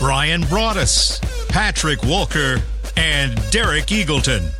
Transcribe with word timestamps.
Brian 0.00 0.40
Broaddus, 0.44 1.20
Patrick 1.50 2.02
Walker, 2.04 2.56
and 2.96 3.34
Derek 3.50 3.88
Eagleton. 3.88 4.50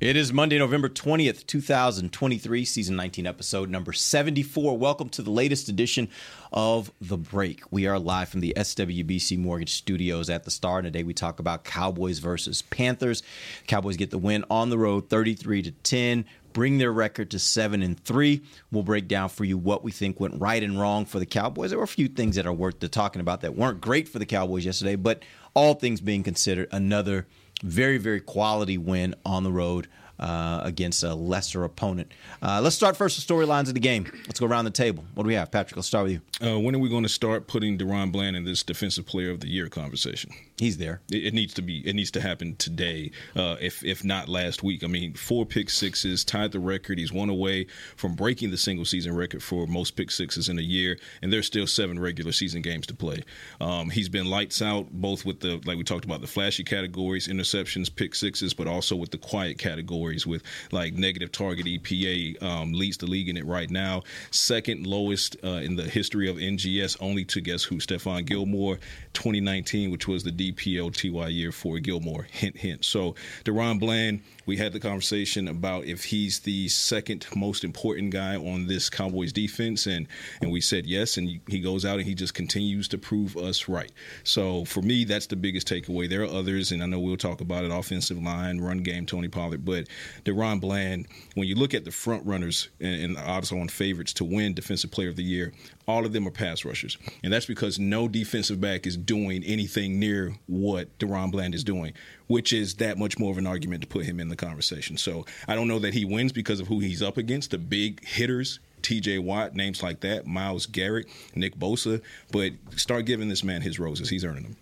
It 0.00 0.14
is 0.14 0.32
Monday, 0.32 0.58
November 0.58 0.88
20th, 0.88 1.44
2023, 1.44 2.64
season 2.64 2.94
19, 2.94 3.26
episode 3.26 3.68
number 3.68 3.92
74. 3.92 4.78
Welcome 4.78 5.08
to 5.10 5.22
the 5.22 5.30
latest 5.32 5.68
edition 5.68 6.08
of 6.52 6.92
The 7.00 7.18
Break. 7.18 7.70
We 7.72 7.88
are 7.88 7.98
live 7.98 8.28
from 8.28 8.40
the 8.40 8.54
SWBC 8.56 9.36
Mortgage 9.38 9.72
Studios 9.74 10.30
at 10.30 10.44
the 10.44 10.50
Star. 10.52 10.78
And 10.78 10.86
today 10.86 11.02
we 11.02 11.12
talk 11.12 11.40
about 11.40 11.64
Cowboys 11.64 12.20
versus 12.20 12.62
Panthers. 12.62 13.24
Cowboys 13.66 13.96
get 13.96 14.10
the 14.10 14.18
win 14.18 14.44
on 14.48 14.70
the 14.70 14.78
road 14.78 15.10
33 15.10 15.62
to 15.64 15.72
10 15.72 16.24
bring 16.52 16.78
their 16.78 16.92
record 16.92 17.30
to 17.32 17.38
seven 17.38 17.82
and 17.82 17.98
three. 18.04 18.42
We'll 18.70 18.82
break 18.82 19.08
down 19.08 19.28
for 19.28 19.44
you 19.44 19.58
what 19.58 19.82
we 19.84 19.92
think 19.92 20.20
went 20.20 20.40
right 20.40 20.62
and 20.62 20.80
wrong 20.80 21.04
for 21.04 21.18
the 21.18 21.26
Cowboys. 21.26 21.70
There 21.70 21.78
were 21.78 21.84
a 21.84 21.88
few 21.88 22.08
things 22.08 22.36
that 22.36 22.46
are 22.46 22.52
worth 22.52 22.80
the 22.80 22.88
talking 22.88 23.20
about 23.20 23.40
that 23.42 23.56
weren't 23.56 23.80
great 23.80 24.08
for 24.08 24.18
the 24.18 24.26
Cowboys 24.26 24.64
yesterday, 24.64 24.96
but 24.96 25.22
all 25.54 25.74
things 25.74 26.00
being 26.00 26.22
considered, 26.22 26.68
another 26.72 27.26
very, 27.62 27.98
very 27.98 28.20
quality 28.20 28.78
win 28.78 29.14
on 29.24 29.44
the 29.44 29.52
road 29.52 29.88
uh, 30.18 30.60
against 30.64 31.02
a 31.02 31.14
lesser 31.14 31.64
opponent. 31.64 32.12
Uh, 32.42 32.60
let's 32.62 32.76
start 32.76 32.96
first 32.96 33.16
with 33.16 33.26
storylines 33.26 33.68
of 33.68 33.74
the 33.74 33.80
game. 33.80 34.04
Let's 34.26 34.38
go 34.38 34.46
around 34.46 34.66
the 34.66 34.70
table. 34.70 35.04
What 35.14 35.24
do 35.24 35.28
we 35.28 35.34
have? 35.34 35.50
Patrick, 35.50 35.76
let's 35.76 35.88
start 35.88 36.04
with 36.04 36.12
you. 36.12 36.46
Uh, 36.46 36.60
when 36.60 36.74
are 36.74 36.78
we 36.78 36.88
going 36.88 37.02
to 37.02 37.08
start 37.08 37.46
putting 37.46 37.78
DaRon 37.78 38.12
Bland 38.12 38.36
in 38.36 38.44
this 38.44 38.62
Defensive 38.62 39.06
Player 39.06 39.30
of 39.30 39.40
the 39.40 39.48
Year 39.48 39.68
conversation? 39.68 40.30
He's 40.60 40.76
there. 40.76 41.00
It, 41.10 41.24
it 41.28 41.34
needs 41.34 41.54
to 41.54 41.62
be. 41.62 41.78
It 41.88 41.94
needs 41.94 42.10
to 42.10 42.20
happen 42.20 42.54
today, 42.56 43.12
uh, 43.34 43.56
if 43.62 43.82
if 43.82 44.04
not 44.04 44.28
last 44.28 44.62
week. 44.62 44.84
I 44.84 44.88
mean, 44.88 45.14
four 45.14 45.46
pick 45.46 45.70
sixes, 45.70 46.22
tied 46.22 46.52
the 46.52 46.60
record. 46.60 46.98
He's 46.98 47.10
one 47.10 47.30
away 47.30 47.66
from 47.96 48.14
breaking 48.14 48.50
the 48.50 48.58
single 48.58 48.84
season 48.84 49.16
record 49.16 49.42
for 49.42 49.66
most 49.66 49.96
pick 49.96 50.10
sixes 50.10 50.50
in 50.50 50.58
a 50.58 50.62
year, 50.62 50.98
and 51.22 51.32
there's 51.32 51.46
still 51.46 51.66
seven 51.66 51.98
regular 51.98 52.30
season 52.32 52.60
games 52.60 52.86
to 52.88 52.94
play. 52.94 53.22
Um, 53.58 53.88
he's 53.88 54.10
been 54.10 54.26
lights 54.26 54.60
out 54.60 54.90
both 54.92 55.24
with 55.24 55.40
the 55.40 55.62
like 55.64 55.78
we 55.78 55.82
talked 55.82 56.04
about 56.04 56.20
the 56.20 56.26
flashy 56.26 56.62
categories, 56.62 57.26
interceptions, 57.26 57.94
pick 57.94 58.14
sixes, 58.14 58.52
but 58.52 58.66
also 58.66 58.94
with 58.94 59.12
the 59.12 59.18
quiet 59.18 59.56
categories 59.56 60.26
with 60.26 60.42
like 60.72 60.92
negative 60.92 61.32
target 61.32 61.64
EPA 61.64 62.42
um, 62.42 62.74
leads 62.74 62.98
the 62.98 63.06
league 63.06 63.30
in 63.30 63.38
it 63.38 63.46
right 63.46 63.70
now. 63.70 64.02
Second 64.30 64.86
lowest 64.86 65.38
uh, 65.42 65.62
in 65.62 65.76
the 65.76 65.84
history 65.84 66.28
of 66.28 66.36
NGS, 66.36 66.98
only 67.00 67.24
to 67.24 67.40
guess 67.40 67.64
who? 67.64 67.76
Stephon 67.76 68.26
Gilmore, 68.26 68.78
2019, 69.14 69.90
which 69.90 70.06
was 70.06 70.22
the 70.22 70.49
DPOTY 70.52 71.32
year 71.32 71.52
for 71.52 71.78
Gilmore. 71.78 72.26
Hint, 72.30 72.56
hint. 72.56 72.84
So 72.84 73.14
DaRon 73.44 73.78
Bland, 73.78 74.22
we 74.50 74.56
had 74.56 74.72
the 74.72 74.80
conversation 74.80 75.46
about 75.46 75.84
if 75.84 76.02
he's 76.02 76.40
the 76.40 76.66
second 76.66 77.24
most 77.36 77.62
important 77.62 78.10
guy 78.10 78.34
on 78.34 78.66
this 78.66 78.90
Cowboys 78.90 79.32
defense, 79.32 79.86
and 79.86 80.08
and 80.42 80.50
we 80.50 80.60
said 80.60 80.86
yes, 80.86 81.18
and 81.18 81.40
he 81.46 81.60
goes 81.60 81.84
out 81.84 81.98
and 81.98 82.04
he 82.04 82.16
just 82.16 82.34
continues 82.34 82.88
to 82.88 82.98
prove 82.98 83.36
us 83.36 83.68
right. 83.68 83.92
So 84.24 84.64
for 84.64 84.82
me, 84.82 85.04
that's 85.04 85.28
the 85.28 85.36
biggest 85.36 85.68
takeaway. 85.68 86.08
There 86.08 86.22
are 86.22 86.34
others, 86.34 86.72
and 86.72 86.82
I 86.82 86.86
know 86.86 86.98
we'll 86.98 87.16
talk 87.16 87.40
about 87.40 87.62
it: 87.62 87.70
offensive 87.70 88.20
line, 88.20 88.60
run 88.60 88.78
game, 88.78 89.06
Tony 89.06 89.28
Pollard, 89.28 89.64
but 89.64 89.86
DaRon 90.24 90.60
Bland. 90.60 91.06
When 91.34 91.46
you 91.46 91.54
look 91.54 91.72
at 91.72 91.84
the 91.84 91.92
front 91.92 92.26
runners 92.26 92.70
and, 92.80 93.00
and 93.04 93.18
odds 93.18 93.52
on 93.52 93.68
favorites 93.68 94.12
to 94.14 94.24
win 94.24 94.52
Defensive 94.54 94.90
Player 94.90 95.10
of 95.10 95.16
the 95.16 95.22
Year, 95.22 95.52
all 95.86 96.04
of 96.04 96.12
them 96.12 96.26
are 96.26 96.32
pass 96.32 96.64
rushers, 96.64 96.98
and 97.22 97.32
that's 97.32 97.46
because 97.46 97.78
no 97.78 98.08
defensive 98.08 98.60
back 98.60 98.84
is 98.84 98.96
doing 98.96 99.44
anything 99.44 100.00
near 100.00 100.34
what 100.48 100.98
DaRon 100.98 101.30
Bland 101.30 101.54
is 101.54 101.62
doing, 101.62 101.92
which 102.30 102.52
is 102.52 102.76
that 102.76 102.96
much 102.96 103.18
more 103.18 103.32
of 103.32 103.38
an 103.38 103.46
argument 103.46 103.82
to 103.82 103.88
put 103.88 104.04
him 104.04 104.20
in 104.20 104.28
the 104.28 104.36
conversation. 104.36 104.96
So 104.96 105.26
I 105.48 105.56
don't 105.56 105.66
know 105.66 105.80
that 105.80 105.92
he 105.92 106.04
wins 106.04 106.30
because 106.30 106.60
of 106.60 106.68
who 106.68 106.78
he's 106.78 107.02
up 107.02 107.16
against, 107.16 107.50
the 107.50 107.58
big 107.58 108.06
hitters. 108.06 108.60
TJ 108.82 109.18
Watt, 109.18 109.54
names 109.54 109.82
like 109.82 110.00
that, 110.00 110.26
Myles 110.26 110.64
Garrett, 110.64 111.06
Nick 111.34 111.56
Bosa, 111.56 112.00
but 112.30 112.52
start 112.76 113.04
giving 113.04 113.28
this 113.28 113.42
man 113.42 113.60
his 113.60 113.78
roses. 113.80 114.08
He's 114.08 114.24
earning 114.24 114.56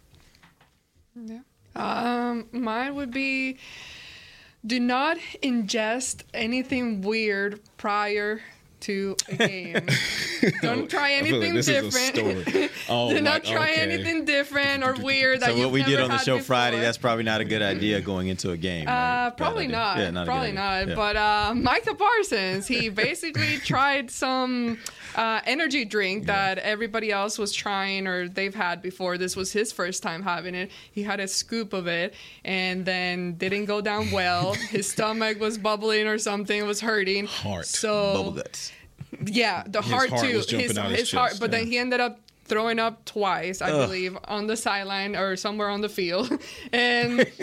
them. 1.14 1.44
Yeah. 1.76 2.30
Um, 2.30 2.48
mine 2.50 2.94
would 2.94 3.12
be 3.12 3.58
do 4.66 4.80
not 4.80 5.18
ingest 5.42 6.22
anything 6.32 7.02
weird 7.02 7.60
prior 7.76 8.40
to 8.80 9.16
a 9.28 9.36
game. 9.48 9.86
Don't 10.62 10.88
try 10.88 11.14
like 11.20 11.22
anything 11.26 11.56
a 11.56 11.62
different. 11.62 12.16
story. 12.16 12.70
Oh, 12.90 13.10
do 13.10 13.16
my- 13.16 13.20
not 13.20 13.44
try 13.44 13.72
okay. 13.72 13.80
anything 13.82 14.24
different 14.24 14.82
or 14.82 14.94
weird 14.94 15.40
that 15.40 15.50
So 15.50 15.58
what 15.58 15.72
we 15.72 15.82
did 15.82 16.00
on 16.00 16.08
the 16.08 16.18
show 16.18 16.36
before. 16.36 16.46
Friday, 16.46 16.80
that's 16.80 16.96
probably 16.96 17.24
not 17.24 17.40
a 17.42 17.44
good 17.44 17.60
idea 17.60 18.00
going 18.00 18.28
into 18.28 18.52
a 18.52 18.56
game. 18.56 18.86
right? 18.86 19.26
Uh, 19.26 19.30
probably 19.32 19.66
not. 19.66 19.98
Yeah, 19.98 20.10
not 20.10 20.22
a 20.22 20.24
good 20.24 20.30
probably 20.30 20.52
not. 20.52 20.88
Yeah. 20.88 20.94
But 20.94 21.16
uh, 21.16 21.52
Micah 21.54 21.94
Parsons, 21.94 22.66
he 22.66 22.88
basically 22.88 23.58
tried 23.64 24.10
some 24.10 24.78
uh, 25.18 25.40
energy 25.46 25.84
drink 25.84 26.26
that 26.26 26.58
everybody 26.58 27.10
else 27.10 27.38
was 27.38 27.52
trying 27.52 28.06
or 28.06 28.28
they've 28.28 28.54
had 28.54 28.80
before. 28.80 29.18
This 29.18 29.34
was 29.36 29.52
his 29.52 29.72
first 29.72 30.02
time 30.02 30.22
having 30.22 30.54
it. 30.54 30.70
He 30.92 31.02
had 31.02 31.18
a 31.20 31.26
scoop 31.26 31.72
of 31.72 31.86
it 31.88 32.14
and 32.44 32.86
then 32.86 33.34
didn't 33.34 33.64
go 33.64 33.80
down 33.80 34.10
well. 34.12 34.54
his 34.70 34.88
stomach 34.88 35.40
was 35.40 35.58
bubbling 35.58 36.06
or 36.06 36.18
something. 36.18 36.58
It 36.58 36.66
was 36.66 36.80
hurting. 36.80 37.26
Heart. 37.26 37.66
So 37.66 38.14
Bubble 38.14 38.30
guts. 38.32 38.72
yeah, 39.26 39.64
the 39.66 39.82
His 39.82 39.90
heart, 39.92 40.10
heart 40.10 40.22
too. 40.24 40.36
was 40.36 40.46
jumping 40.46 40.68
his 40.68 40.78
out 40.78 40.90
his 40.92 41.00
his 41.00 41.12
heart, 41.12 41.30
chest, 41.30 41.40
but 41.40 41.50
then 41.50 41.66
he 41.66 41.78
ended 41.78 41.98
up 42.00 42.20
throwing 42.44 42.78
up 42.78 43.04
twice, 43.04 43.60
I 43.60 43.70
believe, 43.72 44.16
on 44.24 44.46
the 44.46 44.56
sideline 44.56 45.16
or 45.16 45.34
somewhere 45.36 45.68
on 45.68 45.80
the 45.80 45.88
field, 45.88 46.30
and. 46.72 47.26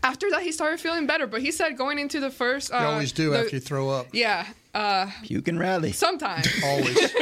After 0.00 0.30
that, 0.30 0.42
he 0.42 0.52
started 0.52 0.78
feeling 0.78 1.08
better, 1.08 1.26
but 1.26 1.40
he 1.42 1.50
said 1.50 1.76
going 1.76 1.98
into 1.98 2.20
the 2.20 2.30
first, 2.30 2.72
uh, 2.72 2.78
You 2.78 2.84
always 2.86 3.10
do 3.10 3.30
the- 3.30 3.40
after 3.40 3.56
you 3.56 3.60
throw 3.60 3.88
up. 3.90 4.06
Yeah, 4.12 4.46
uh, 4.78 5.10
Puke 5.24 5.48
and 5.48 5.58
rally. 5.58 5.92
sometimes. 5.92 6.46
Always. 6.64 7.12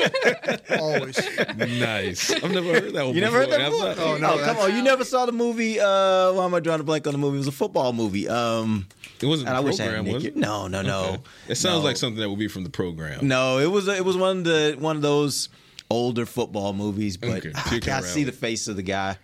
Always. 0.78 1.18
Nice. 1.56 2.30
I've 2.32 2.50
never 2.52 2.72
heard 2.80 2.92
that 2.94 3.06
one 3.06 3.14
You 3.14 3.20
never 3.20 3.38
heard 3.38 3.50
that 3.50 3.70
before. 3.70 3.88
before? 3.90 4.04
Oh, 4.14 4.18
no, 4.18 4.38
come 4.38 4.56
on! 4.58 4.74
You 4.76 4.82
never 4.82 5.04
saw 5.04 5.26
the 5.26 5.32
movie? 5.32 5.80
Uh, 5.80 6.32
why 6.32 6.44
am 6.44 6.54
I 6.54 6.60
drawing 6.60 6.80
a 6.80 6.84
blank 6.84 7.06
on 7.06 7.12
the 7.12 7.18
movie? 7.18 7.36
It 7.36 7.38
was 7.38 7.48
a 7.48 7.52
football 7.52 7.92
movie. 7.92 8.28
Um, 8.28 8.86
It 9.20 9.26
wasn't 9.26 9.48
and 9.48 9.56
the 9.56 9.60
I 9.60 9.64
wish 9.64 9.80
I 9.80 9.84
program, 9.84 10.04
Nick 10.04 10.14
was 10.14 10.22
here. 10.24 10.32
it? 10.32 10.36
No, 10.36 10.66
no, 10.68 10.82
no. 10.82 11.04
Okay. 11.04 11.18
It 11.48 11.54
sounds 11.56 11.78
No. 11.82 11.84
like 11.88 11.96
something 11.96 12.20
that 12.20 12.28
would 12.28 12.38
be 12.38 12.48
from 12.48 12.64
the 12.64 12.70
program. 12.70 13.26
No, 13.26 13.58
it 13.58 13.70
was 13.70 13.88
it 13.88 14.04
was 14.04 14.16
one 14.16 14.38
of 14.38 14.44
the 14.44 14.76
one 14.78 14.96
of 14.96 15.02
those 15.02 15.48
older 15.90 16.26
football 16.26 16.72
movies, 16.72 17.16
but 17.16 17.30
Okay, 17.44 17.52
I 17.54 17.60
Puke 17.62 17.72
and 17.74 17.82
can't 17.84 18.04
see 18.04 18.24
the 18.24 18.32
face 18.32 18.68
of 18.68 18.76
the 18.76 18.82
guy. 18.82 19.16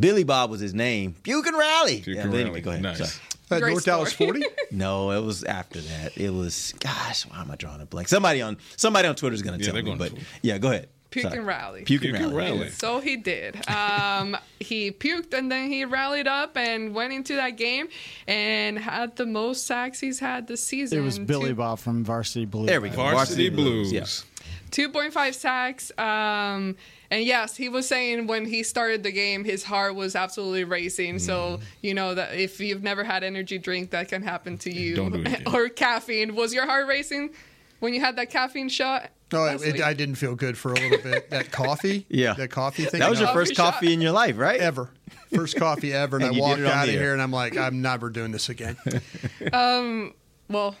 Billy 0.00 0.24
Bob 0.24 0.50
was 0.50 0.60
his 0.60 0.74
name. 0.74 1.14
Puke 1.22 1.46
and 1.46 1.56
Rally. 1.56 2.00
Puke 2.02 2.16
Yeah, 2.16 2.22
and 2.24 2.34
anyway, 2.34 2.48
Rally. 2.48 2.60
Go 2.60 2.70
ahead. 2.70 2.82
Nice. 2.82 2.98
Sorry. 2.98 3.10
That 3.48 3.60
Great 3.60 3.70
North 3.72 3.84
Dallas 3.84 4.12
40? 4.14 4.42
No, 4.70 5.10
it 5.10 5.20
was 5.22 5.44
after 5.44 5.80
that. 5.80 6.16
It 6.16 6.30
was 6.30 6.72
gosh, 6.80 7.22
why 7.26 7.40
am 7.40 7.50
I 7.50 7.56
drawing 7.56 7.80
a 7.82 7.86
blank? 7.86 8.08
Somebody 8.08 8.40
on 8.40 8.56
somebody 8.76 9.06
on 9.08 9.14
Twitter 9.14 9.34
is 9.34 9.42
going 9.42 9.58
to 9.58 9.64
Yeah, 9.64 9.72
tell 9.72 9.76
me, 9.76 9.82
going 9.82 9.98
but 9.98 10.14
to. 10.14 10.20
yeah, 10.42 10.56
go 10.58 10.70
ahead. 10.70 10.88
Puke 11.10 11.24
Sorry. 11.24 11.36
and 11.36 11.46
rally. 11.46 11.82
Puke, 11.84 12.00
Puke 12.00 12.14
and 12.16 12.34
rally. 12.34 12.52
rally. 12.58 12.70
So 12.70 13.00
he 13.00 13.16
did. 13.18 13.58
Um, 13.68 14.36
he 14.60 14.90
puked 14.92 15.34
and 15.34 15.52
then 15.52 15.68
he 15.70 15.84
rallied 15.84 16.26
up 16.26 16.56
and 16.56 16.94
went 16.94 17.12
into 17.12 17.34
that 17.36 17.58
game 17.58 17.88
and 18.26 18.78
had 18.78 19.16
the 19.16 19.26
most 19.26 19.66
sacks 19.66 20.00
he's 20.00 20.18
had 20.20 20.46
this 20.46 20.62
season. 20.64 20.98
It 20.98 21.02
was 21.02 21.18
Billy 21.18 21.48
Two- 21.50 21.56
Bob 21.56 21.78
from 21.80 22.04
Varsity 22.04 22.46
Blues. 22.46 22.68
There 22.68 22.80
we 22.80 22.88
go. 22.88 22.96
Varsity, 22.96 23.50
Blues. 23.50 23.92
Yeah. 23.92 24.06
2.5 24.72 25.34
sacks. 25.34 25.92
Um, 25.98 26.76
and 27.10 27.24
yes, 27.24 27.56
he 27.56 27.68
was 27.68 27.86
saying 27.86 28.26
when 28.26 28.46
he 28.46 28.62
started 28.62 29.02
the 29.02 29.12
game, 29.12 29.44
his 29.44 29.62
heart 29.62 29.94
was 29.94 30.16
absolutely 30.16 30.64
racing. 30.64 31.18
So, 31.18 31.60
you 31.82 31.92
know, 31.94 32.14
that 32.14 32.34
if 32.34 32.58
you've 32.58 32.82
never 32.82 33.04
had 33.04 33.22
energy 33.22 33.58
drink, 33.58 33.90
that 33.90 34.08
can 34.08 34.22
happen 34.22 34.56
to 34.58 34.72
you. 34.72 34.96
Don't 34.96 35.12
do 35.12 35.20
it 35.20 35.26
again. 35.26 35.42
or 35.54 35.68
caffeine. 35.68 36.34
Was 36.34 36.54
your 36.54 36.66
heart 36.66 36.88
racing 36.88 37.30
when 37.80 37.92
you 37.94 38.00
had 38.00 38.16
that 38.16 38.30
caffeine 38.30 38.70
shot? 38.70 39.10
No, 39.30 39.40
last 39.40 39.62
it, 39.62 39.74
week? 39.74 39.82
I 39.82 39.92
didn't 39.94 40.16
feel 40.16 40.34
good 40.34 40.56
for 40.58 40.72
a 40.72 40.74
little 40.74 40.98
bit. 41.02 41.30
That 41.30 41.52
coffee? 41.52 42.06
Yeah. 42.08 42.32
That 42.34 42.50
coffee 42.50 42.84
thing? 42.84 43.00
That 43.00 43.10
was 43.10 43.18
your 43.20 43.28
no, 43.28 43.34
first 43.34 43.54
shot. 43.54 43.74
coffee 43.74 43.92
in 43.92 44.00
your 44.00 44.12
life, 44.12 44.38
right? 44.38 44.60
Ever. 44.60 44.90
First 45.34 45.56
coffee 45.56 45.92
ever. 45.92 46.16
And, 46.20 46.26
And 46.26 46.36
I 46.36 46.40
walked 46.40 46.60
out 46.62 46.88
of 46.88 46.94
air. 46.94 47.00
here 47.00 47.12
and 47.12 47.20
I'm 47.22 47.30
like, 47.30 47.56
I'm 47.56 47.82
never 47.82 48.10
doing 48.10 48.32
this 48.32 48.48
again. 48.48 48.76
Um, 49.52 50.14
well 50.48 50.76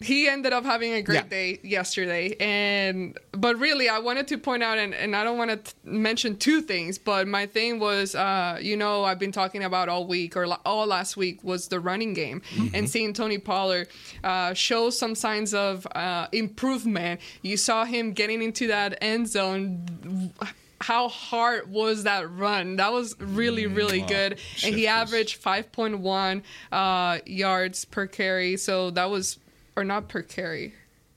he 0.00 0.28
ended 0.28 0.52
up 0.52 0.64
having 0.64 0.92
a 0.92 1.02
great 1.02 1.16
Yeah. 1.16 1.22
day 1.28 1.60
yesterday 1.62 2.36
and 2.38 3.18
but 3.32 3.58
really 3.58 3.88
i 3.88 3.98
wanted 3.98 4.28
to 4.28 4.38
point 4.38 4.62
out 4.62 4.78
and, 4.78 4.94
and 4.94 5.16
i 5.16 5.24
don't 5.24 5.38
want 5.38 5.64
to 5.64 5.74
mention 5.84 6.36
two 6.36 6.60
things 6.62 6.98
but 6.98 7.26
my 7.26 7.46
thing 7.46 7.80
was 7.80 8.14
uh, 8.14 8.58
you 8.60 8.76
know 8.76 9.04
i've 9.04 9.18
been 9.18 9.32
talking 9.32 9.64
about 9.64 9.88
all 9.88 10.06
week 10.06 10.36
or 10.36 10.46
all 10.64 10.86
last 10.86 11.16
week 11.16 11.42
was 11.42 11.68
the 11.68 11.80
running 11.80 12.14
game 12.14 12.42
and 12.74 12.88
seeing 12.88 13.12
tony 13.12 13.38
pollard 13.38 13.88
uh, 14.24 14.54
show 14.54 14.90
some 14.90 15.14
signs 15.14 15.52
of 15.52 15.86
uh, 15.94 16.28
improvement 16.32 17.20
you 17.42 17.56
saw 17.56 17.84
him 17.84 18.12
getting 18.12 18.40
into 18.42 18.68
that 18.68 18.96
end 19.00 19.28
zone 19.28 20.32
how 20.80 21.08
hard 21.08 21.68
was 21.70 22.04
that 22.04 22.30
run? 22.30 22.76
That 22.76 22.92
was 22.92 23.16
really, 23.18 23.66
really 23.66 24.00
wow. 24.02 24.06
good. 24.06 24.38
And 24.64 24.74
he 24.74 24.86
averaged 24.86 25.42
5.1 25.42 26.42
uh, 26.70 27.18
yards 27.26 27.84
per 27.84 28.06
carry. 28.06 28.56
So 28.56 28.90
that 28.92 29.10
was, 29.10 29.38
or 29.78 29.84
not 29.84 30.08
per 30.08 30.22
carry. 30.22 30.74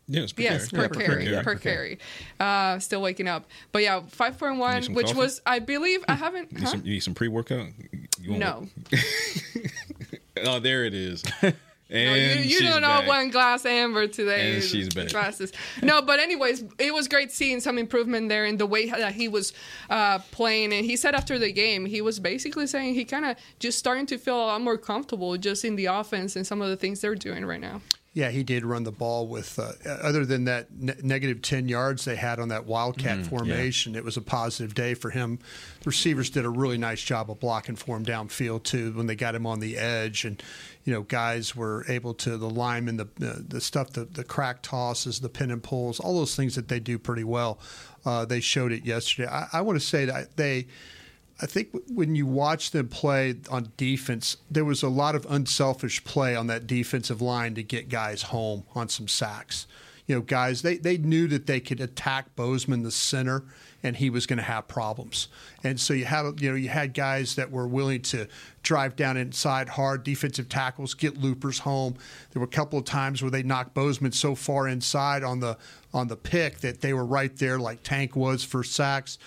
Yes, 0.07 0.33
per 0.33 0.41
Yes, 0.41 0.67
carry. 0.69 0.89
per 0.89 0.99
Yeah, 0.99 1.05
carry, 1.31 1.43
per 1.43 1.55
carry. 1.55 1.99
Uh, 2.39 2.79
still 2.79 3.01
waking 3.01 3.27
up, 3.27 3.45
but 3.71 3.81
yeah, 3.81 4.01
five 4.09 4.37
point 4.37 4.57
one, 4.57 4.83
which 4.93 5.07
coffee? 5.07 5.17
was, 5.17 5.41
I 5.45 5.59
believe, 5.59 6.03
I 6.07 6.15
haven't. 6.15 6.51
You 6.51 6.57
need, 6.57 6.63
huh? 6.65 6.71
some, 6.71 6.81
you 6.85 6.93
need 6.93 6.99
some 6.99 7.13
pre-workout? 7.13 7.67
You 8.19 8.37
No, 8.37 8.67
Oh, 10.45 10.59
there 10.59 10.85
it 10.85 10.93
is. 10.93 11.23
no, 11.43 11.51
And 11.91 12.21
you, 12.39 12.43
you 12.43 12.49
she's 12.49 12.59
do 12.61 12.79
not 12.79 13.01
back. 13.01 13.07
one 13.07 13.29
glass 13.29 13.65
amber 13.65 14.07
today. 14.07 14.55
And 14.55 14.63
she's 14.63 14.89
back. 14.89 15.09
Fastest. 15.09 15.55
No, 15.83 16.01
but 16.01 16.19
anyways, 16.19 16.63
it 16.79 16.93
was 16.93 17.07
great 17.07 17.31
seeing 17.31 17.59
some 17.59 17.77
improvement 17.77 18.29
there 18.29 18.45
in 18.45 18.57
the 18.57 18.65
way 18.65 18.89
that 18.89 19.13
he 19.13 19.27
was 19.27 19.53
uh, 19.89 20.19
playing. 20.31 20.73
And 20.73 20.85
he 20.85 20.95
said 20.97 21.15
after 21.15 21.37
the 21.37 21.51
game, 21.51 21.85
he 21.85 22.01
was 22.01 22.19
basically 22.19 22.65
saying 22.67 22.95
he 22.95 23.05
kind 23.05 23.25
of 23.25 23.35
just 23.59 23.77
starting 23.77 24.05
to 24.07 24.17
feel 24.17 24.35
a 24.37 24.47
lot 24.47 24.61
more 24.61 24.77
comfortable 24.77 25.37
just 25.37 25.63
in 25.63 25.75
the 25.75 25.85
offense 25.87 26.35
and 26.35 26.45
some 26.47 26.61
of 26.61 26.69
the 26.69 26.77
things 26.77 27.01
they're 27.01 27.13
doing 27.15 27.45
right 27.45 27.61
now. 27.61 27.81
Yeah, 28.13 28.29
he 28.29 28.43
did 28.43 28.65
run 28.65 28.83
the 28.83 28.91
ball 28.91 29.27
with, 29.27 29.57
uh, 29.57 29.71
other 29.85 30.25
than 30.25 30.43
that 30.43 30.67
ne- 30.69 30.95
negative 31.01 31.41
10 31.41 31.69
yards 31.69 32.03
they 32.03 32.17
had 32.17 32.39
on 32.39 32.49
that 32.49 32.65
Wildcat 32.65 33.25
formation, 33.25 33.95
it 33.95 34.03
was 34.03 34.17
a 34.17 34.21
positive 34.21 34.75
day 34.75 34.95
for 34.95 35.11
him. 35.11 35.39
The 35.79 35.85
receivers 35.91 36.29
did 36.29 36.43
a 36.43 36.49
really 36.49 36.77
nice 36.77 37.01
job 37.01 37.31
of 37.31 37.39
blocking 37.39 37.77
for 37.77 37.95
him 37.95 38.03
downfield, 38.03 38.63
too, 38.63 38.91
when 38.91 39.07
they 39.07 39.15
got 39.15 39.33
him 39.33 39.47
on 39.47 39.61
the 39.61 39.77
edge. 39.77 40.25
And, 40.25 40.43
you 40.83 40.91
know, 40.91 41.03
guys 41.03 41.55
were 41.55 41.85
able 41.87 42.13
to, 42.15 42.35
the 42.35 42.49
linemen, 42.49 42.97
the, 42.97 43.07
the, 43.15 43.45
the 43.47 43.61
stuff, 43.61 43.91
the, 43.91 44.03
the 44.03 44.25
crack 44.25 44.61
tosses, 44.61 45.21
the 45.21 45.29
pin 45.29 45.49
and 45.49 45.63
pulls, 45.63 46.01
all 46.01 46.17
those 46.17 46.35
things 46.35 46.55
that 46.55 46.67
they 46.67 46.81
do 46.81 46.99
pretty 46.99 47.23
well. 47.23 47.59
Uh, 48.05 48.25
they 48.25 48.41
showed 48.41 48.73
it 48.73 48.83
yesterday. 48.85 49.29
I, 49.29 49.47
I 49.53 49.61
want 49.61 49.79
to 49.79 49.85
say 49.85 50.03
that 50.03 50.35
they. 50.35 50.67
I 51.41 51.47
think 51.47 51.69
when 51.87 52.15
you 52.15 52.27
watch 52.27 52.69
them 52.71 52.87
play 52.87 53.35
on 53.49 53.71
defense, 53.75 54.37
there 54.49 54.63
was 54.63 54.83
a 54.83 54.89
lot 54.89 55.15
of 55.15 55.25
unselfish 55.27 56.03
play 56.03 56.35
on 56.35 56.47
that 56.47 56.67
defensive 56.67 57.21
line 57.21 57.55
to 57.55 57.63
get 57.63 57.89
guys 57.89 58.23
home 58.23 58.63
on 58.75 58.89
some 58.89 59.07
sacks. 59.07 59.65
You 60.05 60.15
know, 60.15 60.21
guys, 60.21 60.61
they, 60.61 60.77
they 60.77 60.97
knew 60.97 61.27
that 61.27 61.47
they 61.47 61.59
could 61.59 61.79
attack 61.79 62.35
Bozeman, 62.35 62.83
the 62.83 62.91
center, 62.91 63.43
and 63.83 63.95
he 63.95 64.09
was 64.09 64.25
going 64.25 64.37
to 64.37 64.43
have 64.43 64.67
problems. 64.67 65.27
And 65.63 65.79
so 65.79 65.93
you 65.93 66.05
had, 66.05 66.39
you 66.39 66.49
know, 66.49 66.55
you 66.55 66.69
had 66.69 66.93
guys 66.93 67.35
that 67.35 67.51
were 67.51 67.67
willing 67.67 68.01
to 68.03 68.27
drive 68.63 68.95
down 68.95 69.17
inside 69.17 69.69
hard 69.69 70.03
defensive 70.03 70.49
tackles, 70.49 70.93
get 70.93 71.17
loopers 71.17 71.59
home. 71.59 71.95
There 72.31 72.39
were 72.39 72.45
a 72.45 72.49
couple 72.49 72.77
of 72.77 72.85
times 72.85 73.21
where 73.21 73.31
they 73.31 73.43
knocked 73.43 73.73
Bozeman 73.73 74.11
so 74.11 74.35
far 74.35 74.67
inside 74.67 75.23
on 75.23 75.39
the 75.39 75.57
on 75.93 76.07
the 76.07 76.15
pick 76.15 76.59
that 76.59 76.79
they 76.79 76.93
were 76.93 77.05
right 77.05 77.35
there, 77.35 77.59
like 77.59 77.83
Tank 77.83 78.15
was 78.15 78.45
for 78.45 78.63
sacks. 78.63 79.17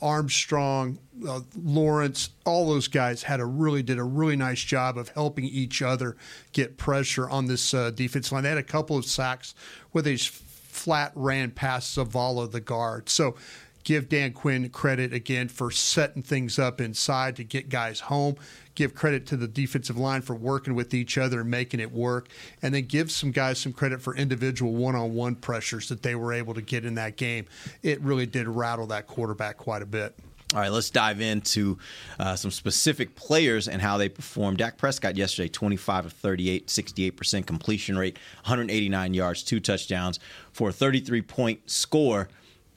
Armstrong, 0.00 0.98
uh, 1.28 1.40
Lawrence, 1.62 2.30
all 2.44 2.66
those 2.66 2.88
guys 2.88 3.22
had 3.22 3.40
a 3.40 3.44
really 3.44 3.82
did 3.82 3.98
a 3.98 4.04
really 4.04 4.36
nice 4.36 4.60
job 4.60 4.96
of 4.96 5.10
helping 5.10 5.44
each 5.44 5.82
other 5.82 6.16
get 6.52 6.78
pressure 6.78 7.28
on 7.28 7.46
this 7.46 7.74
uh, 7.74 7.90
defense 7.90 8.32
line. 8.32 8.42
They 8.42 8.48
had 8.48 8.58
a 8.58 8.62
couple 8.62 8.96
of 8.96 9.04
sacks 9.04 9.54
where 9.92 10.02
they 10.02 10.16
flat 10.16 11.12
ran 11.14 11.50
past 11.50 11.96
Zavala, 11.96 12.50
the 12.50 12.60
guard. 12.60 13.08
So 13.08 13.36
give 13.84 14.08
Dan 14.08 14.32
Quinn 14.32 14.68
credit 14.70 15.12
again 15.12 15.48
for 15.48 15.70
setting 15.70 16.22
things 16.22 16.58
up 16.58 16.80
inside 16.80 17.36
to 17.36 17.44
get 17.44 17.68
guys 17.68 18.00
home. 18.00 18.36
Give 18.74 18.94
credit 18.94 19.26
to 19.28 19.36
the 19.36 19.46
defensive 19.46 19.96
line 19.96 20.22
for 20.22 20.34
working 20.34 20.74
with 20.74 20.92
each 20.94 21.16
other 21.16 21.42
and 21.42 21.50
making 21.50 21.80
it 21.80 21.92
work. 21.92 22.28
And 22.62 22.74
then 22.74 22.86
give 22.86 23.10
some 23.10 23.30
guys 23.30 23.58
some 23.58 23.72
credit 23.72 24.00
for 24.00 24.16
individual 24.16 24.72
one 24.72 24.96
on 24.96 25.14
one 25.14 25.36
pressures 25.36 25.88
that 25.90 26.02
they 26.02 26.14
were 26.14 26.32
able 26.32 26.54
to 26.54 26.62
get 26.62 26.84
in 26.84 26.96
that 26.96 27.16
game. 27.16 27.44
It 27.82 28.00
really 28.00 28.26
did 28.26 28.48
rattle 28.48 28.86
that 28.88 29.06
quarterback 29.06 29.58
quite 29.58 29.82
a 29.82 29.86
bit. 29.86 30.16
All 30.52 30.60
right, 30.60 30.70
let's 30.70 30.90
dive 30.90 31.20
into 31.20 31.78
uh, 32.20 32.36
some 32.36 32.52
specific 32.52 33.16
players 33.16 33.66
and 33.66 33.82
how 33.82 33.96
they 33.96 34.08
performed. 34.08 34.58
Dak 34.58 34.78
Prescott 34.78 35.16
yesterday, 35.16 35.48
25 35.48 36.06
of 36.06 36.12
38, 36.12 36.68
68% 36.68 37.44
completion 37.44 37.98
rate, 37.98 38.18
189 38.44 39.14
yards, 39.14 39.42
two 39.42 39.58
touchdowns 39.58 40.20
for 40.52 40.68
a 40.68 40.72
33 40.72 41.22
point 41.22 41.68
score. 41.68 42.28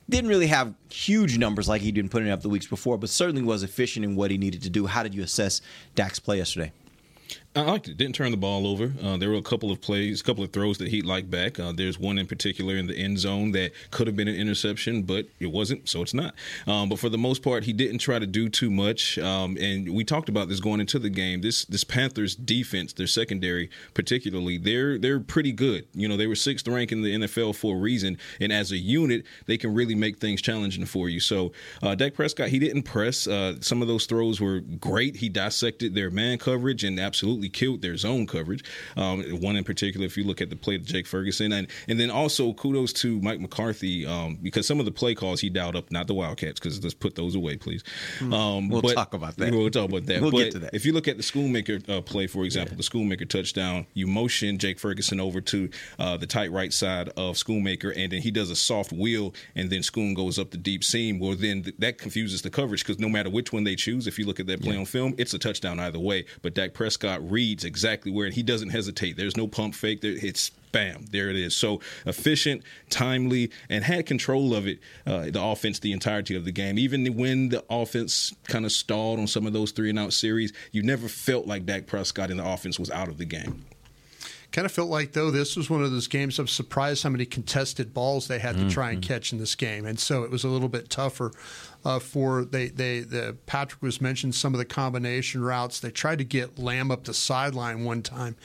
Didn't 0.10 0.30
really 0.30 0.48
have 0.48 0.74
huge 0.90 1.38
numbers 1.38 1.68
like 1.68 1.82
he'd 1.82 1.96
been 1.96 2.08
putting 2.08 2.30
up 2.30 2.42
the 2.42 2.50
weeks 2.50 2.66
before, 2.66 2.98
but 2.98 3.10
certainly 3.10 3.42
was 3.42 3.62
efficient 3.62 4.06
in 4.06 4.16
what 4.16 4.32
he 4.32 4.38
needed 4.38 4.62
to 4.64 4.70
do. 4.70 4.86
How 4.86 5.04
did 5.04 5.14
you 5.14 5.22
assess 5.22 5.62
Dak's 5.96 6.20
play 6.20 6.38
yesterday? 6.38 6.72
I 7.58 7.62
liked 7.62 7.88
it. 7.88 7.98
Didn't 7.98 8.14
turn 8.14 8.30
the 8.30 8.38
ball 8.38 8.68
over. 8.68 8.94
Uh, 9.04 9.18
there 9.18 9.32
were 9.32 9.38
a 9.38 9.42
couple 9.42 9.72
of 9.72 9.82
plays, 9.82 10.22
a 10.22 10.24
couple 10.24 10.44
of 10.44 10.54
throws 10.54 10.78
that 10.78 10.90
he 10.90 11.02
liked 11.02 11.32
back. 11.32 11.60
Uh, 11.60 11.72
there's 11.72 11.98
one 11.98 12.20
in 12.20 12.28
particular 12.28 12.76
in 12.76 12.86
the 12.86 12.96
end 12.96 13.18
zone 13.18 13.52
that 13.54 13.72
could 13.90 14.06
have 14.06 14.16
been 14.16 14.28
an 14.28 14.36
interception, 14.36 15.02
but 15.02 15.26
it 15.40 15.48
wasn't, 15.48 15.90
so 15.90 16.04
it's 16.04 16.14
not. 16.14 16.36
Um, 16.68 16.88
but 16.88 17.00
for 17.00 17.10
the 17.10 17.18
most 17.18 17.42
part, 17.42 17.64
he 17.64 17.74
didn't 17.74 17.98
try 17.98 18.20
to 18.20 18.28
do 18.28 18.48
too 18.48 18.70
much. 18.70 19.18
Um, 19.18 19.58
and 19.60 19.92
we 19.92 20.04
talked 20.04 20.30
about 20.30 20.50
this 20.50 20.60
going 20.60 20.80
into 20.80 21.00
the 21.00 21.10
game. 21.10 21.42
This 21.42 21.66
this 21.66 21.84
Panthers 21.84 22.36
defense, 22.36 22.94
their 22.94 23.08
secondary 23.08 23.72
particularly, 23.96 24.60
they're 24.60 25.00
they're 25.00 25.20
pretty 25.20 25.52
good. 25.52 25.88
You 25.96 26.08
know, 26.08 26.16
they 26.16 26.28
were 26.28 26.36
sixth 26.36 26.68
ranked 26.68 26.92
in 26.92 27.02
the 27.02 27.16
NFL 27.16 27.56
for 27.56 27.76
a 27.76 27.80
reason, 27.80 28.20
and 28.40 28.52
as 28.52 28.72
a 28.72 28.78
unit, 28.78 29.26
they 29.48 29.58
can 29.58 29.74
really 29.74 29.96
make 29.96 30.20
things 30.20 30.44
challenging 30.44 30.86
for 30.86 31.10
you. 31.10 31.20
So, 31.20 31.54
uh, 31.82 31.96
Dak 31.96 32.14
Prescott, 32.14 32.50
he 32.50 32.60
didn't 32.60 32.84
press. 32.84 33.26
Uh, 33.26 33.60
some 33.62 33.82
of 33.82 33.88
those 33.88 34.06
throws 34.06 34.40
were 34.40 34.60
great. 34.60 35.16
He 35.16 35.28
dissected 35.28 35.96
their 35.96 36.12
man 36.12 36.38
coverage 36.38 36.84
and 36.84 37.00
absolutely 37.00 37.47
killed 37.50 37.82
their 37.82 37.98
zone 37.98 38.28
coverage. 38.28 38.64
Um, 38.96 39.24
one 39.42 39.56
in 39.56 39.64
particular, 39.64 40.06
if 40.06 40.18
you 40.18 40.24
look 40.24 40.42
at 40.42 40.50
the 40.50 40.56
play 40.56 40.78
to 40.78 40.84
Jake 40.84 41.08
Ferguson, 41.08 41.52
and 41.54 41.68
and 41.88 42.00
then 42.00 42.10
also 42.10 42.54
kudos 42.54 42.94
to 42.94 43.20
Mike 43.22 43.40
McCarthy 43.40 44.06
um, 44.06 44.38
because 44.42 44.68
some 44.68 44.80
of 44.80 44.86
the 44.86 44.92
play 44.92 45.16
calls 45.16 45.40
he 45.42 45.50
dialed 45.50 45.76
up, 45.76 45.92
not 45.92 46.08
the 46.08 46.14
Wildcats, 46.14 46.60
because 46.60 46.82
let's 46.84 46.94
put 46.94 47.16
those 47.16 47.36
away, 47.36 47.58
please. 47.58 47.84
Um, 48.22 48.70
We'll 48.70 48.82
but- 48.82 48.96
talk 48.96 49.14
about 49.14 49.38
that. 49.38 49.52
We'll 49.52 49.70
talk 49.70 49.90
about 49.90 50.06
that. 50.08 50.22
We'll 50.22 50.32
but 50.32 50.38
get 50.38 50.52
to 50.54 50.60
that. 50.60 50.74
If 50.74 50.86
you 50.86 50.94
look 50.94 51.08
at 51.08 51.18
the 51.18 51.24
Schoonmaker 51.24 51.88
uh, 51.90 52.02
play, 52.02 52.28
for 52.28 52.44
example, 52.44 52.76
the 52.76 52.84
Schoonmaker 52.84 53.28
touchdown, 53.28 53.86
you 53.94 54.08
motion 54.08 54.58
Jake 54.58 54.80
Ferguson 54.80 55.20
over 55.20 55.42
to 55.42 55.70
uh, 56.00 56.18
the 56.18 56.28
tight 56.28 56.52
right 56.52 56.74
side 56.74 57.10
of 57.10 57.36
Schoonmaker, 57.36 57.94
and 57.96 58.12
then 58.12 58.22
he 58.22 58.32
does 58.32 58.50
a 58.50 58.56
soft 58.56 58.92
wheel, 58.92 59.34
and 59.56 59.70
then 59.70 59.82
Schoon 59.82 60.16
goes 60.16 60.38
up 60.40 60.52
the 60.52 60.58
deep 60.58 60.84
seam. 60.84 61.20
Well, 61.20 61.36
then 61.36 61.64
th- 61.64 61.76
that 61.80 61.98
confuses 61.98 62.42
the 62.42 62.50
coverage 62.50 62.84
because 62.84 63.00
no 63.00 63.10
matter 63.10 63.30
which 63.30 63.54
one 63.54 63.64
they 63.64 63.76
choose, 63.76 64.08
if 64.08 64.18
you 64.20 64.26
look 64.26 64.40
at 64.40 64.48
that 64.48 64.62
play 64.62 64.76
on 64.78 64.86
film, 64.86 65.14
it's 65.18 65.34
a 65.34 65.40
touchdown 65.40 65.80
either 65.80 66.00
way. 66.00 66.26
But 66.42 66.54
Dak 66.54 66.74
Prescott 66.74 67.20
reads 67.38 67.64
exactly 67.64 68.12
where, 68.12 68.26
and 68.26 68.34
he 68.34 68.42
doesn't 68.42 68.70
hesitate. 68.70 69.16
There's 69.16 69.38
no 69.38 69.48
pump 69.48 69.76
fake. 69.76 70.02
There, 70.02 70.12
it's 70.12 70.50
bam, 70.72 71.06
there 71.12 71.30
it 71.30 71.36
is. 71.36 71.56
So 71.56 71.82
efficient, 72.08 72.64
timely, 72.90 73.52
and 73.70 73.84
had 73.84 74.08
control 74.08 74.56
of 74.56 74.68
it, 74.68 74.80
uh, 75.06 75.30
the 75.30 75.44
offense, 75.44 75.78
the 75.78 75.92
entirety 75.92 76.36
of 76.36 76.46
the 76.46 76.52
game. 76.52 76.80
Even 76.80 77.06
when 77.16 77.50
the 77.50 77.64
offense 77.70 78.34
kind 78.48 78.66
of 78.66 78.72
stalled 78.72 79.20
on 79.20 79.28
some 79.28 79.46
of 79.46 79.54
those 79.54 79.72
three 79.72 79.92
and 79.92 80.00
out 80.00 80.14
series, 80.14 80.52
you 80.72 80.82
never 80.82 81.08
felt 81.08 81.46
like 81.46 81.68
Dak 81.68 81.86
Prescott 81.86 82.32
and 82.32 82.40
the 82.40 82.48
offense 82.48 82.80
was 82.80 82.90
out 82.90 83.08
of 83.08 83.20
the 83.20 83.26
game. 83.26 83.66
Kind 84.52 84.66
of 84.66 84.72
felt 84.72 84.90
like 84.90 85.12
though 85.12 85.30
this 85.30 85.56
was 85.56 85.70
one 85.70 85.84
of 85.84 85.92
those 85.92 86.08
games. 86.08 86.40
I'm 86.40 86.48
surprised 86.48 87.04
how 87.04 87.10
many 87.10 87.26
contested 87.26 87.94
balls 87.94 88.28
they 88.28 88.40
had 88.40 88.58
to 88.58 88.68
try 88.68 88.92
and 88.92 89.04
catch 89.04 89.32
in 89.32 89.38
this 89.38 89.54
game, 89.54 89.86
and 89.86 90.00
so 90.00 90.24
it 90.24 90.32
was 90.32 90.44
a 90.44 90.48
little 90.48 90.70
bit 90.70 90.90
tougher 90.90 91.32
uh, 91.88 92.00
for 92.00 92.44
they 92.44 92.68
they 92.68 93.00
the 93.00 93.38
Patrick 93.46 93.82
was 93.82 94.02
mentioned 94.02 94.36
some 94.36 94.54
of 94.54 94.58
the 94.58 94.66
combination 94.66 95.42
routes. 95.42 95.80
They 95.80 95.90
tried 95.90 96.18
to 96.18 96.26
get 96.26 96.60
Lamb 96.60 96.92
up 96.92 97.06
the 97.06 97.14
sideline 97.14 97.86
one 97.86 98.02
time, 98.02 98.36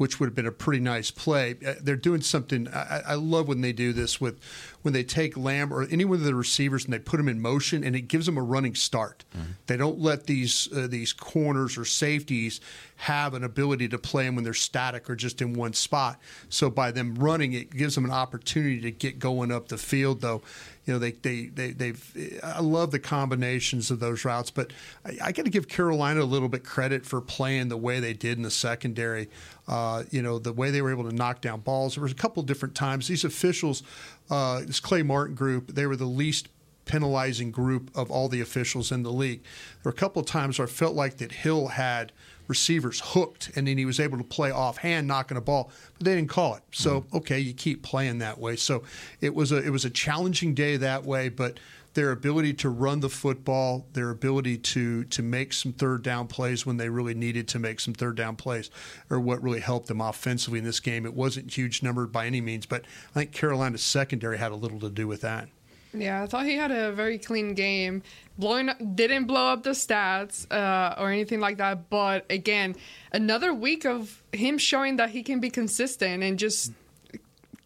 which 0.00 0.18
would 0.18 0.28
have 0.28 0.34
been 0.34 0.46
a 0.46 0.50
pretty 0.50 0.80
nice 0.80 1.10
play. 1.10 1.54
Uh, 1.66 1.74
they're 1.82 1.94
doing 1.94 2.22
something. 2.22 2.66
I, 2.68 3.02
I 3.08 3.14
love 3.16 3.48
when 3.48 3.60
they 3.60 3.74
do 3.74 3.92
this 3.92 4.18
with 4.18 4.40
when 4.80 4.94
they 4.94 5.04
take 5.04 5.36
Lamb 5.36 5.74
or 5.74 5.86
any 5.90 6.06
one 6.06 6.20
of 6.20 6.24
the 6.24 6.34
receivers 6.34 6.86
and 6.86 6.94
they 6.94 6.98
put 6.98 7.18
them 7.18 7.28
in 7.28 7.38
motion, 7.38 7.84
and 7.84 7.94
it 7.94 8.08
gives 8.08 8.24
them 8.24 8.38
a 8.38 8.42
running 8.42 8.74
start. 8.74 9.26
They 9.66 9.76
don't 9.76 9.98
let 10.00 10.24
these 10.24 10.70
uh, 10.74 10.86
these 10.86 11.12
corners 11.12 11.76
or 11.76 11.84
safeties 11.84 12.62
have 12.96 13.34
an 13.34 13.44
ability 13.44 13.88
to 13.88 13.98
play 13.98 14.24
them 14.24 14.36
when 14.36 14.44
they're 14.44 14.54
static 14.54 15.08
or 15.08 15.16
just 15.16 15.42
in 15.42 15.52
one 15.52 15.74
spot. 15.74 16.18
So 16.48 16.70
by 16.70 16.92
them 16.92 17.14
running, 17.14 17.52
it 17.52 17.70
gives 17.70 17.94
them 17.94 18.06
an 18.06 18.10
opportunity 18.10 18.80
to 18.80 18.90
get 18.90 19.18
going 19.18 19.52
up 19.52 19.68
the 19.68 19.78
field. 19.78 20.22
Though, 20.22 20.40
you 20.86 20.94
know, 20.94 20.98
they 20.98 21.12
they 21.12 21.46
they 21.46 21.72
they've. 21.72 22.40
I 22.42 22.60
love 22.60 22.90
the 22.90 22.98
combinations 22.98 23.90
of 23.90 24.00
those 24.00 24.24
routes, 24.24 24.50
but 24.50 24.72
I, 25.04 25.18
I 25.24 25.32
got 25.32 25.44
to 25.44 25.50
give 25.50 25.68
Carolina 25.68 26.22
a 26.22 26.24
little 26.24 26.48
bit 26.48 26.64
credit 26.64 27.04
for 27.04 27.20
playing 27.20 27.68
the 27.68 27.76
way 27.76 28.00
they 28.00 28.14
did 28.14 28.38
in 28.38 28.44
the 28.44 28.50
secondary. 28.50 29.28
Uh, 29.70 30.02
you 30.10 30.20
know, 30.20 30.40
the 30.40 30.52
way 30.52 30.72
they 30.72 30.82
were 30.82 30.90
able 30.90 31.08
to 31.08 31.14
knock 31.14 31.40
down 31.40 31.60
balls. 31.60 31.94
There 31.94 32.02
was 32.02 32.10
a 32.10 32.16
couple 32.16 32.42
different 32.42 32.74
times 32.74 33.06
these 33.06 33.24
officials, 33.24 33.84
uh, 34.28 34.62
this 34.62 34.80
Clay 34.80 35.04
Martin 35.04 35.36
group, 35.36 35.68
they 35.68 35.86
were 35.86 35.94
the 35.94 36.06
least 36.06 36.48
penalizing 36.86 37.52
group 37.52 37.88
of 37.94 38.10
all 38.10 38.28
the 38.28 38.40
officials 38.40 38.90
in 38.90 39.04
the 39.04 39.12
league. 39.12 39.42
There 39.42 39.92
were 39.92 39.92
a 39.92 39.94
couple 39.94 40.18
of 40.18 40.26
times 40.26 40.58
where 40.58 40.66
I 40.66 40.70
felt 40.70 40.96
like 40.96 41.18
that 41.18 41.30
Hill 41.30 41.68
had 41.68 42.10
receivers 42.48 43.00
hooked 43.04 43.52
and 43.54 43.68
then 43.68 43.78
he 43.78 43.84
was 43.84 44.00
able 44.00 44.18
to 44.18 44.24
play 44.24 44.50
offhand 44.50 45.06
knocking 45.06 45.36
a 45.36 45.40
ball 45.40 45.70
but 45.96 46.04
they 46.04 46.16
didn't 46.16 46.28
call 46.28 46.56
it 46.56 46.62
so 46.72 47.06
okay 47.14 47.38
you 47.38 47.52
keep 47.52 47.80
playing 47.80 48.18
that 48.18 48.38
way 48.38 48.56
so 48.56 48.82
it 49.20 49.32
was 49.32 49.52
a 49.52 49.58
it 49.64 49.70
was 49.70 49.84
a 49.84 49.90
challenging 49.90 50.52
day 50.52 50.76
that 50.76 51.04
way 51.04 51.28
but 51.28 51.60
their 51.94 52.12
ability 52.12 52.54
to 52.54 52.68
run 52.68 53.00
the 53.00 53.08
football 53.08 53.86
their 53.92 54.10
ability 54.10 54.56
to 54.56 55.04
to 55.04 55.22
make 55.22 55.52
some 55.52 55.72
third 55.72 56.02
down 56.02 56.26
plays 56.26 56.64
when 56.64 56.76
they 56.76 56.88
really 56.88 57.14
needed 57.14 57.48
to 57.48 57.58
make 57.58 57.80
some 57.80 57.94
third 57.94 58.16
down 58.16 58.36
plays 58.36 58.70
are 59.10 59.20
what 59.20 59.42
really 59.42 59.60
helped 59.60 59.88
them 59.88 60.00
offensively 60.00 60.58
in 60.58 60.64
this 60.64 60.80
game 60.80 61.04
it 61.04 61.14
wasn't 61.14 61.52
huge 61.52 61.82
number 61.82 62.06
by 62.06 62.26
any 62.26 62.40
means 62.40 62.66
but 62.66 62.84
i 63.10 63.20
think 63.20 63.32
carolina's 63.32 63.82
secondary 63.82 64.38
had 64.38 64.52
a 64.52 64.56
little 64.56 64.78
to 64.80 64.90
do 64.90 65.06
with 65.06 65.20
that 65.20 65.48
Yeah, 65.92 66.22
I 66.22 66.26
thought 66.26 66.46
he 66.46 66.54
had 66.54 66.70
a 66.70 66.92
very 66.92 67.18
clean 67.18 67.54
game. 67.54 68.02
Blowing 68.38 68.70
didn't 68.94 69.24
blow 69.24 69.48
up 69.48 69.64
the 69.64 69.70
stats 69.70 70.46
uh, 70.52 70.94
or 70.96 71.10
anything 71.10 71.40
like 71.40 71.56
that. 71.56 71.90
But 71.90 72.26
again, 72.30 72.76
another 73.12 73.52
week 73.52 73.84
of 73.84 74.22
him 74.32 74.56
showing 74.56 74.96
that 74.98 75.10
he 75.10 75.24
can 75.24 75.40
be 75.40 75.50
consistent 75.50 76.22
and 76.22 76.38
just 76.38 76.72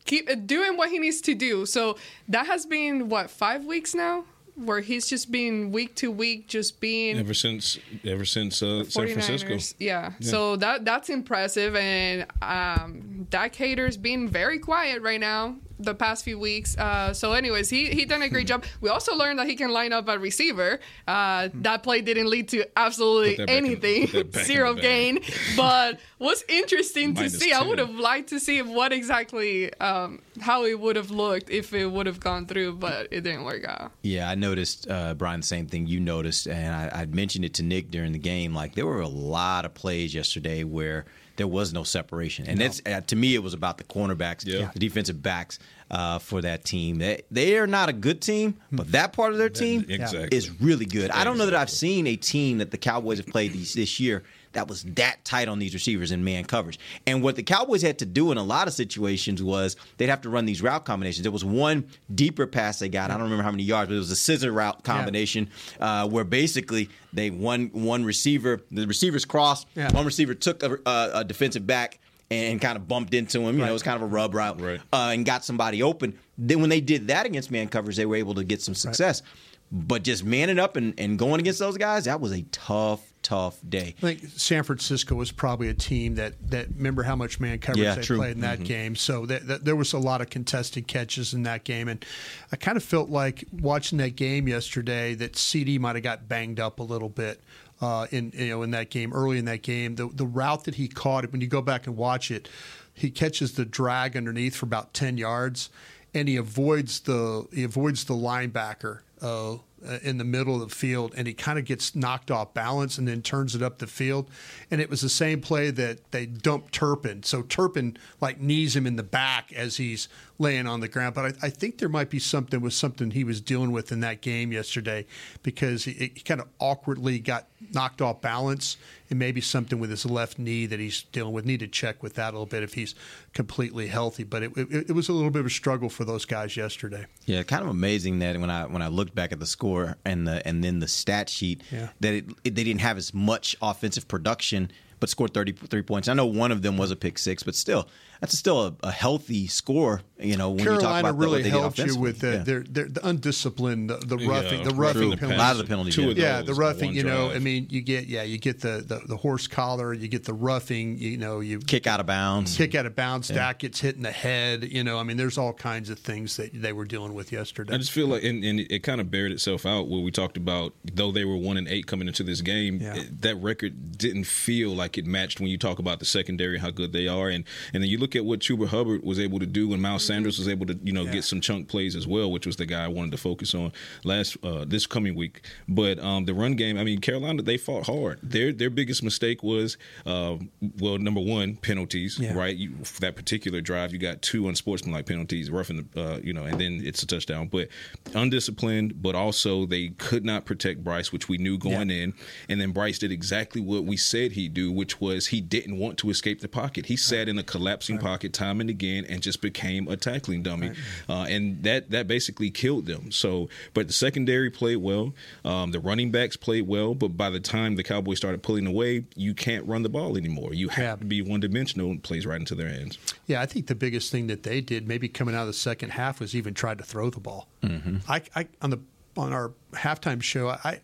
keep 0.04 0.28
doing 0.46 0.76
what 0.76 0.90
he 0.90 0.98
needs 0.98 1.20
to 1.22 1.34
do. 1.34 1.66
So 1.66 1.96
that 2.28 2.46
has 2.46 2.66
been 2.66 3.08
what 3.08 3.30
five 3.30 3.64
weeks 3.64 3.94
now, 3.94 4.24
where 4.54 4.80
he's 4.80 5.08
just 5.08 5.30
been 5.30 5.72
week 5.72 5.94
to 5.96 6.10
week, 6.10 6.46
just 6.46 6.80
being 6.80 7.18
ever 7.18 7.34
since 7.34 7.78
ever 8.04 8.24
since 8.24 8.62
uh, 8.62 8.84
San 8.84 9.08
Francisco. 9.08 9.54
49ers. 9.54 9.74
Yeah. 9.78 10.12
So 10.20 10.56
that 10.56 10.84
that's 10.84 11.10
impressive, 11.10 11.76
and 11.76 12.26
um, 12.42 13.26
Dak 13.30 13.54
Hater's 13.54 13.96
been 13.96 14.28
very 14.28 14.58
quiet 14.58 15.02
right 15.02 15.20
now 15.20 15.56
the 15.78 15.94
past 15.94 16.24
few 16.24 16.38
weeks. 16.38 16.76
Uh, 16.78 17.12
so, 17.12 17.32
anyways, 17.32 17.70
he 17.70 17.86
he 17.90 18.04
done 18.04 18.22
a 18.22 18.28
great 18.28 18.46
job. 18.46 18.64
We 18.80 18.88
also 18.90 19.14
learned 19.14 19.38
that 19.38 19.46
he 19.46 19.56
can 19.56 19.70
line 19.70 19.92
up 19.92 20.08
a 20.08 20.18
receiver. 20.18 20.80
Uh, 21.06 21.48
that 21.54 21.82
play 21.82 22.00
didn't 22.00 22.28
lead 22.30 22.48
to 22.48 22.64
absolutely 22.76 23.30
Put 23.36 23.38
that 23.38 23.46
back 23.48 23.56
in- 23.58 23.64
anything, 23.64 24.08
put 24.08 24.12
that 24.12 24.32
back 24.32 24.40
in 24.42 24.46
zero 24.46 24.74
gain. 24.74 25.18
But 25.56 26.00
was 26.18 26.44
interesting 26.48 27.14
to 27.16 27.28
see. 27.30 27.52
I 27.52 27.62
would 27.62 27.78
have 27.78 27.90
liked 27.94 28.28
to 28.30 28.40
see 28.40 28.62
what 28.62 28.92
exactly 28.92 29.72
um, 29.80 30.20
how 30.40 30.64
it 30.64 30.78
would 30.78 30.96
have 30.96 31.10
looked 31.10 31.50
if 31.50 31.72
it 31.74 31.86
would 31.86 32.06
have 32.06 32.20
gone 32.20 32.46
through, 32.46 32.74
but 32.76 33.08
it 33.10 33.22
didn't 33.22 33.44
work 33.44 33.64
out. 33.66 33.92
Yeah, 34.02 34.28
I 34.28 34.34
noticed, 34.34 34.88
uh, 34.90 35.14
Brian, 35.14 35.40
the 35.40 35.46
same 35.46 35.66
thing 35.66 35.86
you 35.86 36.00
noticed, 36.00 36.46
and 36.46 36.74
I, 36.74 37.02
I 37.02 37.06
mentioned 37.06 37.44
it 37.44 37.54
to 37.54 37.62
Nick 37.62 37.90
during 37.90 38.12
the 38.12 38.18
game. 38.18 38.54
Like 38.54 38.74
there 38.74 38.86
were 38.86 39.00
a 39.00 39.08
lot 39.08 39.64
of 39.64 39.74
plays 39.74 40.14
yesterday 40.14 40.64
where 40.64 41.04
there 41.36 41.48
was 41.48 41.72
no 41.72 41.82
separation, 41.82 42.46
and 42.46 42.60
that's 42.60 42.80
uh, 42.86 43.00
to 43.02 43.16
me 43.16 43.34
it 43.34 43.42
was 43.42 43.54
about 43.54 43.78
the 43.78 43.84
cornerbacks, 43.84 44.46
Yeah. 44.46 44.70
the 44.72 44.78
defensive 44.78 45.22
backs 45.22 45.58
uh, 45.90 46.18
for 46.18 46.40
that 46.42 46.64
team. 46.64 46.98
They 46.98 47.22
they 47.30 47.58
are 47.58 47.66
not 47.66 47.88
a 47.88 47.92
good 47.92 48.20
team, 48.20 48.56
but 48.72 48.92
that 48.92 49.12
part 49.12 49.32
of 49.32 49.38
their 49.38 49.48
team 49.48 49.84
exactly. 49.88 50.28
is 50.36 50.60
really 50.60 50.86
good. 50.86 51.10
I 51.10 51.24
don't 51.24 51.38
know 51.38 51.46
that 51.46 51.54
I've 51.54 51.70
seen 51.70 52.06
a 52.06 52.16
team 52.16 52.58
that 52.58 52.70
the 52.70 52.78
Cowboys 52.78 53.18
have 53.18 53.26
played 53.26 53.52
these, 53.52 53.74
this 53.74 53.98
year 54.00 54.22
that 54.54 54.66
was 54.68 54.82
that 54.84 55.24
tight 55.24 55.46
on 55.48 55.58
these 55.58 55.74
receivers 55.74 56.10
in 56.10 56.24
man 56.24 56.44
coverage. 56.44 56.78
And 57.06 57.22
what 57.22 57.36
the 57.36 57.42
Cowboys 57.42 57.82
had 57.82 57.98
to 58.00 58.06
do 58.06 58.32
in 58.32 58.38
a 58.38 58.42
lot 58.42 58.66
of 58.66 58.74
situations 58.74 59.42
was 59.42 59.76
they'd 59.98 60.08
have 60.08 60.22
to 60.22 60.30
run 60.30 60.44
these 60.46 60.62
route 60.62 60.84
combinations. 60.84 61.22
There 61.22 61.30
was 61.32 61.44
one 61.44 61.86
deeper 62.14 62.46
pass 62.46 62.78
they 62.78 62.88
got. 62.88 63.10
I 63.10 63.14
don't 63.14 63.24
remember 63.24 63.44
how 63.44 63.50
many 63.50 63.62
yards, 63.64 63.88
but 63.90 63.94
it 63.96 63.98
was 63.98 64.10
a 64.10 64.16
scissor 64.16 64.50
route 64.52 64.82
combination 64.82 65.50
uh, 65.80 66.08
where 66.08 66.24
basically 66.24 66.88
they 67.12 67.30
one 67.30 67.70
one 67.72 68.04
receiver, 68.04 68.60
the 68.70 68.86
receivers 68.86 69.24
crossed, 69.24 69.66
Yeah. 69.76 69.92
one 69.92 70.04
receiver 70.06 70.34
took 70.34 70.62
a, 70.62 70.78
a, 70.86 71.10
a 71.20 71.24
defensive 71.24 71.66
back 71.66 72.00
and 72.30 72.60
kind 72.60 72.76
of 72.76 72.88
bumped 72.88 73.12
into 73.14 73.40
him. 73.40 73.56
You 73.58 73.64
know, 73.64 73.70
it 73.70 73.72
was 73.72 73.82
kind 73.82 73.96
of 73.96 74.02
a 74.02 74.06
rub 74.06 74.34
route 74.34 74.60
Right. 74.60 74.80
uh, 74.92 75.10
and 75.12 75.24
got 75.26 75.44
somebody 75.44 75.82
open. 75.82 76.18
Then 76.38 76.60
when 76.60 76.70
they 76.70 76.80
did 76.80 77.08
that 77.08 77.26
against 77.26 77.50
man 77.50 77.68
coverage, 77.68 77.96
they 77.96 78.06
were 78.06 78.16
able 78.16 78.34
to 78.34 78.44
get 78.44 78.62
some 78.62 78.74
success. 78.74 79.22
But 79.70 80.04
just 80.04 80.24
manning 80.24 80.58
up 80.58 80.76
and, 80.76 80.94
and 80.98 81.18
going 81.18 81.40
against 81.40 81.58
those 81.58 81.76
guys, 81.76 82.04
that 82.06 82.20
was 82.20 82.32
a 82.32 82.42
tough, 82.50 83.00
tough 83.24 83.58
day. 83.68 83.94
I 83.98 84.00
think 84.00 84.24
San 84.36 84.62
Francisco 84.62 85.16
was 85.16 85.32
probably 85.32 85.68
a 85.68 85.74
team 85.74 86.14
that 86.14 86.34
that 86.50 86.68
remember 86.76 87.02
how 87.02 87.16
much 87.16 87.40
man 87.40 87.58
coverage 87.58 87.82
Yeah, 87.82 87.96
they 87.96 88.02
true. 88.02 88.18
played 88.18 88.36
in 88.36 88.42
that 88.42 88.62
game. 88.62 88.94
So 88.94 89.26
that, 89.26 89.48
that, 89.48 89.64
there 89.64 89.74
was 89.74 89.92
a 89.92 89.98
lot 89.98 90.20
of 90.20 90.30
contested 90.30 90.86
catches 90.86 91.34
in 91.34 91.42
that 91.42 91.64
game, 91.64 91.88
and 91.88 92.04
I 92.52 92.56
kind 92.56 92.76
of 92.76 92.84
felt 92.84 93.08
like 93.10 93.44
watching 93.50 93.98
that 93.98 94.14
game 94.14 94.46
yesterday 94.46 95.14
that 95.14 95.34
CD 95.36 95.78
might 95.78 95.96
have 95.96 96.04
got 96.04 96.28
banged 96.28 96.60
up 96.60 96.78
a 96.78 96.84
little 96.84 97.08
bit. 97.08 97.40
Uh, 97.80 98.06
in 98.12 98.30
you 98.36 98.50
know 98.50 98.62
in 98.62 98.70
that 98.70 98.88
game 98.88 99.12
early 99.12 99.36
in 99.36 99.46
that 99.46 99.60
game 99.62 99.96
the 99.96 100.06
the 100.06 100.24
route 100.24 100.62
that 100.62 100.76
he 100.76 100.86
caught 100.86 101.24
it 101.24 101.32
when 101.32 101.40
you 101.40 101.48
go 101.48 101.60
back 101.60 101.88
and 101.88 101.96
watch 101.96 102.30
it 102.30 102.48
he 102.94 103.10
catches 103.10 103.54
the 103.54 103.64
drag 103.64 104.16
underneath 104.16 104.54
for 104.54 104.64
about 104.64 104.94
10 104.94 105.18
yards 105.18 105.70
and 106.14 106.28
he 106.28 106.36
avoids 106.36 107.00
the 107.00 107.46
he 107.52 107.64
avoids 107.64 108.04
the 108.04 108.14
linebacker 108.14 109.00
uh, 109.20 109.56
Uh, 109.86 109.98
in 110.02 110.16
the 110.16 110.24
middle 110.24 110.62
of 110.62 110.70
the 110.70 110.74
field, 110.74 111.12
and 111.14 111.26
he 111.26 111.34
kind 111.34 111.58
of 111.58 111.66
gets 111.66 111.94
knocked 111.94 112.30
off 112.30 112.54
balance 112.54 112.96
and 112.96 113.06
then 113.06 113.20
turns 113.20 113.54
it 113.54 113.60
up 113.60 113.78
the 113.78 113.86
field. 113.86 114.30
And 114.70 114.80
it 114.80 114.88
was 114.88 115.02
the 115.02 115.10
same 115.10 115.42
play 115.42 115.70
that 115.72 116.10
they 116.10 116.24
dumped 116.24 116.72
Turpin. 116.72 117.22
So 117.22 117.42
Turpin 117.42 117.98
like 118.18 118.40
knees 118.40 118.74
him 118.74 118.86
in 118.86 118.96
the 118.96 119.02
back 119.02 119.52
as 119.52 119.76
he's 119.76 120.08
laying 120.38 120.66
on 120.66 120.80
the 120.80 120.88
ground. 120.88 121.14
But 121.14 121.24
I, 121.24 121.46
I 121.46 121.50
think 121.50 121.78
there 121.78 121.88
might 121.88 122.08
be 122.08 122.18
something 122.18 122.60
with 122.60 122.72
something 122.72 123.10
he 123.10 123.24
was 123.24 123.40
dealing 123.40 123.72
with 123.72 123.92
in 123.92 124.00
that 124.00 124.20
game 124.20 124.52
yesterday 124.52 125.06
because 125.42 125.84
he, 125.84 125.92
he 125.92 126.08
kind 126.08 126.40
of 126.40 126.48
awkwardly 126.58 127.18
got 127.18 127.46
knocked 127.72 128.00
off 128.00 128.20
balance 128.20 128.76
and 129.10 129.18
maybe 129.18 129.40
something 129.40 129.78
with 129.78 129.90
his 129.90 130.06
left 130.06 130.38
knee 130.38 130.66
that 130.66 130.80
he's 130.80 131.02
dealing 131.12 131.32
with. 131.32 131.44
Need 131.44 131.60
to 131.60 131.68
check 131.68 132.02
with 132.02 132.14
that 132.14 132.30
a 132.30 132.32
little 132.32 132.46
bit 132.46 132.62
if 132.62 132.74
he's 132.74 132.94
completely 133.32 133.88
healthy. 133.88 134.24
But 134.24 134.44
it, 134.44 134.56
it, 134.56 134.90
it 134.90 134.92
was 134.92 135.08
a 135.08 135.12
little 135.12 135.30
bit 135.30 135.40
of 135.40 135.46
a 135.46 135.50
struggle 135.50 135.88
for 135.88 136.04
those 136.04 136.24
guys 136.24 136.56
yesterday. 136.56 137.06
Yeah, 137.26 137.42
kind 137.42 137.62
of 137.62 137.68
amazing 137.68 138.18
that 138.20 138.38
when 138.38 138.50
I 138.50 138.64
when 138.66 138.82
I 138.82 138.88
looked 138.88 139.14
back 139.14 139.32
at 139.32 139.40
the 139.40 139.46
score 139.46 139.73
and 140.04 140.26
the 140.26 140.46
and 140.46 140.62
then 140.64 140.78
the 140.80 140.88
stat 140.88 141.28
sheet 141.28 141.62
Yeah. 141.70 141.88
that 142.00 142.14
it, 142.14 142.24
it- 142.44 142.54
they 142.54 142.64
didn't 142.64 142.80
have 142.80 142.96
as 142.96 143.12
much 143.14 143.56
offensive 143.62 144.06
production 144.08 144.70
but 145.00 145.10
scored 145.10 145.34
33 145.34 145.82
points. 145.82 146.08
I 146.08 146.14
know 146.14 146.24
one 146.24 146.50
of 146.52 146.62
them 146.62 146.78
was 146.78 146.90
a 146.90 146.96
pick 146.96 147.18
six, 147.18 147.42
but 147.42 147.54
still 147.54 147.88
that's 148.24 148.38
still 148.38 148.66
a, 148.66 148.74
a 148.82 148.90
healthy 148.90 149.46
score, 149.46 150.00
you 150.18 150.36
know, 150.36 150.50
when 150.50 150.60
you 150.60 150.64
talk 150.64 150.80
Carolina 150.80 151.08
about 151.08 151.12
the- 151.18 151.26
really 151.26 151.42
they 151.42 151.50
did 151.50 151.58
helped 151.60 151.78
you 151.78 151.96
with 151.98 152.20
the, 152.20 152.32
Yeah. 152.32 152.36
their, 152.44 152.60
their 152.62 152.88
the 152.88 153.06
undisciplined, 153.06 153.90
the, 153.90 153.96
the 153.96 154.16
Yeah, 154.16 154.28
roughing, 154.28 154.62
the 154.64 154.74
roughing 154.74 155.10
The 155.10 155.16
penalties. 155.16 155.38
A 155.38 155.42
lot 155.42 155.52
of 155.52 155.58
the 155.58 155.64
penalties, 155.64 155.94
Two 155.94 156.10
of 156.10 156.18
Yeah, 156.18 156.42
the 156.42 156.54
roughing. 156.54 156.94
You 156.94 157.02
know, 157.04 157.26
drive. 157.28 157.36
I 157.36 157.38
mean, 157.40 157.66
you 157.70 157.80
get 157.82 158.06
yeah, 158.06 158.22
you 158.22 158.38
get 158.38 158.60
the, 158.60 158.84
the 158.86 159.00
the 159.06 159.16
horse 159.16 159.46
collar, 159.46 159.92
you 159.92 160.08
get 160.08 160.24
the 160.24 160.32
roughing. 160.32 160.98
You 160.98 161.16
know, 161.18 161.40
you 161.40 161.58
kick 161.58 161.86
out 161.86 162.00
of 162.00 162.06
bounds. 162.06 162.56
kick 162.56 162.74
out 162.74 162.86
of 162.86 162.94
bounds. 162.96 163.28
Dak 163.28 163.58
gets 163.60 163.80
hit 163.80 163.96
in 163.96 164.02
the 164.02 164.12
head. 164.12 164.64
You 164.64 164.84
know, 164.84 164.98
I 164.98 165.02
mean, 165.02 165.16
there's 165.16 165.38
all 165.38 165.52
kinds 165.52 165.90
of 165.90 165.98
things 165.98 166.36
that 166.36 166.50
they 166.54 166.72
were 166.72 166.84
dealing 166.84 167.14
with 167.14 167.32
yesterday. 167.32 167.74
I 167.74 167.78
just 167.78 167.92
feel 167.92 168.06
like, 168.06 168.22
and, 168.24 168.44
and 168.44 168.60
it 168.60 168.82
kind 168.82 169.00
of 169.00 169.10
bared 169.10 169.32
itself 169.32 169.66
out 169.66 169.88
where 169.88 170.00
we 170.00 170.10
talked 170.10 170.36
about, 170.36 170.74
though 170.92 171.12
they 171.12 171.24
were 171.24 171.36
one 171.36 171.56
and 171.56 171.68
eight 171.68 171.86
coming 171.86 172.08
into 172.08 172.22
this 172.22 172.40
game, 172.40 172.78
Yeah. 172.80 172.96
it- 172.96 173.20
that 173.22 173.36
record 173.36 173.98
didn't 173.98 174.24
feel 174.24 174.70
like 174.74 174.96
it 174.98 175.06
matched 175.06 175.40
when 175.40 175.48
you 175.48 175.58
talk 175.58 175.78
about 175.78 175.98
the 175.98 176.04
secondary, 176.04 176.58
how 176.58 176.70
good 176.70 176.92
they 176.92 177.06
are, 177.08 177.28
and 177.28 177.44
and 177.72 177.82
then 177.82 177.90
you 177.90 177.98
look 177.98 178.13
at 178.16 178.24
what 178.24 178.40
Chuba 178.40 178.66
Hubbard 178.66 179.02
was 179.04 179.18
able 179.18 179.38
to 179.38 179.46
do, 179.46 179.72
and 179.72 179.80
Miles 179.82 180.04
Sanders 180.04 180.38
was 180.38 180.48
able 180.48 180.66
to, 180.66 180.78
you 180.82 180.92
know, 180.92 181.04
Yeah. 181.04 181.12
get 181.14 181.24
some 181.24 181.40
chunk 181.40 181.68
plays 181.68 181.96
as 181.96 182.06
well, 182.06 182.30
which 182.30 182.46
was 182.46 182.56
the 182.56 182.66
guy 182.66 182.84
I 182.84 182.88
wanted 182.88 183.10
to 183.12 183.16
focus 183.16 183.54
on 183.54 183.72
last 184.04 184.36
uh, 184.42 184.64
this 184.64 184.86
coming 184.86 185.14
week. 185.14 185.42
But 185.68 185.98
um, 185.98 186.24
the 186.24 186.34
run 186.34 186.54
game, 186.54 186.76
I 186.78 186.84
mean, 186.84 187.00
Carolina 187.00 187.42
they 187.42 187.56
fought 187.56 187.86
hard. 187.86 188.18
Their 188.22 188.52
their 188.52 188.70
biggest 188.70 189.02
mistake 189.02 189.42
was, 189.42 189.76
uh, 190.06 190.36
well, 190.78 190.98
number 190.98 191.20
one, 191.20 191.56
penalties, 191.56 192.18
Yeah. 192.18 192.34
right? 192.34 192.56
You, 192.56 192.72
for 192.84 193.00
that 193.00 193.16
particular 193.16 193.60
drive, 193.60 193.92
you 193.92 193.98
got 193.98 194.22
two 194.22 194.48
unsportsmanlike 194.48 195.06
penalties, 195.06 195.50
roughing 195.50 195.88
the, 195.94 196.00
uh, 196.00 196.20
you 196.22 196.32
know, 196.32 196.44
and 196.44 196.60
then 196.60 196.80
it's 196.84 197.02
a 197.02 197.06
touchdown. 197.06 197.48
But 197.50 197.68
undisciplined, 198.14 199.02
but 199.02 199.14
also 199.14 199.66
they 199.66 199.88
could 199.88 200.24
not 200.24 200.44
protect 200.44 200.82
Bryce, 200.84 201.12
which 201.12 201.28
we 201.28 201.38
knew 201.38 201.58
going 201.58 201.90
in. 201.90 202.14
And 202.48 202.60
then 202.60 202.72
Bryce 202.72 202.98
did 202.98 203.12
exactly 203.12 203.60
what 203.60 203.84
we 203.84 203.96
said 203.96 204.32
he'd 204.32 204.54
do, 204.54 204.70
which 204.72 205.00
was 205.00 205.28
he 205.28 205.40
didn't 205.40 205.78
want 205.78 205.98
to 205.98 206.10
escape 206.10 206.40
the 206.40 206.48
pocket. 206.48 206.86
He 206.86 206.96
sat 206.96 207.28
in 207.28 207.38
a 207.38 207.42
collapsing 207.42 207.93
pocket 207.98 208.32
time 208.32 208.60
and 208.60 208.68
again 208.70 209.04
and 209.08 209.22
just 209.22 209.40
became 209.40 209.88
a 209.88 209.96
tackling 209.96 210.42
dummy, 210.42 210.72
uh, 211.08 211.26
and 211.28 211.62
that 211.62 211.90
that 211.90 212.06
basically 212.06 212.50
killed 212.50 212.86
them. 212.86 213.10
So, 213.12 213.48
but 213.72 213.86
the 213.86 213.92
secondary 213.92 214.50
played 214.50 214.76
well, 214.76 215.14
um, 215.44 215.70
the 215.70 215.80
running 215.80 216.10
backs 216.10 216.36
played 216.36 216.66
well, 216.66 216.94
but 216.94 217.08
by 217.16 217.30
the 217.30 217.40
time 217.40 217.76
the 217.76 217.82
Cowboys 217.84 218.18
started 218.18 218.42
pulling 218.42 218.66
away, 218.66 219.04
you 219.14 219.34
can't 219.34 219.66
run 219.66 219.82
the 219.82 219.88
ball 219.88 220.16
anymore. 220.16 220.54
You 220.54 220.68
have 220.68 220.84
Yeah. 220.84 220.96
to 220.96 221.04
be 221.04 221.22
one 221.22 221.40
dimensional 221.40 221.90
and 221.90 222.02
plays 222.02 222.26
right 222.26 222.38
into 222.40 222.54
their 222.54 222.68
hands. 222.68 222.98
Yeah, 223.26 223.40
I 223.40 223.46
think 223.46 223.66
the 223.66 223.74
biggest 223.74 224.10
thing 224.12 224.26
that 224.28 224.42
they 224.42 224.60
did, 224.60 224.86
maybe 224.88 225.08
coming 225.08 225.34
out 225.34 225.42
of 225.42 225.46
the 225.48 225.52
second 225.52 225.90
half, 225.90 226.20
was 226.20 226.34
even 226.34 226.54
tried 226.54 226.78
to 226.78 226.84
throw 226.84 227.10
the 227.10 227.20
ball. 227.20 227.48
Mm-hmm. 227.62 227.98
I, 228.08 228.22
I 228.36 228.46
on 228.62 228.70
the 228.70 228.78
on 229.16 229.32
our 229.32 229.52
halftime 229.72 230.22
show, 230.22 230.48
I 230.48 230.80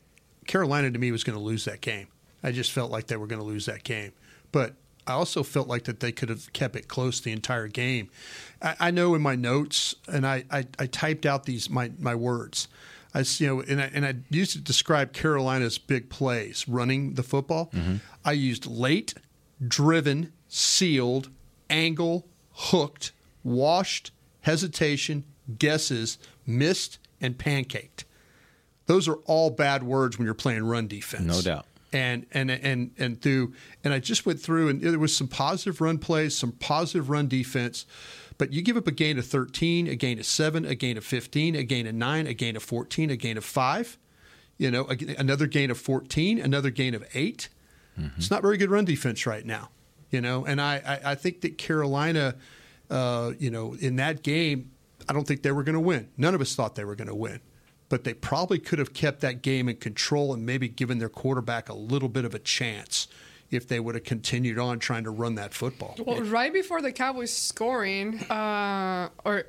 Carolina 0.46 0.90
to 0.90 0.98
me 0.98 1.12
was 1.12 1.24
going 1.24 1.38
to 1.38 1.42
lose 1.44 1.64
that 1.66 1.80
game. 1.80 2.06
I 2.42 2.52
just 2.52 2.72
felt 2.72 2.90
like 2.90 3.06
they 3.08 3.16
were 3.16 3.26
going 3.26 3.40
to 3.40 3.46
lose 3.46 3.66
that 3.66 3.84
game, 3.84 4.12
but 4.52 4.74
I 5.10 5.14
also 5.14 5.42
felt 5.42 5.66
like 5.66 5.84
that 5.84 6.00
they 6.00 6.12
could 6.12 6.28
have 6.28 6.52
kept 6.52 6.76
it 6.76 6.86
close 6.86 7.20
the 7.20 7.32
entire 7.32 7.66
game. 7.66 8.10
I, 8.62 8.76
I 8.78 8.90
know 8.90 9.14
in 9.14 9.22
my 9.22 9.34
notes, 9.34 9.94
and 10.06 10.26
I, 10.26 10.44
I, 10.50 10.66
I 10.78 10.86
typed 10.86 11.26
out 11.26 11.44
these 11.44 11.68
my 11.68 11.90
my 11.98 12.14
words. 12.14 12.68
I 13.12 13.24
you 13.38 13.46
know, 13.48 13.60
and 13.60 13.80
I, 13.80 13.90
and 13.92 14.06
I 14.06 14.14
used 14.30 14.52
to 14.52 14.60
describe 14.60 15.12
Carolina's 15.12 15.78
big 15.78 16.10
plays 16.10 16.68
running 16.68 17.14
the 17.14 17.24
football. 17.24 17.70
Mm-hmm. 17.74 17.96
I 18.24 18.32
used 18.32 18.66
late, 18.66 19.14
driven, 19.66 20.32
sealed, 20.48 21.28
angle, 21.68 22.28
hooked, 22.52 23.10
washed, 23.42 24.12
hesitation, 24.42 25.24
guesses, 25.58 26.18
missed, 26.46 26.98
and 27.20 27.36
pancaked. 27.36 28.04
Those 28.86 29.08
are 29.08 29.16
all 29.26 29.50
bad 29.50 29.82
words 29.82 30.18
when 30.18 30.24
you're 30.24 30.34
playing 30.34 30.64
run 30.64 30.86
defense. 30.86 31.24
No 31.24 31.40
doubt. 31.42 31.66
And 31.92 32.26
and 32.30 32.50
and 32.50 32.92
and 32.98 33.20
through 33.20 33.52
and 33.82 33.92
I 33.92 33.98
just 33.98 34.24
went 34.24 34.40
through 34.40 34.68
and 34.68 34.80
there 34.80 34.98
was 34.98 35.16
some 35.16 35.26
positive 35.26 35.80
run 35.80 35.98
plays, 35.98 36.36
some 36.36 36.52
positive 36.52 37.10
run 37.10 37.26
defense, 37.26 37.84
but 38.38 38.52
you 38.52 38.62
give 38.62 38.76
up 38.76 38.86
a 38.86 38.92
gain 38.92 39.18
of 39.18 39.26
13, 39.26 39.88
a 39.88 39.96
gain 39.96 40.20
of 40.20 40.24
7, 40.26 40.64
a 40.64 40.76
gain 40.76 40.96
of 40.96 41.04
15, 41.04 41.56
a 41.56 41.64
gain 41.64 41.88
of 41.88 41.94
9, 41.96 42.26
a 42.28 42.34
gain 42.34 42.54
of 42.54 42.62
14, 42.62 43.10
a 43.10 43.16
gain 43.16 43.36
of 43.36 43.44
5, 43.44 43.98
you 44.56 44.70
know, 44.70 44.86
a- 44.88 45.16
another 45.18 45.46
gain 45.48 45.68
of 45.70 45.78
14, 45.78 46.38
another 46.38 46.70
gain 46.70 46.94
of 46.94 47.04
8. 47.12 47.48
It's 48.16 48.30
not 48.30 48.40
very 48.40 48.56
good 48.56 48.70
run 48.70 48.84
defense 48.84 49.26
right 49.26 49.44
now, 49.44 49.70
you 50.10 50.20
know. 50.20 50.46
And 50.46 50.60
I, 50.60 51.00
I, 51.04 51.10
I 51.10 51.14
think 51.16 51.40
that 51.42 51.58
Carolina, 51.58 52.36
uh, 52.88 53.32
you 53.38 53.50
know, 53.50 53.74
in 53.74 53.96
that 53.96 54.22
game, 54.22 54.70
I 55.08 55.12
don't 55.12 55.26
think 55.26 55.42
they 55.42 55.50
were 55.52 55.64
going 55.64 55.74
to 55.74 55.80
win. 55.80 56.08
None 56.16 56.34
of 56.36 56.40
us 56.40 56.54
thought 56.54 56.76
they 56.76 56.84
were 56.84 56.94
going 56.94 57.08
to 57.08 57.14
win. 57.16 57.40
But 57.90 58.04
they 58.04 58.14
probably 58.14 58.58
could 58.58 58.78
have 58.78 58.94
kept 58.94 59.20
that 59.20 59.42
game 59.42 59.68
in 59.68 59.76
control 59.76 60.32
and 60.32 60.46
maybe 60.46 60.68
given 60.68 60.98
their 60.98 61.10
quarterback 61.10 61.68
a 61.68 61.74
little 61.74 62.08
bit 62.08 62.24
of 62.24 62.34
a 62.34 62.38
chance 62.38 63.06
if 63.50 63.68
they 63.68 63.80
would 63.80 63.94
have 63.96 64.04
continued 64.04 64.58
on 64.58 64.78
trying 64.78 65.04
to 65.04 65.10
run 65.10 65.34
that 65.34 65.52
football. 65.52 65.96
Well, 65.98 66.22
right 66.22 66.52
before 66.52 66.80
the 66.80 66.92
Cowboys 66.92 67.32
scoring, 67.32 68.20
uh, 68.30 69.08
or 69.24 69.44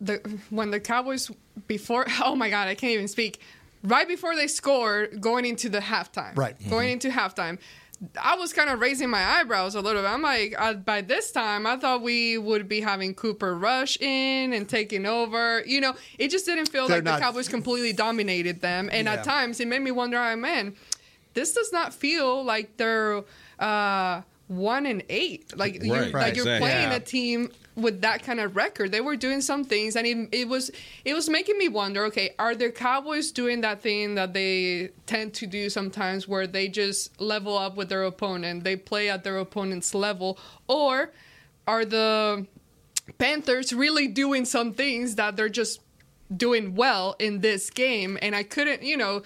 the 0.00 0.38
when 0.50 0.70
the 0.70 0.80
Cowboys 0.80 1.30
before 1.66 2.06
oh 2.24 2.36
my 2.36 2.50
god, 2.50 2.68
I 2.68 2.74
can't 2.74 2.92
even 2.92 3.08
speak. 3.08 3.40
Right 3.82 4.08
before 4.08 4.34
they 4.34 4.46
scored, 4.46 5.20
going 5.20 5.44
into 5.44 5.68
the 5.68 5.80
halftime. 5.80 6.36
Right. 6.38 6.56
Going 6.70 6.88
into 6.90 7.10
halftime. 7.10 7.58
I 8.20 8.36
was 8.36 8.52
kind 8.52 8.70
of 8.70 8.80
raising 8.80 9.10
my 9.10 9.22
eyebrows 9.22 9.74
a 9.74 9.80
little 9.80 10.02
bit. 10.02 10.08
I'm 10.08 10.22
like, 10.22 10.54
uh, 10.58 10.74
by 10.74 11.00
this 11.00 11.30
time, 11.32 11.66
I 11.66 11.76
thought 11.76 12.02
we 12.02 12.38
would 12.38 12.68
be 12.68 12.80
having 12.80 13.14
Cooper 13.14 13.54
Rush 13.56 13.96
in 14.00 14.52
and 14.52 14.68
taking 14.68 15.06
over. 15.06 15.62
You 15.66 15.80
know, 15.80 15.94
it 16.18 16.28
just 16.30 16.46
didn't 16.46 16.66
feel 16.70 16.86
They're 16.88 16.98
like 16.98 17.04
not- 17.04 17.16
the 17.16 17.22
Cowboys 17.24 17.48
completely 17.48 17.92
dominated 17.92 18.60
them. 18.60 18.88
And 18.92 19.06
Yeah. 19.06 19.14
at 19.14 19.24
times, 19.24 19.60
it 19.60 19.68
made 19.68 19.82
me 19.82 19.90
wonder, 19.90 20.18
oh, 20.18 20.36
man, 20.36 20.74
this 21.34 21.52
does 21.52 21.72
not 21.72 21.92
feel 21.94 22.44
like 22.44 22.76
they're 22.76 23.22
uh, 23.58 24.22
one 24.48 24.84
and 24.86 25.02
eight. 25.08 25.56
Like 25.56 25.82
you, 25.82 25.92
Right, 25.92 26.12
like 26.12 26.36
you're 26.36 26.44
exactly. 26.46 26.58
playing 26.68 26.90
Yeah. 26.90 26.96
a 26.96 27.00
team 27.00 27.50
with 27.76 28.02
that 28.02 28.22
kind 28.22 28.40
of 28.40 28.56
record. 28.56 28.92
They 28.92 29.00
were 29.00 29.16
doing 29.16 29.40
some 29.40 29.64
things, 29.64 29.96
and 29.96 30.06
it, 30.06 30.28
it 30.32 30.48
was 30.48 30.70
it 31.04 31.14
was 31.14 31.28
making 31.28 31.58
me 31.58 31.68
wonder. 31.68 32.04
Okay, 32.04 32.34
are 32.38 32.54
the 32.54 32.70
Cowboys 32.70 33.32
doing 33.32 33.60
that 33.62 33.82
thing 33.82 34.14
that 34.14 34.32
they 34.32 34.90
tend 35.06 35.34
to 35.34 35.46
do 35.46 35.68
sometimes, 35.68 36.28
where 36.28 36.46
they 36.46 36.68
just 36.68 37.20
level 37.20 37.56
up 37.58 37.76
with 37.76 37.88
their 37.88 38.04
opponent, 38.04 38.64
they 38.64 38.76
play 38.76 39.10
at 39.10 39.24
their 39.24 39.38
opponent's 39.38 39.94
level, 39.94 40.38
or 40.68 41.10
are 41.66 41.84
the 41.84 42.46
Panthers 43.18 43.72
really 43.72 44.06
doing 44.06 44.44
some 44.44 44.72
things 44.72 45.16
that 45.16 45.36
they're 45.36 45.48
just 45.48 45.80
doing 46.34 46.74
well 46.74 47.16
in 47.18 47.40
this 47.40 47.70
game? 47.70 48.18
And 48.22 48.36
I 48.36 48.42
couldn't, 48.42 48.82
you 48.82 48.96
know, 48.96 49.22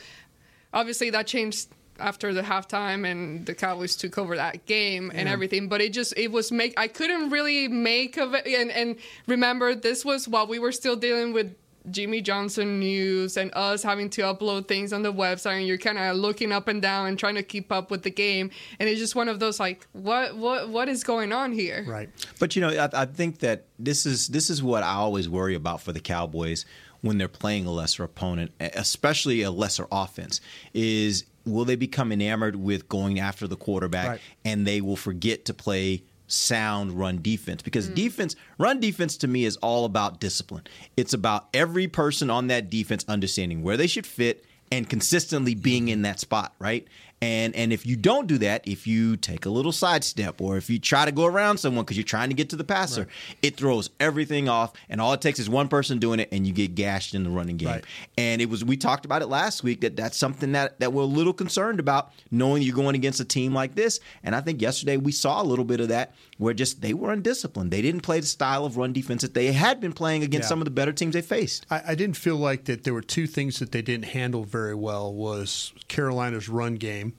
obviously 0.72 1.10
that 1.10 1.26
changed 1.26 1.68
after 1.98 2.32
the 2.32 2.42
halftime 2.42 3.10
and 3.10 3.46
the 3.46 3.54
Cowboys 3.54 3.96
took 3.96 4.18
over 4.18 4.36
that 4.36 4.66
game 4.66 5.10
and 5.14 5.28
everything. 5.28 5.68
But 5.68 5.80
it 5.80 5.92
just 5.92 6.16
it 6.16 6.32
was 6.32 6.52
make 6.52 6.78
I 6.78 6.88
couldn't 6.88 7.30
really 7.30 7.68
make 7.68 8.16
of 8.16 8.34
it 8.34 8.46
and 8.46 8.70
and 8.70 8.96
remember 9.26 9.74
this 9.74 10.04
was 10.04 10.28
while 10.28 10.46
we 10.46 10.58
were 10.58 10.72
still 10.72 10.96
dealing 10.96 11.32
with 11.32 11.54
Jimmy 11.90 12.20
Johnson 12.20 12.80
news 12.80 13.36
and 13.36 13.50
us 13.54 13.82
having 13.82 14.10
to 14.10 14.22
upload 14.22 14.68
things 14.68 14.92
on 14.92 15.02
the 15.02 15.12
website 15.12 15.58
and 15.58 15.66
you're 15.66 15.78
kind 15.78 15.98
of 15.98 16.16
looking 16.16 16.52
up 16.52 16.68
and 16.68 16.82
down 16.82 17.06
and 17.06 17.18
trying 17.18 17.36
to 17.36 17.42
keep 17.42 17.72
up 17.72 17.90
with 17.90 18.02
the 18.02 18.10
game 18.10 18.50
and 18.78 18.88
it's 18.88 19.00
just 19.00 19.14
one 19.14 19.28
of 19.28 19.40
those 19.40 19.58
like 19.58 19.86
what 19.92 20.36
what 20.36 20.68
what 20.68 20.88
is 20.88 21.02
going 21.02 21.32
on 21.32 21.52
here 21.52 21.84
Right. 21.86 22.10
But 22.38 22.56
you 22.56 22.62
know, 22.62 22.68
I, 22.68 23.02
I 23.02 23.06
think 23.06 23.38
that 23.38 23.64
this 23.78 24.04
is 24.04 24.28
this 24.28 24.50
is 24.50 24.62
what 24.62 24.82
I 24.82 24.94
always 24.94 25.28
worry 25.28 25.54
about 25.54 25.80
for 25.80 25.92
the 25.92 26.00
Cowboys 26.00 26.66
when 27.00 27.18
they're 27.18 27.28
playing 27.28 27.66
a 27.66 27.70
lesser 27.70 28.04
opponent, 28.04 28.52
especially 28.60 29.42
a 29.42 29.50
lesser 29.50 29.86
offense. 29.90 30.40
Is 30.74 31.24
will 31.48 31.64
they 31.64 31.76
become 31.76 32.12
enamored 32.12 32.56
with 32.56 32.88
going 32.88 33.18
after 33.18 33.46
the 33.46 33.56
quarterback, 33.56 34.08
Right. 34.08 34.20
and 34.44 34.66
they 34.66 34.80
will 34.80 34.96
forget 34.96 35.44
to 35.46 35.54
play 35.54 36.02
sound 36.26 36.92
run 36.92 37.20
defense? 37.22 37.62
Because 37.62 37.88
mm. 37.88 37.94
defense 37.94 38.36
run 38.58 38.80
defense 38.80 39.16
to 39.18 39.28
me 39.28 39.44
is 39.44 39.56
all 39.58 39.84
about 39.84 40.20
discipline. 40.20 40.64
It's 40.96 41.12
about 41.12 41.48
every 41.54 41.88
person 41.88 42.30
on 42.30 42.48
that 42.48 42.70
defense 42.70 43.04
understanding 43.08 43.62
where 43.62 43.76
they 43.76 43.86
should 43.86 44.06
fit 44.06 44.44
and 44.70 44.88
consistently 44.88 45.54
being 45.54 45.88
in 45.88 46.02
that 46.02 46.20
spot 46.20 46.54
right? 46.58 46.86
And 47.20 47.54
and 47.56 47.72
if 47.72 47.84
you 47.84 47.96
don't 47.96 48.28
do 48.28 48.38
that 48.38 48.62
if 48.66 48.86
you 48.86 49.16
take 49.16 49.44
a 49.44 49.50
little 49.50 49.72
sidestep 49.72 50.40
or 50.40 50.56
if 50.56 50.70
you 50.70 50.78
try 50.78 51.04
to 51.04 51.10
go 51.10 51.24
around 51.26 51.58
someone 51.58 51.84
because 51.84 51.96
you're 51.96 52.04
trying 52.04 52.28
to 52.28 52.34
get 52.34 52.50
to 52.50 52.56
the 52.56 52.62
passer 52.62 53.08
it 53.42 53.56
throws 53.56 53.90
everything 53.98 54.48
off 54.48 54.72
and 54.88 55.00
all 55.00 55.12
it 55.12 55.20
takes 55.20 55.40
is 55.40 55.50
one 55.50 55.66
person 55.66 55.98
doing 55.98 56.20
it 56.20 56.28
and 56.30 56.46
you 56.46 56.52
get 56.52 56.76
gashed 56.76 57.16
in 57.16 57.24
the 57.24 57.30
running 57.30 57.56
game. 57.56 57.68
Right. 57.68 57.84
and 58.16 58.40
it 58.40 58.48
was 58.48 58.64
we 58.64 58.76
talked 58.76 59.04
about 59.04 59.22
it 59.22 59.26
last 59.26 59.64
week 59.64 59.80
that 59.80 59.96
that's 59.96 60.16
something 60.16 60.52
that 60.52 60.78
that 60.78 60.92
we're 60.92 61.02
a 61.02 61.06
little 61.06 61.32
concerned 61.32 61.80
about 61.80 62.12
knowing 62.30 62.62
you're 62.62 62.76
going 62.76 62.94
against 62.94 63.18
a 63.18 63.24
team 63.24 63.52
like 63.52 63.74
this. 63.74 63.98
And 64.22 64.36
i 64.36 64.40
think 64.40 64.62
yesterday 64.62 64.96
we 64.96 65.10
saw 65.10 65.42
a 65.42 65.44
little 65.44 65.64
bit 65.64 65.80
of 65.80 65.88
that 65.88 66.14
where 66.38 66.54
just 66.54 66.80
they 66.80 66.94
were 66.94 67.12
undisciplined 67.12 67.70
they 67.70 67.82
didn't 67.82 68.00
play 68.00 68.18
the 68.20 68.26
style 68.26 68.64
of 68.64 68.76
run 68.76 68.92
defense 68.92 69.22
that 69.22 69.34
they 69.34 69.52
had 69.52 69.80
been 69.80 69.92
playing 69.92 70.22
against 70.22 70.46
Yeah. 70.46 70.48
some 70.48 70.60
of 70.60 70.64
the 70.64 70.70
better 70.70 70.92
teams 70.92 71.12
they 71.14 71.22
faced 71.22 71.66
I, 71.70 71.82
I 71.88 71.94
didn't 71.94 72.16
feel 72.16 72.36
like 72.36 72.64
that 72.64 72.84
there 72.84 72.94
were 72.94 73.02
two 73.02 73.26
things 73.26 73.58
that 73.58 73.72
they 73.72 73.82
didn't 73.82 74.06
handle 74.06 74.44
very 74.44 74.74
well 74.74 75.12
was 75.12 75.72
Carolina's 75.88 76.48
run 76.48 76.74
game 76.76 77.12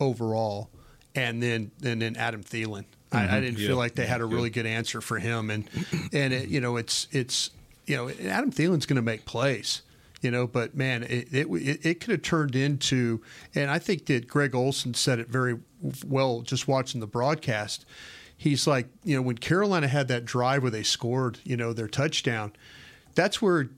overall 0.00 0.70
and 1.14 1.42
then 1.42 1.70
and 1.82 2.02
then 2.02 2.16
Adam 2.16 2.42
Thielen. 2.42 2.84
I, 3.12 3.18
I 3.18 3.26
mm-hmm. 3.26 3.40
didn't 3.40 3.58
Yeah. 3.58 3.68
feel 3.68 3.76
like 3.76 3.94
they 3.94 4.06
had 4.06 4.20
a 4.20 4.26
really 4.26 4.50
good 4.50 4.66
answer 4.66 5.00
for 5.00 5.18
him 5.18 5.50
and 5.50 5.68
and 6.12 6.32
it, 6.32 6.48
you 6.48 6.60
know 6.60 6.76
it's 6.76 7.08
it's 7.12 7.50
you 7.86 7.96
know 7.96 8.10
Adam 8.28 8.50
Thielen's 8.50 8.86
going 8.86 8.96
to 8.96 9.02
make 9.02 9.24
plays. 9.24 9.82
You 10.22 10.30
know, 10.30 10.46
but 10.46 10.74
man, 10.74 11.02
it, 11.04 11.28
it 11.30 11.46
it 11.46 11.86
it 11.86 12.00
could 12.00 12.10
have 12.10 12.22
turned 12.22 12.56
into, 12.56 13.22
and 13.54 13.70
I 13.70 13.78
think 13.78 14.06
that 14.06 14.26
Greg 14.26 14.54
Olsen 14.54 14.94
said 14.94 15.18
it 15.18 15.28
very 15.28 15.58
well 16.04 16.40
just 16.40 16.66
watching 16.66 17.00
the 17.00 17.06
broadcast. 17.06 17.84
He's 18.36 18.66
like, 18.66 18.88
you 19.02 19.16
know, 19.16 19.22
when 19.22 19.38
Carolina 19.38 19.88
had 19.88 20.08
that 20.08 20.24
drive 20.24 20.62
where 20.62 20.70
they 20.70 20.82
scored, 20.82 21.38
you 21.44 21.56
know, 21.56 21.72
their 21.72 21.88
touchdown, 21.88 22.52
that's 23.14 23.40
where 23.40 23.70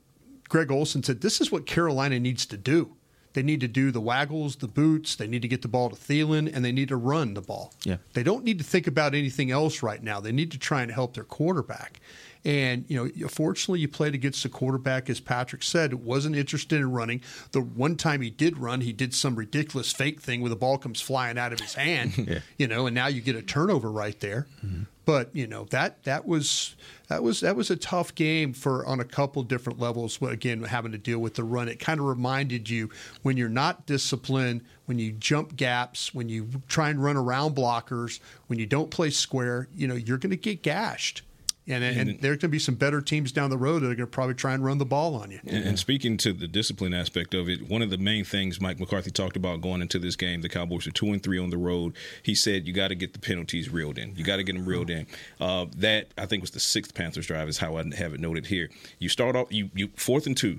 Greg 0.49 0.71
Olsen 0.71 1.03
said, 1.03 1.21
"This 1.21 1.41
is 1.41 1.53
what 1.53 1.67
Carolina 1.67 2.19
needs 2.19 2.45
to 2.47 2.57
do. 2.57 2.97
They 3.35 3.43
need 3.43 3.61
to 3.61 3.69
do 3.69 3.91
the 3.93 4.01
waggles, 4.01 4.57
the 4.57 4.67
boots. 4.67 5.15
They 5.15 5.27
need 5.29 5.43
to 5.43 5.49
get 5.49 5.63
the 5.63 5.69
ball 5.69 5.91
to 5.91 5.97
Thielen, 5.97 6.51
and 6.53 6.65
they 6.65 6.73
need 6.73 6.89
to 6.89 6.97
run 6.97 7.35
the 7.35 7.41
ball. 7.41 7.73
Yeah. 7.85 7.99
They 8.15 8.23
don't 8.23 8.43
need 8.43 8.59
to 8.59 8.65
think 8.65 8.87
about 8.87 9.15
anything 9.15 9.51
else 9.51 9.83
right 9.83 10.03
now. 10.03 10.19
They 10.19 10.33
need 10.33 10.51
to 10.53 10.59
try 10.59 10.83
and 10.83 10.91
help 10.91 11.15
their 11.15 11.25
quarterback. 11.25 12.01
And 12.45 12.85
you 12.89 13.11
know, 13.17 13.29
fortunately, 13.29 13.81
you 13.81 13.89
played 13.89 14.15
against 14.15 14.45
a 14.45 14.49
quarterback, 14.49 15.11
as 15.11 15.21
Patrick 15.21 15.63
said, 15.63 15.95
wasn't 15.95 16.37
interested 16.37 16.79
in 16.79 16.93
running. 16.93 17.21
The 17.53 17.61
one 17.61 17.97
time 17.97 18.21
he 18.21 18.31
did 18.31 18.59
run, 18.59 18.81
he 18.81 18.93
did 18.93 19.15
some 19.15 19.37
ridiculous 19.37 19.93
fake 19.93 20.21
thing 20.21 20.41
where 20.41 20.51
the 20.51 20.57
ball 20.57 20.79
comes 20.79 21.01
flying 21.01 21.39
out 21.39 21.53
of 21.53 21.61
his 21.61 21.75
hand. 21.75 22.43
You 22.59 22.67
know, 22.67 22.87
and 22.87 22.95
now 22.95 23.07
you 23.07 23.21
get 23.21 23.37
a 23.37 23.43
turnover 23.43 23.91
right 23.91 24.19
there. 24.21 24.47
Mm-hmm. 24.65 24.85
But 25.05 25.35
you 25.35 25.47
know 25.47 25.65
that 25.71 26.03
that 26.05 26.27
was 26.27 26.77
that 27.09 27.23
was 27.23 27.41
that 27.41 27.57
was 27.57 27.71
a 27.71 27.77
tough 27.77 28.15
game 28.15 28.53
for 28.53 28.85
on 28.85 29.01
a 29.01 29.05
couple 29.05 29.43
different 29.43 29.81
levels. 29.81 30.21
Again, 30.21 30.63
having 30.65 30.93
to 30.93 30.99
deal 30.99 31.19
with 31.19 31.35
the 31.35 31.45
run, 31.45 31.69
it 31.69 31.79
kind 31.79 31.99
of 31.99 32.07
reminded 32.07 32.69
you 32.69 32.91
when 33.23 33.37
you're 33.37 33.49
not 33.49 33.87
disciplined, 33.87 34.63
when 34.85 34.99
you 34.99 35.13
jump 35.13 35.57
gaps, 35.57 36.13
when 36.13 36.29
you 36.29 36.49
try 36.69 36.91
and 36.91 37.03
run 37.03 37.17
around 37.17 37.57
blockers, 37.57 38.21
when 38.49 38.59
you 38.59 38.67
don't 38.67 38.91
play 38.91 39.09
square, 39.09 39.69
you 39.75 39.89
know 39.89 39.95
you're 39.95 40.19
going 40.19 40.31
to 40.31 40.37
get 40.37 40.63
gashed. 40.63 41.23
And, 41.69 41.85
and 41.85 42.21
there 42.21 42.37
can 42.37 42.51
be 42.51 42.59
some 42.59 42.77
better 42.77 43.01
teams 43.01 43.31
down 43.31 43.51
the 43.51 43.59
road 43.59 43.81
that 43.83 43.87
are 43.87 43.95
going 43.95 43.99
to 43.99 44.07
probably 44.07 44.35
try 44.35 44.55
and 44.55 44.65
run 44.65 44.79
the 44.79 44.87
ball 44.87 45.15
on 45.15 45.31
you. 45.31 45.41
And, 45.47 45.65
and 45.65 45.79
speaking 45.79 46.17
to 46.19 46.33
the 46.33 46.49
discipline 46.49 46.95
aspect 46.95 47.35
of 47.35 47.49
it, 47.49 47.69
one 47.69 47.83
of 47.83 47.91
the 47.91 47.99
main 47.99 48.25
things 48.25 48.61
Mike 48.61 48.81
McCarthy 48.81 49.11
talked 49.11 49.37
about 49.37 49.61
going 49.61 49.83
into 49.83 49.99
this 49.99 50.17
game, 50.17 50.41
the 50.41 50.49
Cowboys 50.49 50.87
are 50.87 50.91
two 50.91 51.13
and 51.13 51.23
three 51.23 51.39
on 51.39 51.51
the 51.51 51.59
road. 51.59 51.95
He 52.23 52.35
said 52.35 52.67
you 52.67 52.73
got 52.73 52.89
to 52.89 52.95
get 52.95 53.13
the 53.13 53.19
penalties 53.19 53.71
reeled 53.71 53.99
in. 53.99 54.15
You 54.17 54.25
got 54.25 54.37
to 54.37 54.43
get 54.43 54.55
them 54.55 54.67
reeled 54.67 54.91
in. 54.91 55.07
Uh, 55.41 55.67
that 55.77 56.09
I 56.17 56.27
think 56.27 56.43
was 56.43 56.53
the 56.53 56.61
sixth 56.61 56.95
Panthers 56.95 57.27
drive 57.27 57.49
is 57.49 57.59
how 57.59 57.77
I 57.77 57.85
have 57.97 58.15
it 58.15 58.21
noted 58.21 58.47
here. 58.47 58.71
You 58.99 59.09
start 59.09 59.37
off 59.37 59.49
you 59.51 59.71
you 59.75 59.91
fourth 59.97 60.27
and 60.27 60.37
two, 60.37 60.59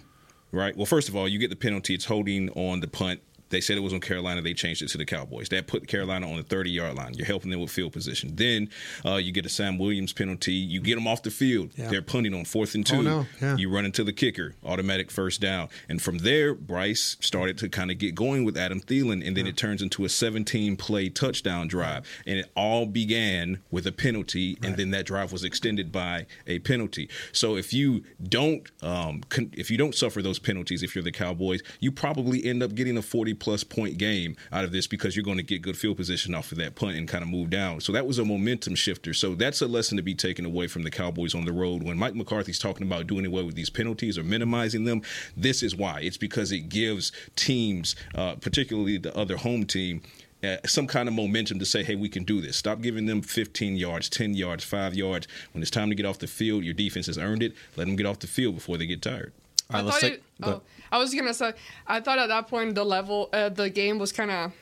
right? 0.52 0.76
Well, 0.76 0.86
first 0.86 1.10
of 1.10 1.16
all, 1.16 1.28
you 1.28 1.40
get 1.40 1.50
the 1.50 1.56
penalty. 1.56 1.94
It's 1.94 2.06
holding 2.06 2.50
on 2.52 2.82
the 2.82 2.88
punt. 2.88 3.22
They 3.50 3.62
said 3.62 3.78
it 3.78 3.82
was 3.82 3.94
on 3.94 4.00
Carolina. 4.00 4.42
They 4.42 4.54
changed 4.54 4.82
it 4.82 4.90
to 4.90 4.98
the 4.98 5.06
Cowboys. 5.06 5.50
That 5.50 5.68
put 5.68 5.88
Carolina 5.88 6.30
on 6.30 6.38
the 6.38 6.44
30 6.44 6.70
yard 6.72 6.96
line. 6.96 7.14
You're 7.14 7.26
helping 7.26 7.52
them 7.52 7.60
with 7.60 7.72
field 7.72 7.94
position. 7.94 8.36
Then 8.36 8.70
uh, 9.06 9.16
you 9.16 9.32
get 9.32 9.46
a 9.46 9.50
Sam 9.50 9.78
Williams 9.78 10.14
penalty. 10.14 10.54
You 10.54 10.82
get 10.82 10.96
them 10.96 11.08
off 11.08 11.24
the 11.24 11.32
field. 11.32 11.72
Yeah. 11.76 11.90
They're 11.90 12.02
punting 12.02 12.34
on 12.34 12.46
fourth 12.46 12.76
and 12.76 12.86
two. 12.86 12.98
Oh, 12.98 13.02
no. 13.02 13.26
Yeah. 13.42 13.56
You 13.58 13.70
run 13.70 13.86
into 13.86 14.04
the 14.04 14.14
kicker, 14.14 14.56
automatic 14.64 15.12
first 15.12 15.42
down. 15.42 15.70
And 15.88 16.02
from 16.02 16.20
there, 16.20 16.54
Bryce 16.54 17.18
started 17.20 17.58
to 17.60 17.70
kind 17.70 17.92
of 17.92 17.98
get 17.98 18.16
going 18.16 18.44
with 18.44 18.58
Adam 18.58 18.80
Thielen, 18.80 19.26
and 19.26 19.36
then 19.36 19.48
it 19.48 19.58
turns 19.58 19.82
into 19.82 20.06
a 20.06 20.10
17 20.10 20.76
play 20.78 21.10
touchdown 21.10 21.68
drive. 21.68 22.06
And 22.26 22.38
it 22.40 22.52
all 22.56 22.86
began 22.86 23.60
with 23.72 23.88
a 23.88 23.92
penalty, 23.92 24.58
and 24.64 24.78
then 24.78 24.92
that 24.92 25.06
drive 25.06 25.32
was 25.32 25.44
extended 25.44 25.92
by 25.92 26.26
a 26.48 26.60
penalty. 26.60 27.10
So 27.32 27.56
if 27.56 27.74
you 27.74 28.04
don't, 28.22 28.70
um, 28.84 29.22
con- 29.30 29.52
if 29.56 29.72
you 29.72 29.78
don't 29.78 29.96
suffer 29.96 30.22
those 30.22 30.40
penalties, 30.40 30.84
if 30.84 30.96
you're 30.96 31.04
the 31.04 31.12
Cowboys, 31.12 31.62
you 31.80 31.92
probably 31.92 32.46
end 32.46 32.62
up 32.62 32.76
getting 32.76 32.98
a 32.98 33.02
40 33.02 33.34
plus 33.40 33.64
point 33.64 33.98
game 33.98 34.36
out 34.52 34.64
of 34.64 34.72
this 34.72 34.88
because 34.88 35.16
you're 35.16 35.24
going 35.24 35.38
to 35.38 35.44
get 35.44 35.62
good 35.62 35.78
field 35.78 35.98
position 35.98 36.36
off 36.36 36.52
of 36.52 36.58
that 36.58 36.76
punt 36.76 36.98
and 36.98 37.08
kind 37.08 37.24
of 37.24 37.30
move 37.30 37.50
down. 37.50 37.82
So 37.82 37.92
that 37.94 38.06
was 38.06 38.20
a 38.20 38.26
momentum 38.26 38.76
shifter. 38.76 39.14
So 39.14 39.36
that's 39.36 39.62
a 39.62 39.68
lesson 39.68 39.98
to 39.98 40.04
be 40.04 40.16
taken 40.16 40.46
away 40.46 40.68
from 40.68 40.84
the 40.84 40.92
Cowboys 40.92 41.34
on 41.34 41.46
the 41.46 41.54
road. 41.54 41.84
When 41.84 41.98
Mike 41.98 42.16
McCarthy's 42.16 42.60
talking 42.60 42.86
about 42.86 43.08
doing 43.08 43.26
away 43.26 43.44
with 43.44 43.56
these 43.56 43.70
penalties 43.70 44.18
or 44.18 44.24
minimizing 44.24 44.84
them, 44.84 45.02
this 45.36 45.64
is 45.64 45.76
why. 45.76 46.02
It's 46.02 46.18
because 46.18 46.52
it 46.52 46.70
gives 46.70 47.12
teams, 47.36 47.96
uh, 48.16 48.36
particularly 48.36 48.98
the 48.98 49.16
other 49.18 49.38
home 49.38 49.66
team, 49.66 50.02
uh, 50.44 50.58
some 50.66 50.88
kind 50.88 51.10
of 51.10 51.14
momentum 51.14 51.60
to 51.60 51.66
say, 51.66 51.84
hey, 51.84 51.96
we 51.96 52.08
can 52.08 52.24
do 52.24 52.40
this. 52.42 52.56
Stop 52.58 52.82
giving 52.82 53.06
them 53.06 53.22
15 53.22 53.76
yards, 53.76 54.10
10 54.10 54.36
yards, 54.36 54.64
5 54.64 54.96
yards. 54.96 55.28
When 55.52 55.62
it's 55.62 55.72
time 55.72 55.90
to 55.90 55.96
get 55.96 56.06
off 56.06 56.20
the 56.20 56.28
field, 56.28 56.64
your 56.64 56.74
defense 56.74 57.08
has 57.08 57.18
earned 57.18 57.44
it. 57.44 57.54
Let 57.76 57.88
them 57.88 57.96
get 57.96 58.06
off 58.06 58.20
the 58.20 58.28
field 58.28 58.56
before 58.56 58.78
they 58.78 58.86
get 58.86 59.02
tired. 59.02 59.34
All 59.70 59.76
right, 59.76 59.80
I 59.80 59.84
let's 59.84 59.98
thought 59.98 60.02
take- 60.02 60.14
it, 60.14 60.24
go 60.42 60.52
oh, 60.52 60.62
I 60.92 60.98
was 60.98 61.14
gonna 61.14 61.34
say 61.34 61.54
I 61.88 62.00
thought 62.00 62.20
at 62.20 62.28
that 62.28 62.48
point 62.48 62.76
the 62.76 62.84
level 62.84 63.30
uh, 63.34 63.50
the 63.50 63.70
game 63.70 64.00
was 64.00 64.12
kind 64.12 64.32
of 64.32 64.54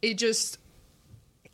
it 0.00 0.14
just 0.18 0.58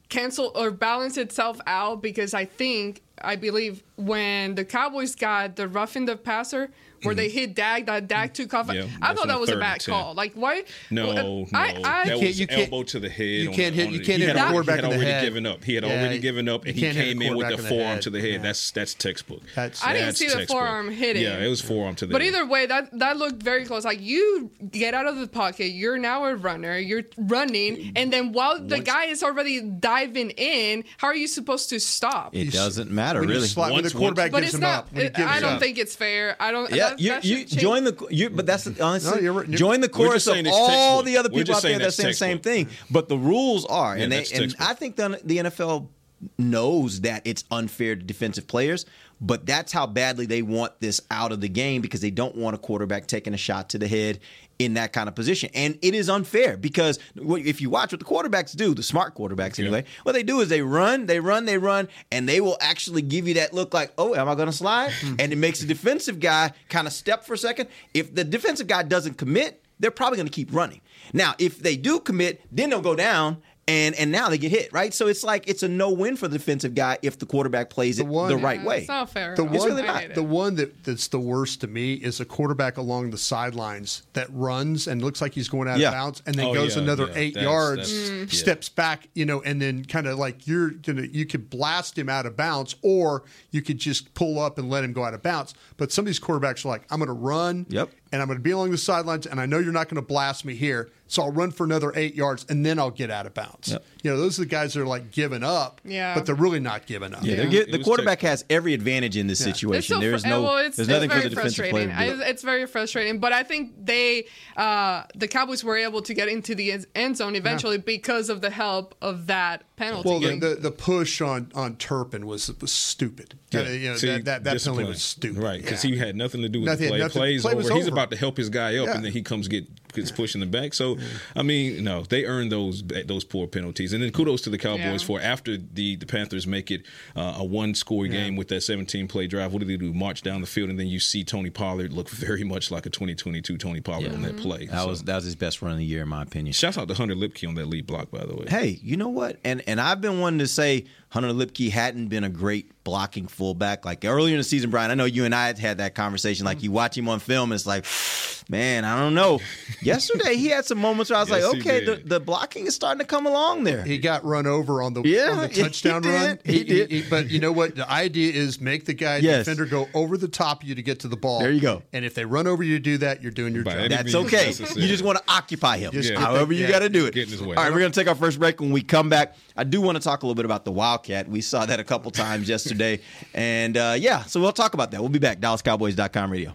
canceled 0.08 0.56
or 0.56 0.70
balanced 0.70 1.18
itself 1.18 1.60
out 1.66 2.02
because 2.02 2.34
I 2.34 2.44
think 2.44 3.02
I 3.22 3.36
believe 3.36 3.82
when 3.96 4.54
the 4.54 4.64
Cowboys 4.64 5.14
got 5.14 5.56
the 5.56 5.68
roughing 5.68 6.04
the 6.06 6.16
passer 6.16 6.70
where 7.04 7.14
they 7.14 7.28
mm-hmm. 7.28 7.38
hit 7.38 7.54
Dak, 7.54 7.86
that 7.86 8.08
Dak 8.08 8.32
mm-hmm. 8.34 8.42
took 8.42 8.54
off. 8.54 8.72
Yeah, 8.72 8.86
I 9.00 9.14
thought 9.14 9.28
that 9.28 9.38
was 9.38 9.50
a 9.50 9.56
bad 9.56 9.74
and 9.74 9.80
10. 9.82 9.94
call. 9.94 10.14
Like 10.14 10.32
why? 10.34 10.64
No, 10.90 11.12
no, 11.12 11.46
I, 11.54 11.68
I, 11.68 11.72
that 11.82 12.04
can't- 12.06 12.20
was 12.22 12.40
you 12.40 12.46
can't- 12.48 12.72
elbow 12.72 12.82
to 12.84 12.98
the 12.98 13.08
head. 13.08 13.24
you 13.24 13.50
can't 13.50 13.76
the- 13.76 13.82
hit- 13.84 13.92
you 13.92 14.00
can't 14.00 14.20
he 14.20 14.26
hit 14.26 14.28
had 14.28 14.36
a 14.36 14.40
already- 14.40 14.52
quarterback 14.52 14.76
He 14.78 14.82
had 14.82 14.84
in 14.84 14.90
the 14.90 14.96
already 14.96 15.10
head. 15.12 15.24
given 15.24 15.46
up. 15.46 15.64
He 15.64 15.74
had 15.74 15.84
Yeah, 15.84 15.90
already 16.00 16.18
given 16.18 16.48
up, 16.48 16.64
and 16.64 16.74
he 16.74 16.80
can't 16.80 16.96
hit 16.96 17.02
a 17.02 17.08
came 17.08 17.22
in 17.22 17.36
with 17.36 17.46
the 17.46 17.54
quarterback 17.54 17.58
in 17.58 17.62
the 17.62 17.68
forearm 17.68 17.94
head. 17.94 18.02
to 18.02 18.10
the 18.10 18.20
head. 18.20 18.30
Yeah. 18.32 18.38
That's 18.38 18.70
that's 18.72 18.94
textbook. 18.94 19.42
That's- 19.54 19.80
I 19.84 19.92
didn't 19.92 20.06
That's 20.06 20.18
see 20.18 20.26
the 20.26 20.34
textbook. 20.34 20.58
forearm 20.58 20.90
hitting. 20.90 21.22
Yeah, 21.22 21.38
it 21.38 21.48
was 21.48 21.60
forearm 21.60 21.94
to 21.96 22.06
the 22.06 22.12
But 22.12 22.20
head. 22.20 22.34
either 22.34 22.46
way, 22.46 22.66
that 22.66 22.98
that 22.98 23.16
looked 23.16 23.42
very 23.44 23.64
close. 23.64 23.84
Like 23.84 24.00
you 24.00 24.50
get 24.70 24.94
out 24.94 25.06
of 25.06 25.18
the 25.18 25.28
pocket, 25.28 25.68
you're 25.68 25.98
now 25.98 26.24
a 26.24 26.34
runner, 26.34 26.76
you're 26.78 27.04
running, 27.16 27.92
and 27.94 28.12
then 28.12 28.32
while 28.32 28.58
the 28.60 28.80
guy 28.80 29.04
is 29.04 29.22
already 29.22 29.60
diving 29.60 30.30
in, 30.30 30.82
how 30.96 31.06
are 31.08 31.16
you 31.16 31.28
supposed 31.28 31.68
to 31.70 31.78
stop? 31.78 32.34
It 32.34 32.52
doesn't 32.52 32.90
matter 32.90 33.07
when 33.16 33.28
you 33.28 33.34
really. 33.36 33.46
slide- 33.48 33.66
when 33.72 33.82
Once- 33.82 33.92
the 33.92 33.98
quarterback 33.98 34.30
but 34.32 34.40
gives 34.42 34.54
him 34.54 34.60
not. 34.60 34.78
up. 34.78 34.92
When 34.92 35.06
it- 35.06 35.14
gives 35.14 35.28
I 35.30 35.40
don't 35.40 35.54
up. 35.54 35.60
think 35.60 35.78
it's 35.78 35.94
fair. 35.96 36.36
I 36.40 36.50
don't. 36.52 36.70
Yeah, 36.70 36.90
that, 36.90 37.00
you, 37.00 37.10
that 37.10 37.24
you 37.24 37.44
join 37.44 37.84
the 37.84 38.06
you, 38.10 38.30
but 38.30 38.46
that's 38.46 38.66
honestly 38.80 39.10
No, 39.16 39.20
you're 39.20 39.32
right. 39.32 39.50
join 39.50 39.80
the 39.80 39.88
chorus 39.88 40.26
of 40.26 40.36
all 40.50 41.02
the 41.02 41.16
other 41.16 41.28
people 41.28 41.44
just 41.44 41.58
out 41.64 41.68
there 41.68 41.78
that 41.78 41.84
that's 41.84 41.96
saying 41.96 42.08
the 42.10 42.14
same 42.14 42.38
thing. 42.40 42.68
But 42.90 43.08
the 43.08 43.16
rules 43.18 43.64
are, 43.66 43.96
Yeah, 43.96 44.04
and 44.04 44.12
they 44.12 44.24
and. 44.34 44.54
I 44.60 44.74
think 44.74 44.96
the, 44.96 45.20
the 45.24 45.38
NFL 45.38 45.88
knows 46.36 47.02
that 47.02 47.22
it's 47.24 47.44
unfair 47.50 47.94
to 47.94 48.02
defensive 48.02 48.46
players, 48.48 48.84
but 49.20 49.46
that's 49.46 49.72
how 49.72 49.86
badly 49.86 50.26
they 50.26 50.42
want 50.42 50.72
this 50.80 51.00
out 51.10 51.30
of 51.32 51.40
the 51.40 51.48
game 51.48 51.80
because 51.80 52.00
they 52.00 52.10
don't 52.10 52.34
want 52.36 52.54
a 52.54 52.58
quarterback 52.58 53.06
taking 53.06 53.34
a 53.34 53.36
shot 53.36 53.68
to 53.70 53.78
the 53.78 53.86
head 53.88 54.18
in 54.58 54.74
that 54.74 54.92
kind 54.92 55.08
of 55.08 55.14
position. 55.14 55.50
And 55.54 55.78
it 55.82 55.94
is 55.94 56.08
unfair 56.08 56.56
because 56.56 56.98
if 57.16 57.60
you 57.60 57.70
watch 57.70 57.92
what 57.92 58.00
the 58.00 58.04
quarterbacks 58.04 58.56
do, 58.56 58.74
the 58.74 58.82
smart 58.82 59.14
quarterbacks 59.14 59.58
anyway, 59.58 59.84
what 60.02 60.12
they 60.12 60.22
do 60.22 60.40
is 60.40 60.48
they 60.48 60.62
run, 60.62 61.06
they 61.06 61.20
run, 61.20 61.44
they 61.44 61.58
run, 61.58 61.88
and 62.10 62.28
they 62.28 62.40
will 62.40 62.58
actually 62.60 63.02
give 63.02 63.28
you 63.28 63.34
that 63.34 63.54
look 63.54 63.72
like, 63.72 63.92
oh, 63.98 64.14
am 64.14 64.28
I 64.28 64.34
going 64.34 64.46
to 64.46 64.52
slide? 64.52 64.92
Hmm. 65.00 65.14
and 65.18 65.32
it 65.32 65.36
makes 65.36 65.60
the 65.60 65.66
defensive 65.66 66.18
guy 66.18 66.52
kind 66.68 66.86
of 66.86 66.92
step 66.92 67.24
for 67.24 67.34
a 67.34 67.38
second. 67.38 67.68
If 67.94 68.14
the 68.14 68.24
defensive 68.24 68.66
guy 68.66 68.82
doesn't 68.82 69.18
commit, 69.18 69.62
they're 69.78 69.90
probably 69.90 70.16
going 70.16 70.26
to 70.26 70.32
keep 70.32 70.52
running. 70.52 70.80
Now, 71.12 71.34
if 71.38 71.60
they 71.60 71.76
do 71.76 72.00
commit, 72.00 72.42
then 72.50 72.70
they'll 72.70 72.80
go 72.80 72.96
down. 72.96 73.42
And, 73.68 73.94
and 73.96 74.10
now 74.10 74.30
they 74.30 74.38
get 74.38 74.50
hit, 74.50 74.72
right? 74.72 74.94
So 74.94 75.06
it's 75.08 75.22
like 75.22 75.46
it's 75.46 75.62
a 75.62 75.68
no 75.68 75.90
win 75.90 76.16
for 76.16 76.26
the 76.26 76.38
defensive 76.38 76.74
guy 76.74 76.98
if 77.02 77.18
the 77.18 77.26
quarterback 77.26 77.68
plays 77.68 77.98
it 77.98 78.04
the, 78.04 78.10
one- 78.10 78.40
right 78.40 78.60
Yeah, 78.60 78.66
way. 78.66 78.78
It's 78.78 78.88
not 78.88 79.10
fair. 79.10 79.36
The 79.36 79.44
one, 79.44 79.52
really 79.68 79.82
not. 79.82 80.14
the 80.14 80.22
one 80.22 80.54
that, 80.56 80.82
that's 80.84 81.08
the 81.08 81.20
worst 81.20 81.60
to 81.60 81.66
me 81.66 81.92
is 81.94 82.18
a 82.18 82.24
quarterback 82.24 82.78
along 82.78 83.10
the 83.10 83.18
sidelines 83.18 84.02
that 84.14 84.26
runs 84.32 84.86
and 84.88 85.02
looks 85.02 85.20
like 85.20 85.34
he's 85.34 85.48
going 85.48 85.68
out 85.68 85.78
Yeah. 85.78 85.88
of 85.88 85.92
bounds, 85.94 86.22
and 86.26 86.34
then 86.34 86.46
Oh, 86.46 86.54
goes 86.54 86.76
yeah, 86.76 86.82
another 86.82 87.06
yeah. 87.08 87.12
eight 87.16 87.34
That's- 87.34 87.44
yards, 87.44 87.92
that's- 88.08 88.32
Mm. 88.32 88.32
steps 88.34 88.68
back, 88.70 89.08
you 89.14 89.26
know, 89.26 89.42
and 89.42 89.60
then 89.60 89.84
kind 89.84 90.06
of 90.06 90.18
like 90.18 90.46
you're 90.46 90.70
gonna 90.70 91.02
you 91.12 91.26
could 91.26 91.50
blast 91.50 91.98
him 91.98 92.08
out 92.08 92.24
of 92.26 92.36
bounds, 92.36 92.74
or 92.82 93.24
you 93.50 93.60
could 93.60 93.78
just 93.78 94.14
pull 94.14 94.38
up 94.40 94.58
and 94.58 94.70
let 94.70 94.82
him 94.82 94.92
go 94.94 95.04
out 95.04 95.12
of 95.14 95.22
bounds. 95.22 95.52
But 95.76 95.92
some 95.92 96.02
of 96.04 96.06
these 96.06 96.18
quarterbacks 96.20 96.64
are 96.64 96.68
like, 96.68 96.82
I'm 96.90 96.98
going 97.00 97.08
to 97.08 97.12
run, 97.12 97.66
Yep. 97.68 97.90
And 98.12 98.22
I'm 98.22 98.28
going 98.28 98.38
to 98.38 98.42
be 98.42 98.50
along 98.50 98.70
the 98.70 98.78
sidelines, 98.78 99.26
and 99.26 99.40
I 99.40 99.46
know 99.46 99.58
you're 99.58 99.72
not 99.72 99.88
going 99.88 99.96
to 100.02 100.06
blast 100.06 100.44
me 100.44 100.54
here, 100.54 100.90
so 101.06 101.22
I'll 101.22 101.32
run 101.32 101.50
for 101.50 101.64
another 101.64 101.92
eight 101.94 102.14
yards, 102.14 102.46
and 102.48 102.64
then 102.64 102.78
I'll 102.78 102.90
get 102.90 103.10
out 103.10 103.26
of 103.26 103.34
bounds. 103.34 103.72
Yep. 103.72 103.84
You 104.02 104.10
know, 104.12 104.16
those 104.16 104.38
are 104.38 104.42
the 104.42 104.48
guys 104.48 104.74
that 104.74 104.80
are 104.82 104.86
like 104.86 105.10
giving 105.10 105.42
up, 105.42 105.80
Yeah. 105.84 106.14
but 106.14 106.24
they're 106.24 106.34
really 106.36 106.60
not 106.60 106.86
giving 106.86 107.14
up. 107.14 107.24
Yeah, 107.24 107.36
Yeah. 107.42 107.44
get, 107.46 107.72
the 107.72 107.80
quarterback 107.80 108.20
has 108.22 108.44
every 108.48 108.72
advantage 108.74 109.16
in 109.16 109.26
this 109.26 109.40
It's 109.40 109.58
situation. 109.58 109.96
so 109.96 110.00
There's 110.00 110.24
no, 110.24 110.42
well, 110.42 110.58
it's, 110.58 110.76
there's 110.76 110.88
it's 110.88 110.94
nothing 110.94 111.08
for 111.10 111.16
very 111.16 111.28
the 111.28 111.34
defensive 111.34 111.70
player. 111.70 111.86
frustrating. 111.88 112.08
to 112.10 112.16
do. 112.16 112.22
I, 112.22 112.28
it's 112.28 112.42
very 112.42 112.66
frustrating, 112.66 113.18
but 113.18 113.32
I 113.32 113.42
think 113.42 113.72
they, 113.84 114.26
uh, 114.56 115.02
the 115.16 115.26
Cowboys, 115.26 115.64
were 115.64 115.76
able 115.76 116.02
to 116.02 116.14
get 116.14 116.28
into 116.28 116.54
the 116.54 116.72
end- 116.72 116.86
end 116.94 117.16
zone 117.16 117.34
eventually 117.34 117.78
because 117.78 118.30
of 118.30 118.40
the 118.40 118.50
help 118.50 118.94
of 119.02 119.26
that 119.26 119.64
penalty. 119.76 120.08
Well, 120.08 120.20
the, 120.20 120.28
game. 120.28 120.40
the, 120.40 120.54
the 120.54 120.70
push 120.70 121.20
on, 121.20 121.50
on 121.54 121.76
Turpin 121.76 122.26
was 122.26 122.50
was 122.60 122.72
stupid. 122.72 123.34
Uh, 123.54 123.60
you 123.62 123.90
know, 123.90 123.96
See, 123.96 124.06
that 124.08 124.24
that, 124.26 124.44
that 124.44 124.62
penalty 124.62 124.84
was 124.84 125.02
stupid. 125.02 125.42
Right, 125.42 125.60
because 125.60 125.84
Yeah. 125.84 125.90
he 125.92 125.98
had 125.98 126.14
nothing 126.16 126.42
to 126.42 126.48
do 126.48 126.60
with 126.60 126.66
Nothing- 126.68 126.84
the 126.84 126.90
play. 126.90 126.98
nothing- 126.98 127.18
Plays 127.20 127.42
play 127.42 127.54
was 127.54 127.66
over. 127.70 127.78
He's 127.78 127.86
about 127.88 128.10
to 128.10 128.16
help 128.16 128.36
his 128.36 128.48
guy 128.48 128.76
up, 128.76 128.86
Yeah. 128.86 128.94
and 128.94 129.04
then 129.04 129.12
he 129.12 129.22
comes 129.22 129.48
get 129.48 129.66
gets 129.98 130.10
pushed 130.12 130.34
in 130.34 130.40
the 130.40 130.46
back. 130.46 130.74
So, 130.74 130.96
I 131.36 131.42
mean, 131.42 131.84
no, 131.84 132.02
they 132.02 132.24
earned 132.24 132.50
those 132.52 132.82
those 133.06 133.24
poor 133.24 133.46
penalties. 133.46 133.92
And 133.92 134.02
then 134.02 134.10
kudos 134.12 134.42
to 134.42 134.50
the 134.50 134.58
Cowboys 134.58 135.02
Yeah. 135.02 135.06
for 135.06 135.20
after 135.20 135.56
the 135.56 135.96
the 135.96 136.06
Panthers 136.06 136.46
make 136.46 136.70
it 136.70 136.82
uh, 137.16 137.34
a 137.38 137.44
one 137.44 137.74
score 137.74 138.06
game 138.06 138.36
with 138.36 138.48
that 138.48 138.62
17 138.62 139.08
play 139.08 139.26
drive. 139.26 139.52
What 139.52 139.60
do 139.60 139.66
they 139.66 139.76
do? 139.76 139.92
March 139.92 140.22
down 140.22 140.40
the 140.40 140.46
field, 140.46 140.70
and 140.70 140.78
then 140.78 140.86
you 140.86 141.00
see 141.00 141.24
Tony 141.24 141.50
Pollard 141.50 141.92
look 141.92 142.08
very 142.08 142.44
much 142.44 142.70
like 142.70 142.86
a 142.86 142.90
2022 142.90 143.56
Tony 143.58 143.80
Pollard 143.80 144.12
on 144.12 144.22
that 144.22 144.36
play. 144.36 144.66
that 144.66 144.82
So, 144.82 144.88
was 144.88 145.02
that 145.04 145.16
was 145.16 145.24
his 145.24 145.36
best 145.36 145.60
run 145.62 145.72
of 145.72 145.78
the 145.78 145.84
year, 145.84 146.02
in 146.02 146.08
my 146.08 146.22
opinion. 146.22 146.52
Shouts 146.52 146.78
out 146.78 146.88
to 146.88 146.94
Hunter 146.94 147.14
Luepke 147.14 147.46
on 147.48 147.54
that 147.56 147.66
lead 147.66 147.86
block, 147.86 148.10
by 148.10 148.24
the 148.24 148.34
way. 148.34 148.46
Hey, 148.48 148.78
you 148.82 148.96
know 148.96 149.08
what? 149.08 149.38
And 149.44 149.62
and 149.66 149.80
I've 149.80 150.00
been 150.00 150.20
wanting 150.20 150.38
to 150.40 150.46
say 150.46 150.84
Hunter 151.10 151.30
Luepke 151.30 151.70
hadn't 151.70 152.08
been 152.08 152.24
a 152.24 152.28
great 152.28 152.70
blocking 152.84 153.26
fullback. 153.26 153.84
Like 153.84 154.04
earlier 154.04 154.34
in 154.34 154.38
the 154.38 154.44
season, 154.44 154.70
Brian, 154.70 154.90
I 154.90 154.94
know 154.94 155.04
you 155.04 155.24
and 155.24 155.34
I 155.34 155.46
had 155.48 155.58
had 155.58 155.78
that 155.78 155.94
conversation. 155.94 156.44
Like 156.46 156.62
you 156.62 156.70
watch 156.72 156.96
him 156.96 157.08
on 157.08 157.18
film, 157.20 157.52
it's 157.52 157.66
like, 157.66 157.84
man, 158.48 158.84
I 158.84 158.98
don't 158.98 159.14
know. 159.14 159.40
Yesterday 159.88 160.36
he 160.36 160.46
had 160.48 160.64
some 160.64 160.78
moments 160.78 161.10
where 161.10 161.18
I 161.18 161.20
was 161.22 161.28
Yes, 161.30 161.44
like, 161.44 161.60
okay, 161.60 161.84
the, 161.84 161.96
the 161.96 162.20
blocking 162.20 162.66
is 162.66 162.74
starting 162.74 163.00
to 163.00 163.04
come 163.06 163.26
along 163.26 163.64
there. 163.64 163.82
He 163.84 163.98
got 163.98 164.24
run 164.24 164.46
over 164.46 164.82
on 164.82 164.94
the, 164.94 165.02
Yeah, 165.02 165.30
on 165.32 165.38
the 165.38 165.48
touchdown 165.48 166.02
did. 166.02 166.08
run. 166.14 166.38
He 166.44 166.64
did. 166.64 167.10
but 167.10 167.30
you 167.30 167.40
know 167.40 167.52
what? 167.52 167.74
The 167.76 167.90
idea 167.90 168.32
is 168.32 168.60
make 168.60 168.84
the 168.84 168.94
guy 168.94 169.16
Yes. 169.18 169.44
defender 169.46 169.66
go 169.66 169.88
over 169.94 170.16
the 170.16 170.28
top 170.28 170.62
of 170.62 170.68
you 170.68 170.74
to 170.74 170.82
get 170.82 171.00
to 171.00 171.08
the 171.08 171.16
ball. 171.16 171.40
There 171.40 171.50
you 171.50 171.60
go. 171.60 171.82
And 171.92 172.04
if 172.04 172.14
they 172.14 172.24
run 172.24 172.46
over 172.46 172.62
you 172.62 172.76
to 172.76 172.82
do 172.82 172.98
that, 172.98 173.22
you're 173.22 173.32
doing 173.32 173.54
your 173.54 173.64
By 173.64 173.88
job. 173.88 173.90
That's 173.90 174.14
okay. 174.14 174.46
necessary. 174.46 174.82
You 174.82 174.88
just 174.88 175.04
want 175.04 175.18
to 175.18 175.24
occupy 175.32 175.78
him. 175.78 175.92
Just 175.92 176.10
get 176.10 176.18
However 176.18 176.46
the- 176.46 176.54
you 176.56 176.62
yeah, 176.66 176.70
got 176.70 176.78
to 176.80 176.88
do 176.88 177.06
it. 177.06 177.14
get 177.14 177.24
in 177.24 177.30
his 177.32 177.42
way. 177.42 177.56
All 177.56 177.62
right, 177.64 177.72
we're 177.72 177.80
going 177.80 177.92
to 177.92 177.98
take 178.00 178.08
our 178.08 178.14
first 178.14 178.38
break. 178.38 178.60
When 178.60 178.70
we 178.70 178.82
come 178.82 179.08
back, 179.08 179.34
I 179.56 179.64
do 179.64 179.80
want 179.80 179.96
to 179.96 180.02
talk 180.02 180.22
a 180.22 180.26
little 180.26 180.34
bit 180.36 180.44
about 180.44 180.64
the 180.64 180.72
Wildcat. 180.72 181.28
We 181.28 181.40
saw 181.40 181.66
that 181.66 181.80
a 181.80 181.84
couple 181.84 182.10
times 182.10 182.48
yesterday. 182.48 183.00
And 183.34 183.76
uh, 183.76 183.94
yeah, 183.98 184.24
so 184.24 184.40
we'll 184.40 184.52
talk 184.52 184.74
about 184.74 184.90
that. 184.90 185.00
We'll 185.00 185.08
be 185.10 185.18
back. 185.18 185.38
DallasCowboys.com 185.40 186.30
radio. 186.30 186.54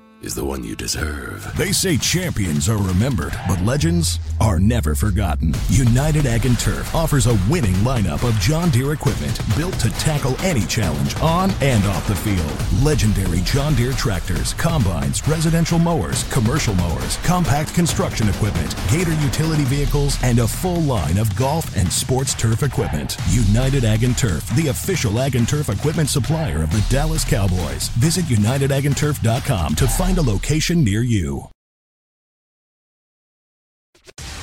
is 0.21 0.35
the 0.35 0.45
one 0.45 0.63
you 0.63 0.75
deserve. 0.75 1.51
They 1.57 1.71
say 1.71 1.97
champions 1.97 2.69
are 2.69 2.77
remembered, 2.77 3.33
but 3.47 3.59
legends 3.61 4.19
are 4.39 4.59
never 4.59 4.93
forgotten. 4.93 5.53
United 5.69 6.25
Ag 6.27 6.45
and 6.45 6.59
Turf 6.59 6.93
offers 6.93 7.25
a 7.25 7.39
winning 7.49 7.73
lineup 7.75 8.27
of 8.27 8.39
John 8.39 8.69
Deere 8.69 8.93
equipment 8.93 9.39
built 9.57 9.73
to 9.79 9.89
tackle 9.91 10.39
any 10.41 10.65
challenge 10.67 11.15
on 11.17 11.51
and 11.61 11.83
off 11.85 12.07
the 12.07 12.15
field. 12.15 12.83
Legendary 12.83 13.41
John 13.41 13.73
Deere 13.73 13.93
tractors, 13.93 14.53
combines, 14.53 15.27
residential 15.27 15.79
mowers, 15.79 16.23
commercial 16.31 16.75
mowers, 16.75 17.17
compact 17.23 17.73
construction 17.73 18.29
equipment, 18.29 18.75
Gator 18.91 19.13
utility 19.15 19.63
vehicles, 19.63 20.17
and 20.23 20.39
a 20.39 20.47
full 20.47 20.81
line 20.81 21.17
of 21.17 21.35
golf 21.35 21.75
and 21.75 21.91
sports 21.91 22.35
turf 22.35 22.61
equipment. 22.61 23.17
United 23.29 23.85
Ag 23.85 24.03
and 24.03 24.17
Turf, 24.17 24.47
the 24.55 24.67
official 24.67 25.19
Ag 25.19 25.35
and 25.35 25.47
Turf 25.47 25.69
equipment 25.69 26.09
supplier 26.09 26.61
of 26.61 26.71
the 26.71 26.85
Dallas 26.89 27.25
Cowboys. 27.25 27.89
Visit 27.99 28.25
UnitedAgAndTurf.com 28.25 29.75
to 29.75 29.87
find 29.87 30.10
a 30.17 30.21
location 30.21 30.83
near 30.83 31.01
you. 31.01 31.47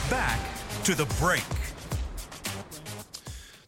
Back 0.09 0.41
to 0.85 0.95
the 0.95 1.07
break. 1.21 1.45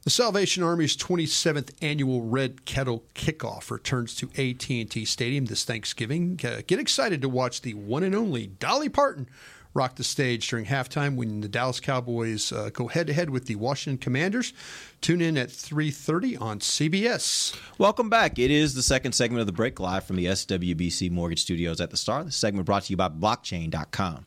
The 0.02 0.10
Salvation 0.10 0.62
Army's 0.62 0.96
27th 0.96 1.74
annual 1.82 2.22
Red 2.22 2.64
Kettle 2.64 3.04
Kickoff 3.14 3.70
returns 3.70 4.14
to 4.16 4.28
AT&T 4.30 5.04
Stadium 5.04 5.44
this 5.44 5.64
Thanksgiving. 5.64 6.40
Uh, 6.42 6.62
get 6.66 6.78
excited 6.78 7.20
to 7.20 7.28
watch 7.28 7.60
the 7.60 7.74
one 7.74 8.02
and 8.02 8.14
only 8.14 8.46
Dolly 8.46 8.88
Parton 8.88 9.28
rock 9.74 9.96
the 9.96 10.04
stage 10.04 10.48
during 10.48 10.66
halftime 10.66 11.14
when 11.16 11.40
the 11.40 11.48
Dallas 11.48 11.80
Cowboys 11.80 12.52
uh, 12.52 12.70
go 12.72 12.88
head-to-head 12.88 13.30
with 13.30 13.46
the 13.46 13.54
Washington 13.54 13.98
Commanders. 13.98 14.52
Tune 15.00 15.20
in 15.20 15.38
at 15.38 15.48
3.30 15.48 16.40
on 16.40 16.58
CBS. 16.60 17.56
Welcome 17.78 18.10
back. 18.10 18.38
It 18.38 18.50
is 18.50 18.74
the 18.74 18.82
second 18.82 19.12
segment 19.12 19.40
of 19.40 19.46
the 19.46 19.52
break 19.52 19.78
live 19.78 20.04
from 20.04 20.16
the 20.16 20.26
SWBC 20.26 21.10
Mortgage 21.10 21.42
Studios 21.42 21.80
at 21.80 21.90
the 21.90 21.96
Star. 21.96 22.24
The 22.24 22.32
segment 22.32 22.66
brought 22.66 22.84
to 22.84 22.92
you 22.92 22.96
by 22.96 23.08
blockchain.com. 23.08 24.26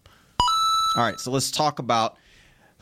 All 0.95 1.03
right, 1.03 1.19
so 1.19 1.31
let's 1.31 1.51
talk 1.51 1.79
about 1.79 2.17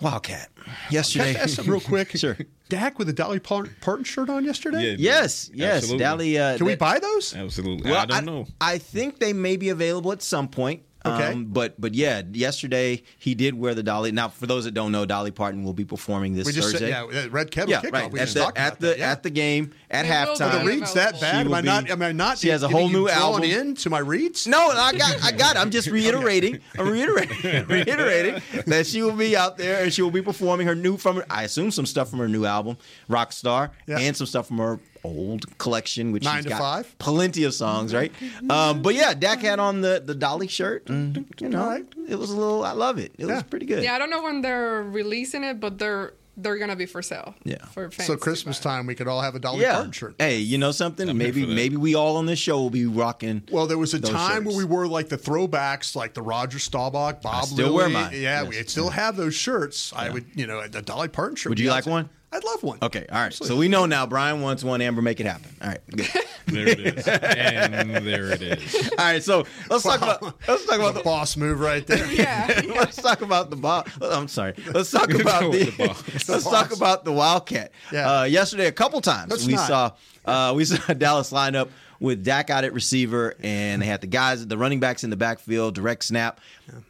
Wildcat. 0.02 0.50
Yesterday. 0.90 1.34
Can 1.34 1.42
I 1.42 1.44
ask 1.44 1.56
something 1.56 1.72
real 1.72 1.82
quick? 1.82 2.12
sure. 2.18 2.38
Dak 2.70 2.98
with 2.98 3.10
a 3.10 3.14
Dolly 3.14 3.40
Parton 3.40 4.04
shirt 4.04 4.30
on 4.30 4.46
yesterday? 4.46 4.92
Yeah, 4.92 4.96
Yes, 4.98 5.50
yes. 5.54 5.76
Absolutely. 5.78 6.04
Dolly. 6.04 6.38
Uh, 6.40 6.58
Can 6.58 6.66
we 6.66 6.76
buy 6.76 7.00
those? 7.00 7.36
Absolutely. 7.36 7.92
Well, 7.92 8.00
I 8.02 8.06
don't 8.06 8.26
know. 8.26 8.48
I 8.60 8.78
think 8.78 9.20
they 9.20 9.34
may 9.34 9.58
be 9.58 9.70
available 9.70 10.12
at 10.12 10.22
some 10.22 10.48
point. 10.48 10.84
Okay. 11.04 11.32
Um, 11.32 11.46
but 11.46 11.80
but 11.82 11.96
yeah, 11.96 12.22
yesterday 12.32 13.02
he 13.18 13.34
did 13.34 13.56
wear 13.56 13.74
the 13.74 13.82
Dolly. 13.82 14.12
Now, 14.12 14.28
for 14.30 14.46
those 14.46 14.66
that 14.66 14.74
don't 14.74 14.92
know, 14.92 15.06
Dolly 15.06 15.32
Parton 15.32 15.64
will 15.64 15.74
be 15.74 15.84
performing 15.86 16.34
this 16.36 16.46
We 16.46 16.52
just 16.54 16.72
Thursday. 16.72 16.92
said, 16.92 17.08
yeah, 17.12 17.28
Red 17.32 17.50
Kettle 17.50 17.72
yeah, 17.72 17.82
Kickoff. 17.82 17.92
right. 17.94 18.12
We 18.12 18.20
At 18.20 18.24
just 18.26 18.36
the 18.36 18.46
at 18.46 18.50
about 18.52 18.80
the 18.80 18.88
that, 18.88 18.98
yeah. 19.00 19.12
at 19.12 19.24
the 19.24 19.30
game 19.32 19.72
at 19.90 20.04
They 20.04 20.10
halftime. 20.10 20.54
Are 20.54 20.60
the 20.60 20.66
reads 20.66 20.94
that 20.94 21.20
bad? 21.20 21.48
Am 21.48 21.54
I 21.54 21.62
not? 21.62 21.90
Am 21.90 22.02
I 22.04 22.12
not? 22.12 22.38
she 22.38 22.50
has 22.50 22.62
a 22.64 22.68
whole 22.68 22.90
new 22.90 23.10
album. 23.10 23.44
in 23.44 23.74
to 23.76 23.90
my 23.90 24.00
reads. 24.00 24.46
No, 24.48 24.60
I 24.70 24.92
got, 24.94 25.24
I 25.24 25.32
got. 25.32 25.56
it. 25.56 25.60
I'm 25.60 25.72
just 25.72 25.88
reiterating. 25.92 26.60
I'm 26.78 26.88
reiterating, 26.90 27.66
reiterating 27.68 28.42
that 28.68 28.86
she 28.86 29.02
will 29.02 29.12
be 29.16 29.36
out 29.36 29.58
there 29.58 29.84
and 29.84 29.92
she 29.94 30.02
will 30.04 30.12
be 30.12 30.22
performing 30.22 30.68
her 30.68 30.76
new 30.76 30.98
from. 30.98 31.16
Her, 31.18 31.26
I 31.30 31.44
assume 31.44 31.72
some 31.72 31.86
stuff 31.88 32.10
from 32.12 32.20
her 32.20 32.28
new 32.28 32.46
album, 32.46 32.78
Rockstar, 33.10 33.72
Yeah. 33.88 33.98
and 34.00 34.16
some 34.16 34.28
stuff 34.28 34.48
from 34.48 34.60
her 34.60 34.80
old 35.04 35.58
collection, 35.58 36.12
which 36.12 36.24
Nine 36.24 36.38
she's 36.38 36.44
to 36.46 36.50
got 36.50 36.60
Five? 36.60 36.96
plenty 37.00 37.44
of 37.44 37.54
songs, 37.54 37.94
right? 37.94 38.12
Um, 38.50 38.82
but 38.82 38.96
yeah, 38.96 39.14
Dak 39.14 39.40
had 39.40 39.60
on 39.60 39.82
the 39.82 40.02
the 40.06 40.16
Dolly 40.16 40.48
shirt, 40.48 40.90
and 40.90 41.26
you 41.40 41.50
know, 41.50 41.84
it 42.10 42.16
was 42.16 42.30
a 42.32 42.36
little. 42.36 42.64
I 42.64 42.72
love 42.74 42.98
it. 42.98 43.14
It 43.18 43.26
was 43.26 43.44
pretty 43.44 43.66
good. 43.66 43.84
Yeah, 43.84 43.96
I 43.96 44.00
don't 44.00 44.10
know 44.10 44.22
when 44.24 44.42
they're 44.42 44.84
releasing 44.84 45.44
it, 45.44 45.60
but 45.60 45.78
they're 45.78 46.14
they're 46.38 46.58
gonna 46.58 46.76
be 46.76 46.86
for 46.86 47.02
sale. 47.02 47.36
Yeah. 47.44 47.64
For 47.68 47.92
fans 47.92 48.08
So 48.08 48.16
Christmas 48.18 48.58
time, 48.60 48.88
we 48.88 48.96
could 48.96 49.08
all 49.08 49.22
have 49.22 49.36
a 49.36 49.40
Dolly 49.40 49.62
Yeah. 49.62 49.76
Parton 49.76 49.92
shirt. 49.92 50.16
Hey, 50.18 50.38
you 50.40 50.58
know 50.58 50.72
something? 50.72 51.08
I'm 51.10 51.18
maybe 51.18 51.46
maybe 51.46 51.76
we 51.78 51.94
all 51.96 52.18
on 52.18 52.26
this 52.26 52.40
show 52.40 52.58
will 52.60 52.70
be 52.70 52.86
rocking. 52.86 53.44
Well, 53.52 53.68
there 53.68 53.78
was 53.78 53.94
a 53.94 54.00
time 54.00 54.44
shirts. 54.44 54.46
where 54.48 54.56
we 54.58 54.64
wore 54.66 54.88
like 54.88 55.10
the 55.10 55.18
throwbacks, 55.18 55.96
like 55.96 56.14
the 56.14 56.22
Roger 56.22 56.58
Staubach, 56.58 57.22
Bob 57.22 57.46
still 57.46 57.74
wear 57.74 57.90
mine. 57.90 58.12
Yeah, 58.14 58.44
Yes. 58.44 58.48
we 58.50 58.64
still 58.64 58.90
have 58.90 59.18
those 59.18 59.36
shirts. 59.36 59.94
I 59.96 60.10
would, 60.10 60.26
you 60.36 60.48
know, 60.48 60.60
a 60.62 60.68
Dolly 60.70 61.10
Parton 61.10 61.36
shirt. 61.36 61.50
Would 61.50 61.60
you 61.60 61.66
be 61.66 61.70
like 61.70 61.84
awesome. 61.84 61.92
one? 61.92 62.10
I'd 62.34 62.44
love 62.46 62.64
one. 62.64 62.78
Okay, 62.82 63.06
all 63.12 63.20
right. 63.22 63.34
So 63.34 63.58
we 63.58 63.68
know 63.68 63.86
now. 63.86 64.06
Brian 64.08 64.42
wants 64.42 64.64
one. 64.64 64.82
Amber, 64.82 65.02
make 65.02 65.20
it 65.20 65.26
happen. 65.26 65.50
All 65.62 65.68
right, 65.70 65.80
good. 65.90 66.08
There 66.48 66.68
it 66.68 66.80
is. 66.80 67.08
and 67.08 67.96
there 68.06 68.32
it 68.32 68.42
is. 68.42 68.90
all 68.98 69.06
right. 69.06 69.24
So 69.24 69.46
let's 69.70 69.84
talk 69.84 70.02
Wow. 70.02 70.18
about 70.20 70.36
let's 70.48 70.66
talk 70.66 70.76
about 70.80 70.94
The 70.96 71.00
the 71.00 71.04
boss 71.04 71.38
move 71.38 71.60
right 71.60 71.86
there. 71.86 72.06
Yeah. 72.12 72.62
let's 72.76 72.96
talk 73.02 73.22
about 73.22 73.50
the 73.52 73.56
boss. 73.56 73.88
I'm 74.02 74.28
sorry. 74.28 74.56
Let's 74.74 74.92
talk 74.92 75.14
about 75.14 75.52
the, 75.52 75.66
The 75.66 75.72
ball. 75.78 75.96
let's 76.28 76.44
talk 76.44 76.76
about 76.76 77.06
the 77.06 77.12
Wildcat. 77.14 77.72
Yeah. 77.94 78.22
Uh, 78.22 78.24
yesterday, 78.24 78.66
a 78.68 78.72
couple 78.72 79.00
times 79.02 79.30
Let's 79.32 79.46
we 79.46 79.54
not. 79.54 79.68
saw 79.68 79.92
uh, 80.26 80.54
we 80.54 80.66
saw 80.66 80.94
Dallas 80.94 81.32
line 81.32 81.56
up 81.56 81.70
with 82.00 82.24
Dak 82.24 82.50
out 82.50 82.64
at 82.64 82.74
receiver, 82.74 83.36
and 83.44 83.82
they 83.82 83.86
had 83.86 84.02
the 84.02 84.08
guys, 84.08 84.46
the 84.46 84.58
running 84.58 84.80
backs 84.80 85.04
in 85.04 85.10
the 85.12 85.16
backfield, 85.18 85.76
direct 85.76 86.04
snap. 86.04 86.40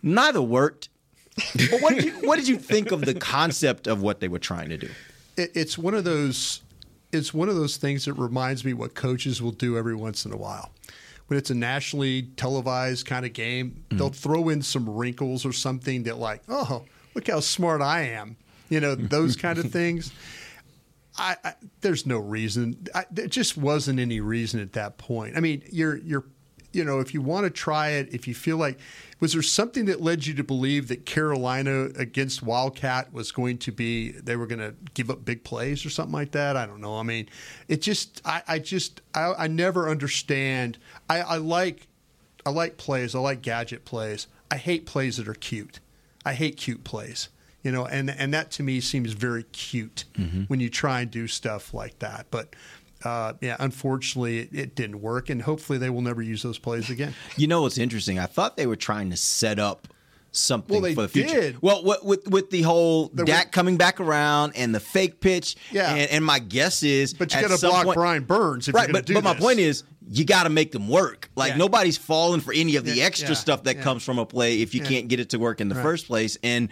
Neither 0.02 0.42
worked. 0.42 0.90
but 1.56 1.82
what 1.82 1.94
did 1.96 2.06
you 2.06 2.12
what 2.28 2.38
did 2.38 2.48
you 2.48 2.58
think 2.58 2.92
of 2.92 3.02
the 3.02 3.14
concept 3.14 3.86
of 3.88 4.02
what 4.02 4.22
they 4.22 4.28
were 4.28 4.40
trying 4.40 4.70
to 4.70 4.78
do? 4.78 4.90
It, 5.42 5.52
it's 5.56 5.78
one 5.78 5.94
of 5.94 6.04
those 6.04 6.62
it's 7.12 7.34
one 7.34 7.50
of 7.50 7.56
those 7.56 7.78
things 7.78 8.06
that 8.06 8.14
reminds 8.14 8.64
me 8.64 8.74
what 8.74 8.96
coaches 8.96 9.42
will 9.42 9.52
do 9.52 9.78
every 9.78 9.96
once 9.96 10.26
in 10.26 10.32
a 10.32 10.38
while. 10.38 10.72
When 11.28 11.38
it's 11.38 11.50
a 11.50 11.56
nationally 11.56 12.24
televised 12.36 13.06
kind 13.06 13.26
of 13.26 13.34
game 13.34 13.72
mm-hmm. 13.72 13.98
they'll 13.98 14.10
throw 14.10 14.50
in 14.50 14.62
some 14.62 14.90
wrinkles 14.90 15.46
or 15.46 15.54
something 15.54 16.04
that 16.04 16.18
like 16.18 16.42
oh 16.50 16.84
look 17.16 17.28
how 17.28 17.40
smart 17.40 17.82
i 17.82 18.02
am 18.02 18.38
you 18.72 18.80
know 18.80 18.96
those 18.96 19.36
kind 19.36 19.60
of 19.60 19.70
things. 19.72 20.12
I, 21.18 21.36
I 21.44 21.54
there's 21.82 22.08
no 22.08 22.18
reason 22.18 22.88
I, 22.96 23.06
there 23.12 23.28
just 23.28 23.58
wasn't 23.58 24.00
any 24.00 24.22
reason 24.22 24.60
at 24.62 24.74
that 24.74 24.98
point. 24.98 25.38
I 25.38 25.42
mean 25.42 25.62
you're 25.70 25.98
you're 25.98 26.24
you 26.74 26.84
know 26.84 27.00
if 27.00 27.14
you 27.14 27.22
want 27.22 27.44
to 27.46 27.50
try 27.50 27.90
it 27.90 28.14
if 28.14 28.28
you 28.28 28.34
feel 28.34 28.58
like 28.58 28.80
was 29.20 29.34
there 29.34 29.42
something 29.42 29.86
that 29.86 30.02
led 30.02 30.26
you 30.26 30.34
to 30.34 30.44
believe 30.44 30.88
that 30.88 31.06
carolina 31.06 31.90
against 31.96 32.42
wildcat 32.42 33.14
was 33.14 33.32
going 33.32 33.58
to 33.58 33.72
be 33.72 34.12
they 34.12 34.36
were 34.36 34.48
going 34.48 34.60
to 34.60 34.74
give 34.94 35.10
up 35.10 35.24
big 35.24 35.44
plays 35.44 35.86
or 35.86 35.90
something 35.90 36.14
like 36.14 36.32
that? 36.32 36.58
I 36.58 36.66
don't 36.66 36.82
know. 36.82 36.98
I 36.98 37.04
mean 37.04 37.30
it 37.68 37.82
just 37.82 38.22
i, 38.26 38.42
I 38.48 38.60
just 38.60 39.02
I, 39.14 39.34
I 39.38 39.48
never 39.48 39.90
understand. 39.90 40.78
I, 41.10 41.22
I 41.22 41.38
like 41.38 41.88
i 42.46 42.50
like 42.50 42.78
plays. 42.78 43.16
I 43.16 43.20
like 43.20 43.42
gadget 43.42 43.86
plays. 43.86 44.28
I 44.50 44.58
hate 44.58 44.86
plays 44.86 45.18
that 45.18 45.28
are 45.28 45.34
cute. 45.34 45.80
I 46.26 46.34
hate 46.34 46.58
cute 46.58 46.84
plays 46.84 47.30
you 47.64 47.72
know 47.72 47.86
and 47.86 48.10
and 48.10 48.34
that 48.34 48.50
to 48.50 48.64
me 48.64 48.80
seems 48.80 49.14
very 49.14 49.44
cute 49.44 50.06
mm-hmm. 50.16 50.44
when 50.44 50.60
you 50.60 50.70
try 50.70 51.02
and 51.02 51.12
do 51.12 51.28
stuff 51.28 51.74
like 51.74 52.00
that. 52.00 52.26
But 52.32 52.56
uh, 53.04 53.34
yeah 53.42 53.56
unfortunately 53.60 54.40
it, 54.40 54.50
it 54.54 54.76
didn't 54.76 55.02
work 55.02 55.30
and 55.30 55.42
hopefully 55.42 55.78
they 55.78 55.90
will 55.90 56.02
never 56.02 56.22
use 56.22 56.42
those 56.44 56.58
plays 56.60 56.90
again 56.90 57.14
You 57.38 57.48
know 57.48 57.62
what's 57.64 57.78
interesting? 57.78 58.20
I 58.20 58.26
thought 58.26 58.58
they 58.58 58.68
were 58.68 58.76
trying 58.76 59.10
to 59.12 59.18
set 59.18 59.58
up 59.60 59.88
something 60.34 60.74
Well, 60.76 60.82
they 60.82 60.96
for 60.96 61.02
the 61.04 61.08
future. 61.10 61.42
did. 61.42 61.62
Well, 61.62 61.84
with, 61.84 62.04
with 62.04 62.28
with 62.30 62.50
the 62.52 62.62
whole 62.62 63.10
The- 63.14 63.26
Dak 63.26 63.52
coming 63.52 63.76
back 63.78 64.00
around 64.00 64.54
and 64.56 64.74
the 64.74 64.80
fake 64.80 65.20
pitch. 65.20 65.58
Yeah. 65.72 65.94
And, 65.94 66.10
and 66.12 66.26
my 66.26 66.40
guess 66.40 66.84
is, 66.84 67.14
But 67.14 67.34
you 67.34 67.40
at 67.42 67.50
gotta 67.50 67.60
block 67.68 67.84
point- 67.86 67.96
Brian 67.98 68.24
Burns 68.24 68.68
if 68.70 68.74
you're 68.74 68.82
right? 68.84 68.92
but 68.94 69.06
do 69.06 69.14
but 69.16 69.24
my 69.26 69.34
point 69.36 69.60
is, 69.60 69.84
you 70.10 70.26
got 70.26 70.44
to 70.44 70.50
make 70.50 70.72
them 70.72 70.88
work. 70.90 71.30
Like 71.36 71.52
Yeah. 71.52 71.58
nobody's 71.58 71.98
falling 71.98 72.42
for 72.42 72.52
any 72.54 72.76
of 72.76 72.86
the 72.86 72.96
Yeah, 72.96 73.04
extra 73.06 73.30
yeah, 73.30 73.36
stuff 73.36 73.64
that 73.66 73.82
comes 73.82 74.04
from 74.04 74.18
a 74.20 74.26
play 74.26 74.62
if 74.62 74.74
you 74.74 74.82
can't 74.82 75.08
get 75.08 75.20
it 75.20 75.30
to 75.30 75.38
work 75.40 75.62
in 75.62 75.70
the 75.70 75.76
Right. 75.76 75.84
first 75.84 76.08
place. 76.08 76.38
And 76.44 76.70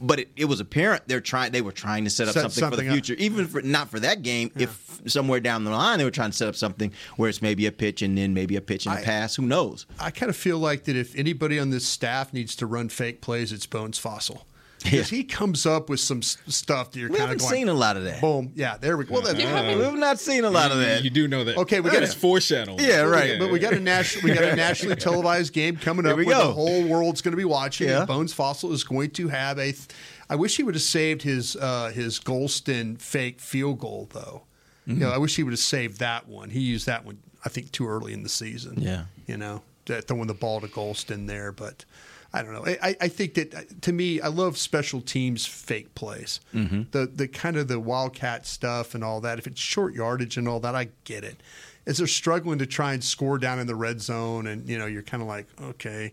but 0.00 0.20
it, 0.20 0.28
it 0.36 0.44
was 0.44 0.60
apparent 0.60 1.08
they're 1.08 1.20
trying. 1.20 1.52
They 1.52 1.62
were 1.62 1.72
trying 1.72 2.04
to 2.04 2.10
set 2.10 2.28
up 2.28 2.34
Set 2.34 2.42
something, 2.42 2.54
for 2.54 2.60
something 2.60 2.86
the 2.86 2.88
up. 2.88 2.94
future, 2.94 3.14
even 3.14 3.46
for 3.46 3.62
not 3.62 3.90
for 3.90 3.98
that 4.00 4.22
game. 4.22 4.50
If 4.56 5.00
somewhere 5.06 5.40
down 5.40 5.64
the 5.64 5.70
line 5.70 5.98
they 5.98 6.04
were 6.04 6.10
trying 6.10 6.30
to 6.30 6.36
set 6.36 6.48
up 6.48 6.56
something 6.56 6.92
where 7.16 7.28
it's 7.30 7.40
maybe 7.40 7.66
a 7.66 7.72
pitch 7.72 8.02
and 8.02 8.16
then 8.18 8.34
maybe 8.34 8.56
a 8.56 8.60
pitch 8.60 8.84
and 8.86 8.94
a 8.94 8.98
I- 8.98 9.04
pass. 9.04 9.36
Who 9.36 9.42
knows? 9.46 9.86
I 9.98 10.10
kind 10.10 10.28
of 10.28 10.36
feel 10.36 10.58
like 10.58 10.84
that 10.84 10.96
if 10.96 11.14
anybody 11.16 11.58
on 11.58 11.70
this 11.70 11.86
staff 11.86 12.32
needs 12.32 12.54
to 12.56 12.66
run 12.66 12.88
fake 12.90 13.20
plays, 13.22 13.52
it's 13.52 13.66
Bones 13.66 13.98
Fassel. 13.98 14.42
Because 14.82 15.10
he 15.10 15.24
comes 15.24 15.66
up 15.66 15.88
with 15.90 16.00
some 16.00 16.22
stuff 16.22 16.90
that 16.92 16.98
you're 16.98 17.10
We 17.10 17.16
kind 17.18 17.24
of 17.24 17.28
haven't 17.40 17.40
going. 17.42 17.54
seen 17.54 17.68
a 17.68 17.74
lot 17.74 17.96
of 17.96 18.04
that. 18.04 18.20
Boom. 18.20 18.52
Yeah, 18.54 18.76
there 18.78 18.96
we 18.96 19.04
go. 19.04 19.14
Well, 19.14 19.22
then, 19.22 19.78
We've 19.78 19.94
not 19.98 20.18
seen 20.18 20.44
a 20.44 20.50
lot 20.50 20.70
of 20.70 20.78
that. 20.78 21.04
You 21.04 21.10
do 21.10 21.28
know 21.28 21.44
that. 21.44 21.56
Okay, 21.58 21.80
we 21.80 21.90
got 21.90 22.02
is 22.02 22.14
it. 22.14 22.18
foreshadowing. 22.18 22.78
Yeah, 22.80 23.02
right. 23.02 23.38
But 23.38 23.50
we 23.50 23.58
got 23.58 23.72
a 23.74 23.80
national, 23.80 24.24
we 24.24 24.32
got 24.34 24.44
a 24.44 24.56
nationally 24.56 24.96
televised 24.96 25.52
game 25.52 25.76
coming 25.76 26.04
Here 26.04 26.12
up 26.12 26.18
we 26.18 26.24
where 26.24 26.36
go. 26.36 26.46
the 26.48 26.52
whole 26.54 26.84
world's 26.86 27.20
going 27.20 27.32
to 27.32 27.36
be 27.36 27.44
watching. 27.44 27.88
Yeah. 27.88 28.04
Bones 28.06 28.34
Fassel 28.34 28.72
is 28.72 28.82
going 28.84 29.10
to 29.10 29.28
have 29.28 29.58
a. 29.58 29.72
Th- 29.72 29.86
I 30.30 30.36
wish 30.36 30.56
he 30.56 30.62
would 30.62 30.74
have 30.74 30.82
saved 30.82 31.22
his 31.22 31.56
uh, 31.56 31.90
his 31.94 32.18
Golston 32.20 33.00
fake 33.00 33.40
field 33.40 33.78
goal 33.80 34.08
though. 34.12 34.42
You 34.86 34.94
Mm-hmm. 34.94 35.02
know, 35.02 35.10
I 35.10 35.18
wish 35.18 35.36
he 35.36 35.42
would 35.42 35.52
have 35.52 35.60
saved 35.60 35.98
that 36.00 36.26
one. 36.26 36.50
He 36.50 36.60
used 36.60 36.86
that 36.86 37.04
one, 37.04 37.18
I 37.44 37.48
think, 37.50 37.70
too 37.70 37.86
early 37.86 38.12
in 38.14 38.22
the 38.22 38.28
season. 38.30 38.80
Yeah. 38.80 39.04
you 39.26 39.36
know, 39.36 39.62
throwing 39.86 40.26
the 40.26 40.34
ball 40.34 40.60
to 40.62 40.68
Golston 40.68 41.26
there, 41.26 41.52
but. 41.52 41.84
I 42.32 42.42
don't 42.42 42.52
know. 42.52 42.64
I, 42.64 42.96
I 43.00 43.08
think 43.08 43.34
that 43.34 43.54
uh, 43.54 43.62
to 43.80 43.92
me, 43.92 44.20
I 44.20 44.28
love 44.28 44.56
special 44.56 45.00
teams 45.00 45.46
fake 45.46 45.94
plays. 45.94 46.40
Mm-hmm. 46.54 46.82
The 46.92 47.06
the 47.06 47.26
kind 47.26 47.56
of 47.56 47.68
the 47.68 47.80
wildcat 47.80 48.46
stuff 48.46 48.94
and 48.94 49.02
all 49.02 49.20
that. 49.22 49.38
If 49.38 49.46
it's 49.46 49.60
short 49.60 49.94
yardage 49.94 50.36
and 50.36 50.46
all 50.46 50.60
that, 50.60 50.74
I 50.74 50.88
get 51.04 51.24
it. 51.24 51.42
As 51.86 51.98
they're 51.98 52.06
struggling 52.06 52.58
to 52.60 52.66
try 52.66 52.92
and 52.92 53.02
score 53.02 53.38
down 53.38 53.58
in 53.58 53.66
the 53.66 53.74
red 53.74 54.00
zone, 54.00 54.46
and 54.46 54.68
you 54.68 54.78
know, 54.78 54.86
you're 54.86 55.02
kind 55.02 55.22
of 55.22 55.28
like, 55.28 55.46
okay, 55.60 56.12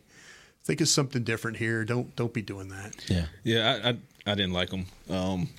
think 0.64 0.82
of 0.82 0.88
something 0.88 1.24
different 1.24 1.58
here. 1.58 1.86
Don't 1.86 2.16
don't 2.16 2.34
be 2.34 2.42
doing 2.42 2.70
that. 2.70 2.96
Yeah. 3.08 3.26
Yeah, 3.44 3.80
I, 3.84 3.90
I 3.90 3.98
I 4.32 4.36
didn't 4.36 4.54
like 4.54 4.70
them. 4.70 4.86
Um, 5.10 5.50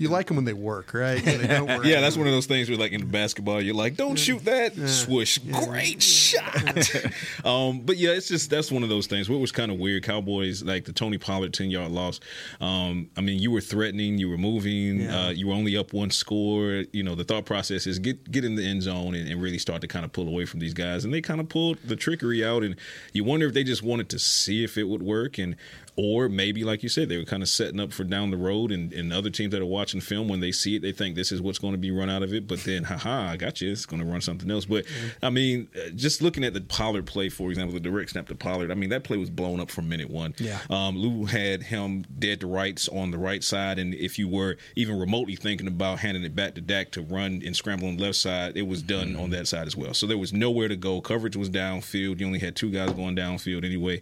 You 0.00 0.08
like 0.08 0.28
them 0.28 0.36
when 0.36 0.44
they 0.44 0.52
work, 0.52 0.94
right? 0.94 1.20
When 1.26 1.38
they 1.40 1.46
don't 1.48 1.66
work. 1.78 1.84
yeah, 1.84 2.00
that's 2.00 2.16
one 2.16 2.28
of 2.28 2.32
those 2.32 2.46
things 2.46 2.68
where, 2.68 2.78
like 2.78 2.92
in 2.92 3.08
basketball, 3.08 3.60
you're 3.60 3.74
like, 3.74 3.96
"Don't 3.96 4.14
shoot 4.16 4.44
that!" 4.44 4.76
Swoosh, 4.88 5.38
great 5.38 6.00
shot. 6.00 6.88
um, 7.44 7.80
but 7.80 7.96
yeah, 7.96 8.10
it's 8.10 8.28
just 8.28 8.48
that's 8.48 8.70
one 8.70 8.84
of 8.84 8.88
those 8.88 9.08
things. 9.08 9.28
What 9.28 9.40
was 9.40 9.50
kind 9.50 9.72
of 9.72 9.78
weird, 9.78 10.04
Cowboys 10.04 10.62
like 10.62 10.84
the 10.84 10.92
Tony 10.92 11.18
Pollard 11.18 11.52
ten 11.52 11.70
yard 11.70 11.90
loss. 11.90 12.20
Um, 12.60 13.10
I 13.16 13.22
mean, 13.22 13.40
you 13.40 13.50
were 13.50 13.60
threatening, 13.60 14.18
you 14.18 14.30
were 14.30 14.38
moving, 14.38 15.00
Yeah. 15.00 15.26
uh, 15.26 15.30
you 15.30 15.48
were 15.48 15.54
only 15.54 15.76
up 15.76 15.92
one 15.92 16.10
score. 16.10 16.84
You 16.92 17.02
know, 17.02 17.16
the 17.16 17.24
thought 17.24 17.44
process 17.44 17.86
is 17.88 17.98
get 17.98 18.30
get 18.30 18.44
in 18.44 18.54
the 18.54 18.64
end 18.64 18.82
zone 18.84 19.16
and, 19.16 19.28
and 19.28 19.42
really 19.42 19.58
start 19.58 19.80
to 19.80 19.88
kind 19.88 20.04
of 20.04 20.12
pull 20.12 20.28
away 20.28 20.44
from 20.44 20.60
these 20.60 20.74
guys, 20.74 21.04
and 21.04 21.12
they 21.12 21.20
kind 21.20 21.40
of 21.40 21.48
pulled 21.48 21.78
the 21.84 21.96
trickery 21.96 22.44
out. 22.44 22.62
And 22.62 22.76
you 23.12 23.24
wonder 23.24 23.46
if 23.48 23.52
they 23.54 23.64
just 23.64 23.82
wanted 23.82 24.08
to 24.10 24.20
see 24.20 24.62
if 24.62 24.78
it 24.78 24.84
would 24.84 25.02
work 25.02 25.38
and. 25.38 25.56
Or 26.00 26.28
maybe, 26.28 26.62
like 26.62 26.84
you 26.84 26.88
said, 26.88 27.08
they 27.08 27.18
were 27.18 27.24
kind 27.24 27.42
of 27.42 27.48
setting 27.48 27.80
up 27.80 27.92
for 27.92 28.04
down 28.04 28.30
the 28.30 28.36
road, 28.36 28.70
and, 28.70 28.92
and 28.92 29.12
other 29.12 29.30
teams 29.30 29.50
that 29.50 29.60
are 29.60 29.66
watching 29.66 30.00
film, 30.00 30.28
when 30.28 30.38
they 30.38 30.52
see 30.52 30.76
it, 30.76 30.82
they 30.82 30.92
think 30.92 31.16
this 31.16 31.32
is 31.32 31.42
what's 31.42 31.58
going 31.58 31.72
to 31.72 31.78
be 31.78 31.90
run 31.90 32.08
out 32.08 32.22
of 32.22 32.32
it. 32.32 32.46
But 32.46 32.60
then, 32.60 32.84
haha, 32.84 33.32
I 33.32 33.36
got 33.36 33.60
you. 33.60 33.72
It's 33.72 33.84
going 33.84 34.00
to 34.00 34.08
run 34.08 34.20
something 34.20 34.48
else. 34.48 34.64
But 34.64 34.84
I 35.24 35.30
mean, 35.30 35.68
uh, 35.74 35.90
just 35.90 36.22
looking 36.22 36.44
at 36.44 36.54
the 36.54 36.60
Pollard 36.60 37.04
play, 37.04 37.28
for 37.28 37.50
example, 37.50 37.74
the 37.74 37.80
direct 37.80 38.10
snap 38.10 38.28
to 38.28 38.36
Pollard, 38.36 38.70
I 38.70 38.74
mean, 38.74 38.90
that 38.90 39.02
play 39.02 39.16
was 39.16 39.28
blown 39.28 39.58
up 39.58 39.72
from 39.72 39.88
minute 39.88 40.08
one. 40.08 40.36
Yeah. 40.38 40.60
Um, 40.70 40.96
Lou 40.96 41.24
had 41.24 41.64
him 41.64 42.04
dead 42.16 42.40
to 42.40 42.46
rights 42.46 42.88
on 42.88 43.10
the 43.10 43.18
right 43.18 43.42
side, 43.42 43.80
and 43.80 43.92
if 43.92 44.20
you 44.20 44.28
were 44.28 44.56
even 44.76 45.00
remotely 45.00 45.34
thinking 45.34 45.66
about 45.66 45.98
handing 45.98 46.22
it 46.22 46.36
back 46.36 46.54
to 46.54 46.60
Dak 46.60 46.92
to 46.92 47.02
run 47.02 47.42
and 47.44 47.56
scramble 47.56 47.88
on 47.88 47.96
the 47.96 48.04
left 48.04 48.18
side, 48.18 48.56
it 48.56 48.68
was 48.68 48.82
done 48.82 49.16
on 49.16 49.30
that 49.30 49.48
side 49.48 49.66
as 49.66 49.76
well. 49.76 49.94
So 49.94 50.06
there 50.06 50.16
was 50.16 50.32
nowhere 50.32 50.68
to 50.68 50.76
go. 50.76 51.00
Coverage 51.00 51.34
was 51.34 51.50
downfield. 51.50 52.20
You 52.20 52.26
only 52.26 52.38
had 52.38 52.54
two 52.54 52.70
guys 52.70 52.92
going 52.92 53.16
downfield 53.16 53.64
anyway. 53.64 54.00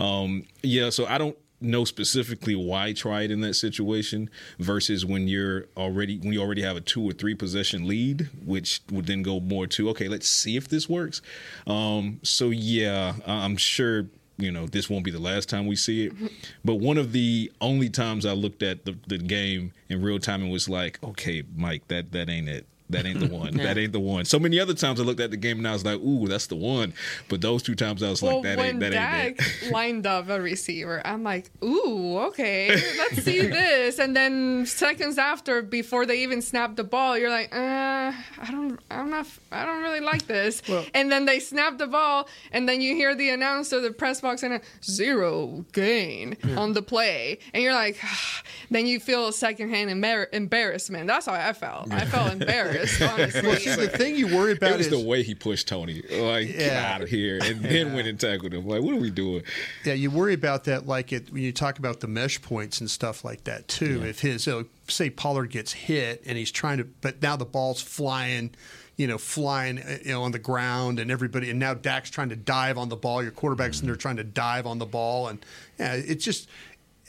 Um, 0.00 0.44
yeah, 0.64 0.90
so 0.90 1.06
I 1.06 1.18
don't 1.18 1.35
know 1.60 1.84
specifically 1.84 2.54
why 2.54 2.92
try 2.92 3.22
it 3.22 3.30
in 3.30 3.40
that 3.40 3.54
situation 3.54 4.30
versus 4.58 5.04
when 5.06 5.26
you're 5.28 5.66
already 5.76 6.18
when 6.18 6.32
you 6.32 6.40
already 6.40 6.62
have 6.62 6.76
a 6.76 6.80
two 6.80 7.02
or 7.02 7.12
three 7.12 7.34
possession 7.34 7.86
lead, 7.86 8.28
which 8.44 8.80
would 8.90 9.06
then 9.06 9.22
go 9.22 9.40
more 9.40 9.66
to 9.66 9.88
okay, 9.90 10.08
let's 10.08 10.28
see 10.28 10.56
if 10.56 10.68
this 10.68 10.88
works. 10.88 11.22
Um, 11.66 12.20
so 12.22 12.50
yeah, 12.50 13.14
I'm 13.26 13.56
sure 13.56 14.06
you 14.38 14.52
know 14.52 14.66
this 14.66 14.90
won't 14.90 15.04
be 15.04 15.10
the 15.10 15.18
last 15.18 15.48
time 15.48 15.66
we 15.66 15.76
see 15.76 16.06
it, 16.06 16.12
but 16.64 16.76
one 16.76 16.98
of 16.98 17.12
the 17.12 17.50
only 17.60 17.88
times 17.88 18.26
I 18.26 18.32
looked 18.32 18.62
at 18.62 18.84
the, 18.84 18.96
the 19.06 19.18
game 19.18 19.72
in 19.88 20.02
real 20.02 20.18
time 20.18 20.42
and 20.42 20.52
was 20.52 20.68
like, 20.68 20.98
okay, 21.02 21.42
Mike, 21.56 21.88
that 21.88 22.12
that 22.12 22.28
ain't 22.28 22.48
it. 22.48 22.66
That 22.90 23.04
ain't 23.06 23.18
the 23.20 23.26
one. 23.28 23.56
That 23.56 23.76
ain't 23.78 23.92
the 23.92 24.00
one. 24.00 24.24
So 24.24 24.38
many 24.38 24.60
other 24.60 24.74
times 24.74 25.00
I 25.00 25.02
looked 25.02 25.20
at 25.20 25.30
the 25.32 25.36
game 25.36 25.58
and 25.58 25.66
I 25.66 25.72
was 25.72 25.84
like, 25.84 25.98
"Ooh, 25.98 26.28
that's 26.28 26.46
the 26.46 26.54
one." 26.56 26.94
But 27.28 27.40
those 27.40 27.62
two 27.62 27.74
times 27.74 28.02
I 28.02 28.10
was 28.10 28.22
Well, 28.22 28.36
like, 28.36 28.44
"That 28.44 28.58
ain't 28.60 28.80
that 28.80 28.86
ain't 28.86 29.38
Dak 29.38 29.62
it." 29.64 29.70
lined 29.72 30.06
up 30.06 30.28
a 30.28 30.40
receiver, 30.40 31.02
I'm 31.04 31.22
like, 31.24 31.50
ooh, 31.64 32.18
okay, 32.28 32.68
let's 32.98 33.22
see 33.24 33.40
this. 33.46 33.98
And 33.98 34.14
then 34.16 34.66
seconds 34.66 35.18
after, 35.18 35.62
before 35.62 36.06
they 36.06 36.22
even 36.22 36.40
snap 36.42 36.76
the 36.76 36.84
ball, 36.84 37.18
you're 37.18 37.30
like, 37.30 37.52
uh, 37.54 38.12
I 38.12 38.50
don't, 38.50 38.78
I'm 38.90 39.10
not, 39.10 39.26
I 39.50 39.64
don't 39.66 39.82
really 39.82 40.00
like 40.00 40.26
this. 40.26 40.62
and 40.94 41.10
then 41.10 41.24
they 41.24 41.40
snap 41.40 41.78
the 41.78 41.86
ball, 41.88 42.28
and 42.52 42.68
then 42.68 42.80
you 42.80 42.94
hear 42.94 43.14
the 43.16 43.30
announcer, 43.30 43.80
the 43.80 43.90
press 43.90 44.20
box, 44.20 44.42
and 44.44 44.54
a 44.54 44.60
zero 44.84 45.64
gain 45.72 46.36
on 46.56 46.72
the 46.72 46.82
play, 46.82 47.38
and 47.52 47.62
you're 47.62 47.72
like, 47.74 47.98
then 48.70 48.86
you 48.86 49.00
feel 49.00 49.32
secondhand 49.32 49.90
embar- 49.90 50.28
embarrassment. 50.32 51.06
That's 51.08 51.26
how 51.26 51.32
I 51.34 51.52
felt. 51.52 51.92
I 51.92 52.04
felt 52.04 52.32
embarrassed, 52.32 52.75
honestly. 53.02 53.42
Well, 53.42 53.56
see, 53.56 53.74
the 53.74 53.88
thing 53.88 54.16
you 54.16 54.26
worry 54.34 54.52
about 54.52 54.72
it 54.72 54.78
was 54.78 54.86
is 54.86 55.02
the 55.02 55.06
way 55.06 55.22
he 55.22 55.34
pushed 55.34 55.68
Tony. 55.68 56.02
Like, 56.10 56.48
get 56.48 56.72
out 56.72 57.02
of 57.02 57.08
here. 57.08 57.38
And 57.42 57.62
then 57.64 57.94
went 57.94 58.08
and 58.08 58.18
tackled 58.18 58.52
him. 58.52 58.66
Like, 58.66 58.82
what 58.82 58.94
are 58.94 59.00
we 59.00 59.10
doing? 59.10 59.42
Yeah, 59.84 59.94
you 59.94 60.10
worry 60.10 60.34
about 60.34 60.64
that, 60.64 60.86
like 60.86 61.12
it 61.12 61.32
when 61.32 61.42
you 61.42 61.52
talk 61.52 61.78
about 61.78 62.00
the 62.00 62.06
mesh 62.06 62.40
points 62.40 62.80
and 62.80 62.90
stuff 62.90 63.24
like 63.24 63.44
that 63.44 63.68
too. 63.68 64.02
If 64.04 64.20
his 64.20 64.46
uh, 64.48 64.64
say 64.88 65.10
Pollard 65.10 65.50
gets 65.50 65.72
hit 65.72 66.22
and 66.26 66.36
he's 66.38 66.50
trying 66.50 66.78
to, 66.78 66.84
but 66.84 67.22
now 67.22 67.36
the 67.36 67.44
ball's 67.44 67.80
flying, 67.82 68.50
you 68.96 69.06
know, 69.06 69.18
flying, 69.18 69.78
uh, 69.78 69.98
you 70.04 70.12
know, 70.12 70.22
on 70.22 70.32
the 70.32 70.38
ground, 70.38 70.98
and 70.98 71.10
everybody, 71.10 71.50
and 71.50 71.58
now 71.58 71.74
Dak's 71.74 72.10
trying 72.10 72.30
to 72.30 72.36
dive 72.36 72.78
on 72.78 72.88
the 72.88 72.96
ball. 72.96 73.22
Your 73.22 73.32
quarterback's 73.32 73.80
and 73.80 73.88
they're 73.88 73.96
trying 73.96 74.16
to 74.16 74.24
dive 74.24 74.66
on 74.66 74.78
the 74.78 74.86
ball, 74.86 75.28
and 75.28 75.44
yeah, 75.78 75.94
it's 75.94 76.24
just 76.24 76.48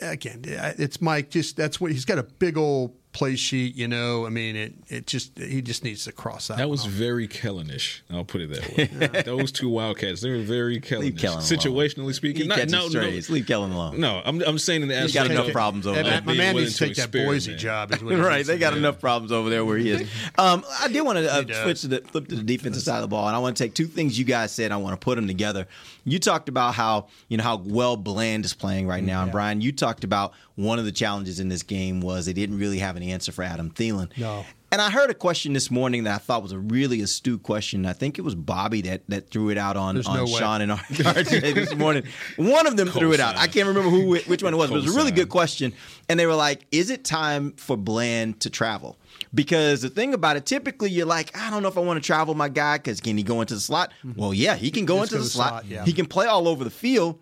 again, 0.02 0.42
it's 0.46 1.02
Mike. 1.02 1.30
Just 1.30 1.58
that's 1.58 1.80
what 1.80 1.92
he's 1.92 2.06
got 2.06 2.18
a 2.18 2.24
big 2.24 2.58
old 2.58 2.94
play 3.18 3.36
sheet. 3.36 3.76
You 3.76 3.88
know, 3.88 4.26
I 4.26 4.30
mean, 4.30 4.56
it 4.56 4.74
it 4.90 5.08
just 5.08 5.38
he 5.38 5.62
just 5.62 5.84
needs 5.84 6.04
to 6.06 6.12
cross 6.12 6.48
that. 6.50 6.58
That 6.58 6.64
one 6.66 6.72
was 6.72 6.86
off. 6.86 6.92
very 6.92 7.28
Kellenish. 7.28 8.02
I'll 8.12 8.24
put 8.24 8.42
it 8.42 8.50
that 8.52 8.78
way. 9.16 9.22
Those 9.26 9.52
two 9.52 9.70
Wildcats, 9.70 10.22
they 10.22 10.30
were 10.30 10.38
very 10.44 10.80
Kellenish. 10.80 11.18
Kellen 11.20 11.38
alone. 11.40 11.44
Situationally 11.50 12.14
speaking. 12.14 12.44
He 12.44 12.48
Not- 12.48 12.60
catches 12.60 12.72
no, 12.74 12.88
no. 12.88 13.08
Leave 13.30 13.48
Kellen 13.48 13.72
alone. 13.72 14.00
No, 14.00 14.22
I'm, 14.24 14.42
I'm 14.44 14.60
saying 14.60 14.84
in 14.84 14.88
the 14.88 15.02
He's 15.02 15.14
got 15.14 15.30
enough 15.32 15.48
of- 15.48 15.54
problems 15.54 15.88
over 15.88 16.02
there. 16.04 16.22
my 16.22 16.34
man 16.34 16.56
needs 16.56 16.78
to 16.78 16.86
take 16.88 16.96
that 16.98 17.12
Boise 17.12 17.54
experiment. 17.54 17.60
job. 17.60 17.94
Is 17.94 18.04
what 18.04 18.18
right, 18.26 18.46
they 18.46 18.58
got 18.60 18.72
do. 18.74 18.78
enough 18.78 19.00
problems 19.00 19.32
over 19.32 19.50
there 19.50 19.66
where 19.66 19.78
he 19.78 19.90
is. 19.92 20.08
Um, 20.40 20.64
I 20.80 20.88
did 20.88 21.02
want 21.02 21.18
to 21.18 21.34
uh, 21.34 21.64
switch 21.64 21.82
to 21.82 21.88
the 21.88 22.02
flip 22.02 22.28
to 22.28 22.36
the 22.36 22.44
defensive 22.44 22.84
side 22.84 22.98
of 22.98 23.02
the 23.02 23.08
ball, 23.08 23.28
and 23.28 23.36
I 23.36 23.40
want 23.40 23.58
to 23.58 23.64
take 23.64 23.74
two 23.74 23.88
things 23.88 24.20
you 24.20 24.26
guys 24.26 24.52
said. 24.52 24.72
I 24.72 24.78
want 24.78 24.94
to 25.00 25.04
put 25.04 25.16
them 25.16 25.26
together. 25.26 25.68
You 26.06 26.20
talked 26.20 26.48
about 26.48 26.76
how 26.76 27.08
you 27.28 27.38
know 27.38 27.44
how 27.44 27.58
well 27.58 27.98
Bland 27.98 28.46
is 28.46 28.54
playing 28.54 28.86
right 28.88 29.04
now, 29.04 29.24
and 29.24 29.32
Brian, 29.32 29.62
you 29.62 29.72
talked 29.72 30.04
about 30.04 30.34
one 30.58 30.80
of 30.80 30.86
the 30.86 30.92
challenges 30.92 31.40
in 31.40 31.50
this 31.50 31.62
game 31.62 32.02
was 32.02 32.26
they 32.26 32.34
didn't 32.34 32.58
really 32.58 32.80
have 32.80 32.96
an 32.98 33.04
answer 33.04 33.32
for 33.32 33.44
Adam 33.44 33.70
Thielen. 33.70 34.10
No. 34.18 34.44
And 34.72 34.82
I 34.82 34.90
heard 34.90 35.12
a 35.12 35.14
question 35.14 35.54
this 35.54 35.70
morning 35.70 36.04
that 36.06 36.16
I 36.16 36.18
thought 36.18 36.42
was 36.42 36.52
a 36.52 36.58
really 36.58 37.02
astute 37.02 37.44
question. 37.44 37.86
I 37.86 37.94
think 37.94 38.18
it 38.18 38.24
was 38.24 38.34
Bobby 38.34 38.82
that, 38.82 39.04
that 39.08 39.30
threw 39.30 39.50
it 39.50 39.58
out 39.58 39.78
on, 39.78 39.96
There's 39.96 40.08
on 40.08 40.18
no 40.18 40.26
way. 40.26 40.32
Sean 40.32 40.62
and 40.62 40.72
RJ 40.72 41.54
this 41.54 41.76
morning. 41.76 42.04
One 42.38 42.66
of 42.66 42.76
them 42.76 42.90
threw 42.90 43.14
it 43.14 43.20
out. 43.20 43.38
I 43.38 43.46
can't 43.46 43.68
remember 43.68 43.92
who 43.92 44.18
which 44.28 44.42
one 44.42 44.54
it 44.54 44.58
was, 44.58 44.70
but 44.70 44.78
it 44.78 44.84
was 44.84 44.96
a 44.96 44.98
really 44.98 45.12
good 45.12 45.30
question. 45.30 45.74
And 46.10 46.20
they 46.20 46.26
were 46.26 46.36
like, 46.36 46.66
"Is 46.72 46.90
it 46.90 47.06
time 47.06 47.52
for 47.54 47.78
Bland 47.78 48.42
to 48.42 48.50
travel?" 48.50 48.98
Because 49.34 49.84
the 49.84 49.90
thing 49.90 50.14
about 50.14 50.38
it, 50.38 50.46
typically 50.46 50.90
you're 50.90 51.06
like, 51.06 51.38
I 51.38 51.50
don't 51.50 51.62
know 51.62 51.70
if 51.70 51.78
I 51.78 51.82
want 51.82 52.02
to 52.02 52.06
travel 52.06 52.34
my 52.34 52.50
guy 52.50 52.78
because 52.78 53.00
can 53.00 53.16
he 53.16 53.24
go 53.24 53.42
into 53.42 53.54
the 53.54 53.60
slot? 53.62 53.94
Mm-hmm. 54.04 54.20
Well, 54.20 54.34
yeah, 54.34 54.56
he 54.56 54.72
can 54.72 54.86
go 54.86 55.02
into 55.02 55.16
the 55.16 55.22
the 55.22 55.30
slot. 55.30 55.50
slot, 55.50 55.66
yeah. 55.68 55.86
He 55.86 55.94
can 55.94 56.08
play 56.08 56.26
all 56.26 56.48
over 56.48 56.64
the 56.64 56.70
field. 56.70 57.20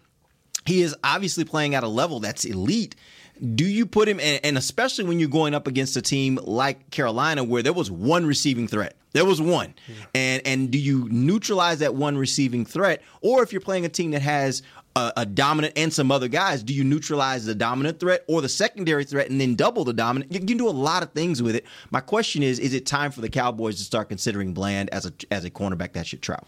He 0.65 0.81
is 0.81 0.95
obviously 1.03 1.43
playing 1.45 1.75
at 1.75 1.83
a 1.83 1.87
level 1.87 2.19
that's 2.19 2.43
elite. 2.43 2.95
Do 3.55 3.65
you 3.65 3.85
put 3.85 4.07
him, 4.07 4.19
and, 4.19 4.39
and 4.43 4.57
especially 4.57 5.03
when 5.03 5.19
you're 5.19 5.29
going 5.29 5.53
up 5.53 5.67
against 5.67 5.97
a 5.97 6.01
team 6.01 6.39
like 6.43 6.89
Carolina, 6.91 7.43
where 7.43 7.61
there 7.61 7.73
was 7.73 7.91
one 7.91 8.25
receiving 8.25 8.67
threat, 8.67 8.95
there 9.11 9.25
was 9.25 9.41
one, 9.41 9.73
and 10.13 10.41
and 10.45 10.71
do 10.71 10.77
you 10.77 11.07
neutralize 11.09 11.79
that 11.79 11.95
one 11.95 12.17
receiving 12.17 12.65
threat, 12.65 13.01
or 13.21 13.43
if 13.43 13.51
you're 13.51 13.61
playing 13.61 13.85
a 13.85 13.89
team 13.89 14.11
that 14.11 14.21
has 14.21 14.61
a, 14.95 15.13
a 15.17 15.25
dominant 15.25 15.73
and 15.77 15.93
some 15.93 16.11
other 16.11 16.27
guys, 16.27 16.63
do 16.63 16.73
you 16.73 16.83
neutralize 16.83 17.45
the 17.45 17.55
dominant 17.55 17.99
threat 17.99 18.23
or 18.27 18.41
the 18.41 18.49
secondary 18.49 19.03
threat 19.03 19.29
and 19.29 19.39
then 19.39 19.55
double 19.55 19.83
the 19.83 19.93
dominant? 19.93 20.31
You 20.31 20.39
can 20.39 20.57
do 20.57 20.67
a 20.67 20.71
lot 20.71 21.03
of 21.03 21.11
things 21.11 21.43
with 21.43 21.55
it. 21.55 21.65
My 21.91 21.99
question 21.99 22.43
is: 22.43 22.59
Is 22.59 22.73
it 22.73 22.85
time 22.85 23.11
for 23.11 23.21
the 23.21 23.29
Cowboys 23.29 23.77
to 23.77 23.83
start 23.83 24.09
considering 24.09 24.53
Bland 24.53 24.89
as 24.91 25.05
a 25.05 25.13
as 25.31 25.45
a 25.45 25.49
cornerback 25.49 25.93
that 25.93 26.07
should 26.07 26.21
travel? 26.21 26.47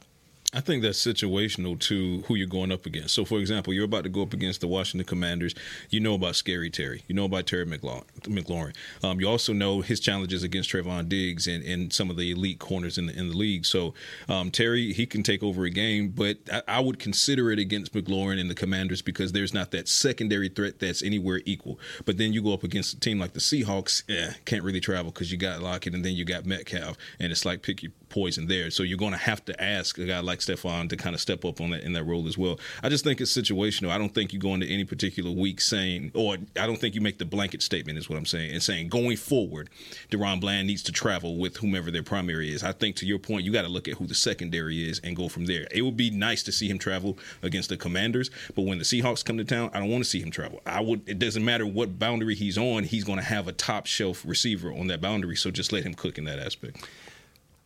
I 0.53 0.62
think 0.62 0.81
that's 0.81 0.97
situational 0.97 1.77
to 1.81 2.21
who 2.21 2.36
you're 2.36 2.47
going 2.47 2.71
up 2.71 2.86
against. 2.86 3.13
So, 3.13 3.25
for 3.25 3.38
example, 3.39 3.73
you're 3.73 3.83
about 3.83 4.03
to 4.03 4.10
go 4.10 4.21
up 4.21 4.31
against 4.31 4.62
the 4.62 4.67
Washington 4.67 5.05
Commanders. 5.05 5.53
You 5.89 5.99
know 5.99 6.13
about 6.13 6.38
Scary 6.38 6.69
Terry. 6.69 7.03
You 7.07 7.15
know 7.15 7.25
about 7.25 7.47
Terry 7.47 7.65
McLaurin. 7.65 8.73
Um, 9.03 9.19
you 9.19 9.27
also 9.27 9.51
know 9.51 9.81
his 9.81 9.99
challenges 9.99 10.43
against 10.43 10.69
Trevon 10.69 11.10
Diggs 11.10 11.47
and, 11.47 11.65
and 11.65 11.91
some 11.91 12.10
of 12.10 12.15
the 12.15 12.31
elite 12.31 12.60
corners 12.60 12.97
in 12.97 13.07
the 13.07 13.19
in 13.19 13.27
the 13.27 13.36
league. 13.36 13.65
So, 13.65 13.93
um, 14.29 14.49
Terry 14.49 14.93
he 14.93 15.05
can 15.05 15.21
take 15.21 15.43
over 15.43 15.65
a 15.65 15.69
game, 15.69 16.13
but 16.15 16.38
I, 16.51 16.62
I 16.69 16.79
would 16.79 16.97
consider 16.97 17.51
it 17.51 17.60
against 17.60 17.91
McLaurin 17.91 18.39
and 18.39 18.49
the 18.49 18.55
Commanders 18.55 19.01
because 19.01 19.33
there's 19.33 19.53
not 19.53 19.71
that 19.71 19.89
secondary 19.89 20.47
threat 20.47 20.79
that's 20.79 21.03
anywhere 21.03 21.41
equal. 21.43 21.77
But 22.05 22.17
then 22.17 22.31
you 22.31 22.41
go 22.41 22.53
up 22.53 22.63
against 22.63 22.93
a 22.93 22.99
team 23.01 23.19
like 23.19 23.33
the 23.33 23.41
Seahawks. 23.41 24.03
Yeah, 24.07 24.31
can't 24.45 24.63
really 24.63 24.79
travel 24.79 25.12
because 25.12 25.29
you 25.29 25.38
got 25.38 25.62
Lockett 25.62 25.93
and 25.93 26.05
then 26.05 26.13
you 26.13 26.23
got 26.23 26.45
Metcalf, 26.45 26.95
and 27.19 27.33
it's 27.33 27.43
like 27.43 27.63
pick 27.63 27.83
your 27.83 27.91
poison 28.10 28.48
there. 28.48 28.72
So 28.72 28.84
you're 28.84 28.98
going 28.98 29.12
to 29.12 29.17
have 29.17 29.43
to 29.46 29.63
ask 29.63 29.98
a 29.98 30.06
guy 30.06 30.20
like 30.20 30.39
Stephon 30.39 30.89
to 30.89 30.98
kind 30.98 31.13
of 31.13 31.22
step 31.22 31.46
up 31.46 31.62
on 31.62 31.72
that 31.72 31.84
in 31.84 31.93
that 31.93 32.04
role 32.04 32.28
as 32.28 32.38
well. 32.38 32.60
I 32.84 32.89
just 32.89 33.04
think 33.04 33.22
it's 33.22 33.36
situational. 33.36 33.89
I 33.89 33.98
don't 33.98 34.13
think 34.13 34.34
you 34.34 34.39
go 34.39 34.54
into 34.54 34.67
any 34.67 34.84
particular 34.84 35.32
week 35.32 35.62
saying, 35.62 36.12
or 36.13 36.38
I 36.60 36.65
don't 36.67 36.78
think 36.78 36.96
you 36.96 37.02
make 37.02 37.17
the 37.17 37.26
blanket 37.26 37.62
statement 37.62 37.98
is 37.98 38.10
what 38.10 38.17
I'm 38.17 38.26
saying, 38.26 38.52
and 38.52 38.62
saying 38.63 38.89
going 38.89 39.17
forward, 39.17 39.70
DaRon 40.12 40.39
Bland 40.39 40.67
needs 40.67 40.84
to 40.84 40.91
travel 40.91 41.38
with 41.38 41.58
whomever 41.58 41.91
their 41.91 42.04
primary 42.04 42.52
is. 42.52 42.63
I 42.63 42.72
think 42.72 42.96
to 42.98 43.06
your 43.06 43.20
point, 43.20 43.46
you 43.46 43.52
got 43.52 43.63
to 43.63 43.70
look 43.70 43.88
at 43.88 43.96
who 43.96 44.08
the 44.08 44.15
secondary 44.15 44.89
is 44.89 45.00
and 45.00 45.15
go 45.15 45.30
from 45.30 45.46
there. 45.46 45.67
It 45.72 45.82
would 45.82 45.98
be 45.98 46.10
nice 46.10 46.43
to 46.43 46.52
see 46.52 46.67
him 46.67 46.80
travel 46.80 47.17
against 47.41 47.70
the 47.70 47.78
Commanders, 47.78 48.30
but 48.56 48.63
when 48.63 48.78
the 48.78 48.84
Seahawks 48.84 49.24
come 49.24 49.38
to 49.38 49.46
town, 49.46 49.70
I 49.74 49.80
don't 49.80 49.89
want 49.89 50.04
to 50.04 50.10
see 50.10 50.22
him 50.22 50.32
travel. 50.32 50.62
I 50.65 50.82
would. 50.82 51.08
It 51.08 51.20
doesn't 51.20 51.43
matter 51.43 51.65
what 51.65 52.00
boundary 52.00 52.36
he's 52.36 52.58
on. 52.58 52.84
He's 52.84 53.04
going 53.04 53.20
to 53.20 53.26
have 53.26 53.48
a 53.48 53.52
top 53.52 53.86
shelf 53.86 54.24
receiver 54.26 54.72
on 54.72 54.88
that 54.88 55.02
boundary. 55.02 55.36
So 55.36 55.52
just 55.52 55.72
let 55.72 55.84
him 55.84 55.93
cook 55.93 56.17
in 56.17 56.26
that 56.26 56.39
aspect. 56.39 56.88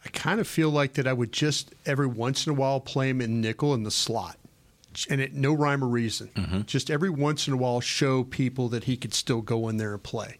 I 0.06 0.10
kind 0.10 0.40
of 0.40 0.48
feel 0.48 0.70
like 0.70 0.94
that 0.94 1.08
I 1.08 1.14
would 1.14 1.32
just 1.32 1.74
every 1.86 2.08
once 2.08 2.48
in 2.48 2.52
a 2.52 2.56
while 2.56 2.80
play 2.80 3.10
him 3.10 3.22
in 3.22 3.42
nickel 3.42 3.74
in 3.74 3.84
the 3.84 3.92
slot. 3.92 4.38
And 5.10 5.22
it 5.22 5.34
no 5.34 5.54
rhyme 5.54 5.84
or 5.84 5.88
reason. 5.88 6.30
Mm-hmm. 6.36 6.62
Just 6.62 6.92
every 6.92 7.10
once 7.10 7.48
in 7.48 7.54
a 7.54 7.58
while 7.58 7.80
show 7.80 8.24
people 8.24 8.68
that 8.70 8.84
he 8.86 8.98
could 8.98 9.14
still 9.14 9.42
go 9.42 9.70
in 9.70 9.78
there 9.78 9.94
and 9.94 10.04
play. 10.04 10.38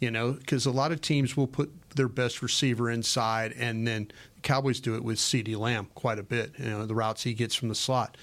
You 0.00 0.10
know, 0.10 0.32
because 0.32 0.66
a 0.66 0.70
lot 0.70 0.92
of 0.92 1.00
teams 1.00 1.36
will 1.36 1.46
put 1.46 1.72
their 1.96 2.08
best 2.08 2.42
receiver 2.42 2.90
inside, 2.90 3.52
and 3.52 3.86
then 3.86 4.10
the 4.34 4.40
Cowboys 4.42 4.80
do 4.80 4.94
it 4.96 5.04
with 5.04 5.16
CeeDee 5.16 5.56
Lamb 5.56 5.88
quite 5.94 6.18
a 6.18 6.22
bit. 6.22 6.52
You 6.58 6.68
know, 6.70 6.84
the 6.84 6.94
routes 6.94 7.22
he 7.22 7.32
gets 7.32 7.54
from 7.54 7.68
the 7.68 7.74
slot. 7.74 8.18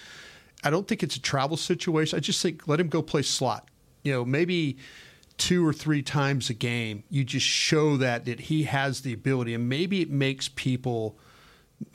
I 0.64 0.70
don't 0.70 0.88
think 0.88 1.02
it's 1.02 1.16
a 1.16 1.22
travel 1.22 1.58
situation. 1.58 2.18
I 2.18 2.20
just 2.20 2.42
think 2.42 2.68
let 2.68 2.80
him 2.80 2.90
go 2.90 3.02
play 3.02 3.24
slot. 3.24 3.68
You 4.04 4.14
know, 4.14 4.26
maybe 4.26 4.78
two 5.42 5.68
or 5.68 5.74
three 5.74 6.04
times 6.04 6.52
a 6.52 6.54
game, 6.54 7.04
you 7.10 7.24
just 7.24 7.48
show 7.48 7.98
that 7.98 8.26
that 8.26 8.42
he 8.42 8.64
has 8.64 9.02
the 9.02 9.12
ability, 9.12 9.56
and 9.56 9.68
maybe 9.68 10.00
it 10.00 10.12
makes 10.12 10.48
people, 10.50 11.18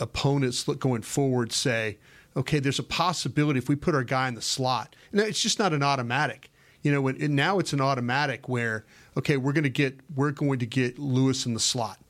opponents 0.01 0.66
look 0.66 0.80
going 0.80 1.03
forward, 1.03 1.53
say, 1.53 1.97
okay, 2.36 2.59
there's 2.59 2.80
a 2.80 2.82
possibility 2.82 3.59
if 3.59 3.68
we 3.68 3.76
put 3.76 3.94
our 3.94 4.03
guy 4.03 4.26
in 4.26 4.34
the 4.34 4.42
slot. 4.42 4.97
And 5.12 5.20
it's 5.20 5.40
just 5.40 5.61
not 5.61 5.72
an 5.72 5.84
automatic. 5.84 6.51
You 6.82 6.90
know, 6.90 7.01
when, 7.01 7.22
and 7.22 7.36
now 7.36 7.61
it's 7.61 7.72
an 7.72 7.80
automatic 7.80 8.49
where 8.49 8.84
okay, 9.16 9.36
we're 9.36 9.53
going 9.53 9.62
to 9.62 9.70
get 9.70 10.01
we're 10.16 10.32
going 10.32 10.59
to 10.59 10.66
get 10.66 10.99
Lewis 10.99 11.47
in 11.47 11.55
the 11.55 11.61
slot. 11.61 12.01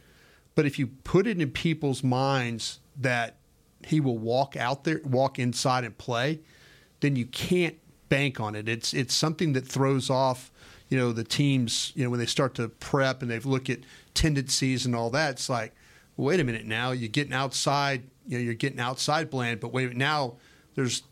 But 0.54 0.64
if 0.64 0.78
you 0.78 0.86
put 0.86 1.26
it 1.26 1.38
in 1.38 1.50
people's 1.50 2.02
minds 2.02 2.80
that 2.98 3.36
he 3.84 4.00
will 4.00 4.16
walk 4.16 4.56
out 4.56 4.84
there, 4.84 5.02
walk 5.04 5.38
inside 5.38 5.84
and 5.84 5.96
play, 5.98 6.40
then 7.00 7.14
you 7.14 7.26
can't 7.26 7.76
bank 8.08 8.40
on 8.40 8.54
it. 8.54 8.70
It's 8.70 8.94
it's 8.94 9.14
something 9.14 9.52
that 9.52 9.66
throws 9.66 10.08
off, 10.08 10.50
you 10.88 10.98
know, 10.98 11.12
the 11.12 11.24
teams, 11.24 11.92
you 11.94 12.04
know, 12.04 12.10
when 12.10 12.20
they 12.20 12.26
start 12.26 12.54
to 12.56 12.68
prep 12.68 13.22
and 13.22 13.30
they 13.30 13.38
look 13.40 13.68
at 13.68 13.80
tendencies 14.14 14.86
and 14.86 14.94
all 14.94 15.10
that. 15.10 15.32
It's 15.32 15.48
like, 15.48 15.74
wait 16.16 16.40
a 16.40 16.44
minute 16.44 16.64
now, 16.64 16.92
you're 16.92 17.08
getting 17.08 17.32
outside, 17.32 18.04
you 18.26 18.38
know, 18.38 18.44
you're 18.44 18.54
getting 18.54 18.80
outside 18.80 19.30
Bland, 19.30 19.60
but 19.60 19.72
wait, 19.72 19.96
now 19.96 20.34
there's 20.74 21.02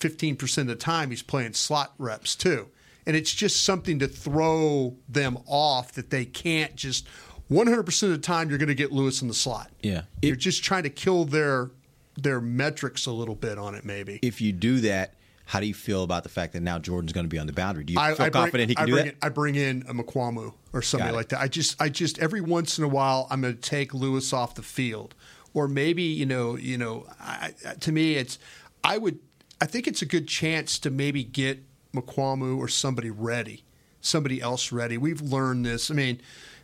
15% 0.00 0.58
of 0.58 0.66
the 0.66 0.74
time 0.74 1.10
he's 1.10 1.22
playing 1.22 1.54
slot 1.54 1.94
reps 1.98 2.34
too. 2.34 2.68
And 3.06 3.16
it's 3.16 3.32
just 3.32 3.64
something 3.64 3.98
to 3.98 4.06
throw 4.06 4.96
them 5.08 5.38
off 5.46 5.92
that 5.92 6.10
they 6.10 6.24
can't 6.24 6.76
just 6.76 7.06
100% 7.50 8.02
of 8.04 8.10
the 8.10 8.18
time 8.18 8.48
you're 8.48 8.58
going 8.58 8.68
to 8.68 8.74
get 8.74 8.92
Lewis 8.92 9.22
in 9.22 9.28
the 9.28 9.34
slot. 9.34 9.70
Yeah. 9.82 10.02
You're 10.20 10.36
just 10.36 10.62
trying 10.62 10.84
to 10.84 10.90
kill 10.90 11.24
their 11.24 11.70
their 12.14 12.42
metrics 12.42 13.06
a 13.06 13.10
little 13.10 13.34
bit 13.34 13.56
on 13.56 13.74
it 13.74 13.86
maybe. 13.86 14.18
If 14.22 14.42
you 14.42 14.52
do 14.52 14.80
that, 14.80 15.14
how 15.52 15.60
do 15.60 15.66
you 15.66 15.74
feel 15.74 16.02
about 16.02 16.22
the 16.22 16.30
fact 16.30 16.54
that 16.54 16.62
now 16.62 16.78
Jordan's 16.78 17.12
going 17.12 17.26
to 17.26 17.28
be 17.28 17.38
on 17.38 17.46
the 17.46 17.52
boundary? 17.52 17.84
Do 17.84 17.92
you 17.92 17.98
I, 18.00 18.14
feel 18.14 18.24
I 18.24 18.30
bring, 18.30 18.42
confident 18.42 18.70
he 18.70 18.74
can 18.74 18.84
I 18.84 18.86
do 18.86 18.94
that? 18.94 19.06
In, 19.08 19.16
I 19.20 19.28
bring 19.28 19.54
in 19.54 19.84
a 19.86 19.92
Mukuamu 19.92 20.54
or 20.72 20.80
somebody 20.80 21.14
like 21.14 21.28
that. 21.28 21.42
I 21.42 21.48
just, 21.48 21.78
I 21.78 21.90
just 21.90 22.18
every 22.20 22.40
once 22.40 22.78
in 22.78 22.84
a 22.84 22.88
while, 22.88 23.26
I'm 23.28 23.42
going 23.42 23.52
to 23.54 23.60
take 23.60 23.92
Lewis 23.92 24.32
off 24.32 24.54
the 24.54 24.62
field, 24.62 25.14
or 25.52 25.68
maybe 25.68 26.04
you 26.04 26.24
know, 26.24 26.56
you 26.56 26.78
know, 26.78 27.06
I, 27.20 27.52
I- 27.68 27.74
to 27.74 27.92
me, 27.92 28.14
it's 28.14 28.38
I 28.82 28.96
would, 28.96 29.18
I 29.60 29.66
think 29.66 29.86
it's 29.86 30.00
a 30.00 30.06
good 30.06 30.26
chance 30.26 30.78
to 30.78 30.90
maybe 30.90 31.22
get 31.22 31.62
Mukuamu 31.92 32.56
or 32.56 32.66
somebody 32.66 33.10
ready, 33.10 33.66
somebody 34.00 34.40
else 34.40 34.72
ready. 34.72 34.96
We've 34.96 35.20
learned 35.20 35.66
this. 35.66 35.90
I 35.90 35.94
mean. 35.94 36.22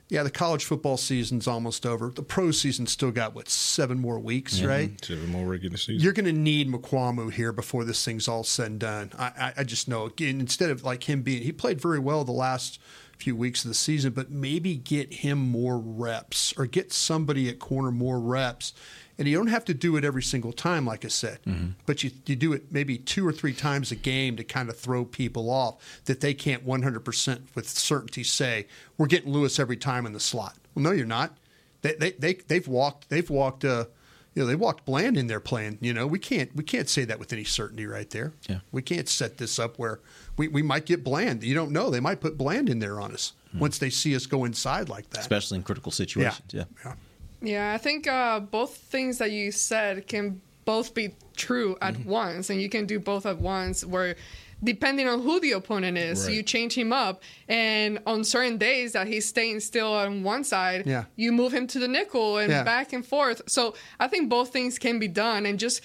Yeah, 0.09 0.23
the 0.23 0.31
college 0.31 0.65
football 0.65 0.97
season's 0.97 1.47
almost 1.47 1.85
over. 1.85 2.11
The 2.11 2.23
pro 2.23 2.51
season's 2.51 2.93
still 2.93 3.11
got 3.11 3.35
what 3.35 3.49
seven 3.49 3.99
more 3.99 4.19
weeks, 4.19 4.57
mm-hmm. 4.57 4.67
right? 4.67 5.05
Seven 5.05 5.27
more 5.29 5.47
regular 5.47 5.77
season. 5.77 6.03
You're 6.03 6.15
going 6.15 6.25
to 6.25 6.33
need 6.33 6.71
Mukuamu 6.73 7.31
here 7.31 7.53
before 7.53 7.85
this 7.85 8.03
thing's 8.03 8.27
all 8.27 8.43
said 8.43 8.69
and 8.69 8.81
done. 8.81 9.13
I, 9.19 9.27
I, 9.27 9.53
I 9.59 9.65
just 9.65 9.87
know. 9.87 10.07
Again, 10.07 10.41
instead 10.41 10.71
of 10.71 10.83
like 10.83 11.09
him 11.09 11.23
being, 11.23 11.43
he 11.43 11.53
played 11.53 11.81
very 11.81 11.99
well 11.99 12.25
the 12.25 12.33
last 12.33 12.81
few 13.19 13.37
weeks 13.37 13.65
of 13.65 13.69
the 13.69 13.75
season, 13.75 14.13
but 14.13 14.31
maybe 14.31 14.77
get 14.77 15.13
him 15.13 15.39
more 15.39 15.79
reps 15.79 16.55
or 16.57 16.67
get 16.67 16.93
somebody 16.93 17.49
at 17.49 17.59
corner 17.59 17.91
more 17.91 18.19
reps. 18.19 18.73
And 19.19 19.27
you 19.27 19.37
don't 19.37 19.49
have 19.49 19.65
to 19.65 19.75
do 19.75 19.97
it 19.97 20.05
every 20.05 20.23
single 20.23 20.53
time, 20.53 20.87
like 20.87 21.05
I 21.05 21.09
said, 21.09 21.41
but 21.87 22.05
you, 22.05 22.13
you 22.27 22.37
do 22.37 22.53
it 22.53 22.71
maybe 22.71 22.99
two 22.99 23.27
or 23.27 23.33
three 23.33 23.53
times 23.53 23.91
a 23.91 23.97
game 23.97 24.37
to 24.37 24.45
kind 24.45 24.69
of 24.69 24.79
throw 24.79 25.05
people 25.05 25.51
off 25.51 26.03
that 26.05 26.21
they 26.21 26.35
can't 26.35 26.65
100% 26.65 27.41
with 27.57 27.69
certainty 27.69 28.23
say, 28.23 28.69
we're 28.97 29.07
getting 29.07 29.33
Lewis 29.33 29.59
every 29.59 29.77
time 29.77 30.07
in 30.07 30.13
the 30.13 30.21
slot. 30.21 30.55
Well, 30.75 30.85
no, 30.85 30.93
you're 30.93 31.05
not. 31.05 31.37
They, 31.83 31.95
they, 31.95 32.13
they, 32.13 32.35
they've 32.35 32.69
walked, 32.69 33.09
they've 33.09 33.29
walked, 33.29 33.65
uh, 33.65 33.87
you 34.35 34.43
know, 34.43 34.47
they 34.47 34.55
walked 34.55 34.85
Bland 34.85 35.17
in 35.17 35.27
there 35.27 35.41
playing. 35.41 35.79
You 35.81 35.93
know, 35.93 36.07
we 36.07 36.21
can't 36.21 36.55
we 36.55 36.63
can't 36.63 36.89
say 36.89 37.05
that 37.05 37.19
with 37.19 37.33
any 37.33 37.43
certainty 37.43 37.87
right 37.87 38.09
there. 38.11 38.35
Yeah. 38.49 38.61
We 38.71 38.83
can't 38.83 39.09
set 39.09 39.39
this 39.39 39.59
up 39.59 39.81
where 39.81 39.99
we, 40.37 40.47
we 40.47 40.63
might 40.63 40.87
get 40.87 41.03
Bland. 41.03 41.43
You 41.43 41.57
don't 41.57 41.73
know. 41.73 41.91
They 41.91 41.99
might 41.99 42.21
put 42.21 42.39
Bland 42.39 42.69
in 42.69 42.79
there 42.79 43.01
on 43.01 43.13
us 43.13 43.33
once 43.53 43.79
they 43.79 43.91
see 43.91 44.15
us 44.15 44.27
go 44.27 44.45
inside 44.45 44.89
like 44.89 45.11
that. 45.11 45.21
Especially 45.21 45.57
in 45.57 45.65
critical 45.65 45.91
situations. 45.91 46.53
Yeah. 46.53 46.65
yeah. 46.85 46.85
Yeah, 46.85 46.95
I 47.43 47.79
think 47.79 48.07
uh, 48.07 48.41
both 48.41 48.77
things 48.77 49.19
that 49.19 49.31
you 49.31 49.53
said 49.53 50.07
can 50.07 50.41
both 50.65 50.95
be 50.95 51.15
true 51.37 51.77
at 51.81 51.95
Mm-hmm. 51.95 52.11
once, 52.11 52.51
and 52.51 52.61
you 52.61 52.69
can 52.69 52.85
do 52.87 52.99
both 52.99 53.25
at 53.27 53.39
once. 53.39 53.85
Where, 53.85 54.17
depending 54.63 55.09
on 55.09 55.23
who 55.23 55.39
the 55.41 55.53
opponent 55.53 55.97
is, 55.97 56.27
Right. 56.27 56.35
you 56.35 56.43
change 56.43 56.75
him 56.77 56.93
up, 56.93 57.23
and 57.49 58.01
on 58.07 58.25
certain 58.25 58.59
days 58.59 58.93
that 58.93 59.07
he's 59.07 59.27
staying 59.27 59.61
still 59.61 59.93
on 59.95 60.23
one 60.25 60.43
side, 60.45 60.85
Yeah. 60.87 61.05
you 61.17 61.33
move 61.33 61.53
him 61.55 61.67
to 61.69 61.79
the 61.79 61.89
nickel 61.89 62.39
and 62.39 62.51
Yeah. 62.51 62.65
back 62.65 62.93
and 62.93 63.07
forth. 63.07 63.41
So 63.47 63.75
I 64.01 64.09
think 64.09 64.29
both 64.29 64.53
things 64.53 64.79
can 64.79 64.99
be 64.99 65.09
done, 65.09 65.47
and 65.47 65.59
just 65.59 65.81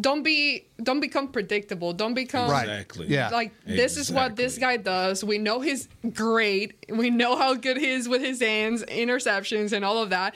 don't 0.00 0.24
be 0.24 0.64
don't 0.82 0.98
become 0.98 1.28
predictable. 1.28 1.92
Don't 1.92 2.14
become 2.14 2.50
Right. 2.50 2.64
Exactly. 2.68 3.06
Yeah. 3.06 3.28
like 3.28 3.52
this 3.64 3.96
is 3.96 4.10
what 4.10 4.34
this 4.34 4.58
guy 4.58 4.76
does. 4.78 5.22
We 5.22 5.38
know 5.38 5.60
he's 5.60 5.86
great. 6.14 6.72
We 6.88 7.10
know 7.10 7.36
how 7.36 7.54
good 7.54 7.76
he 7.76 7.90
is 7.90 8.08
with 8.08 8.20
his 8.20 8.40
hands, 8.40 8.82
interceptions, 8.88 9.72
and 9.72 9.84
all 9.84 9.98
of 10.02 10.10
that 10.10 10.34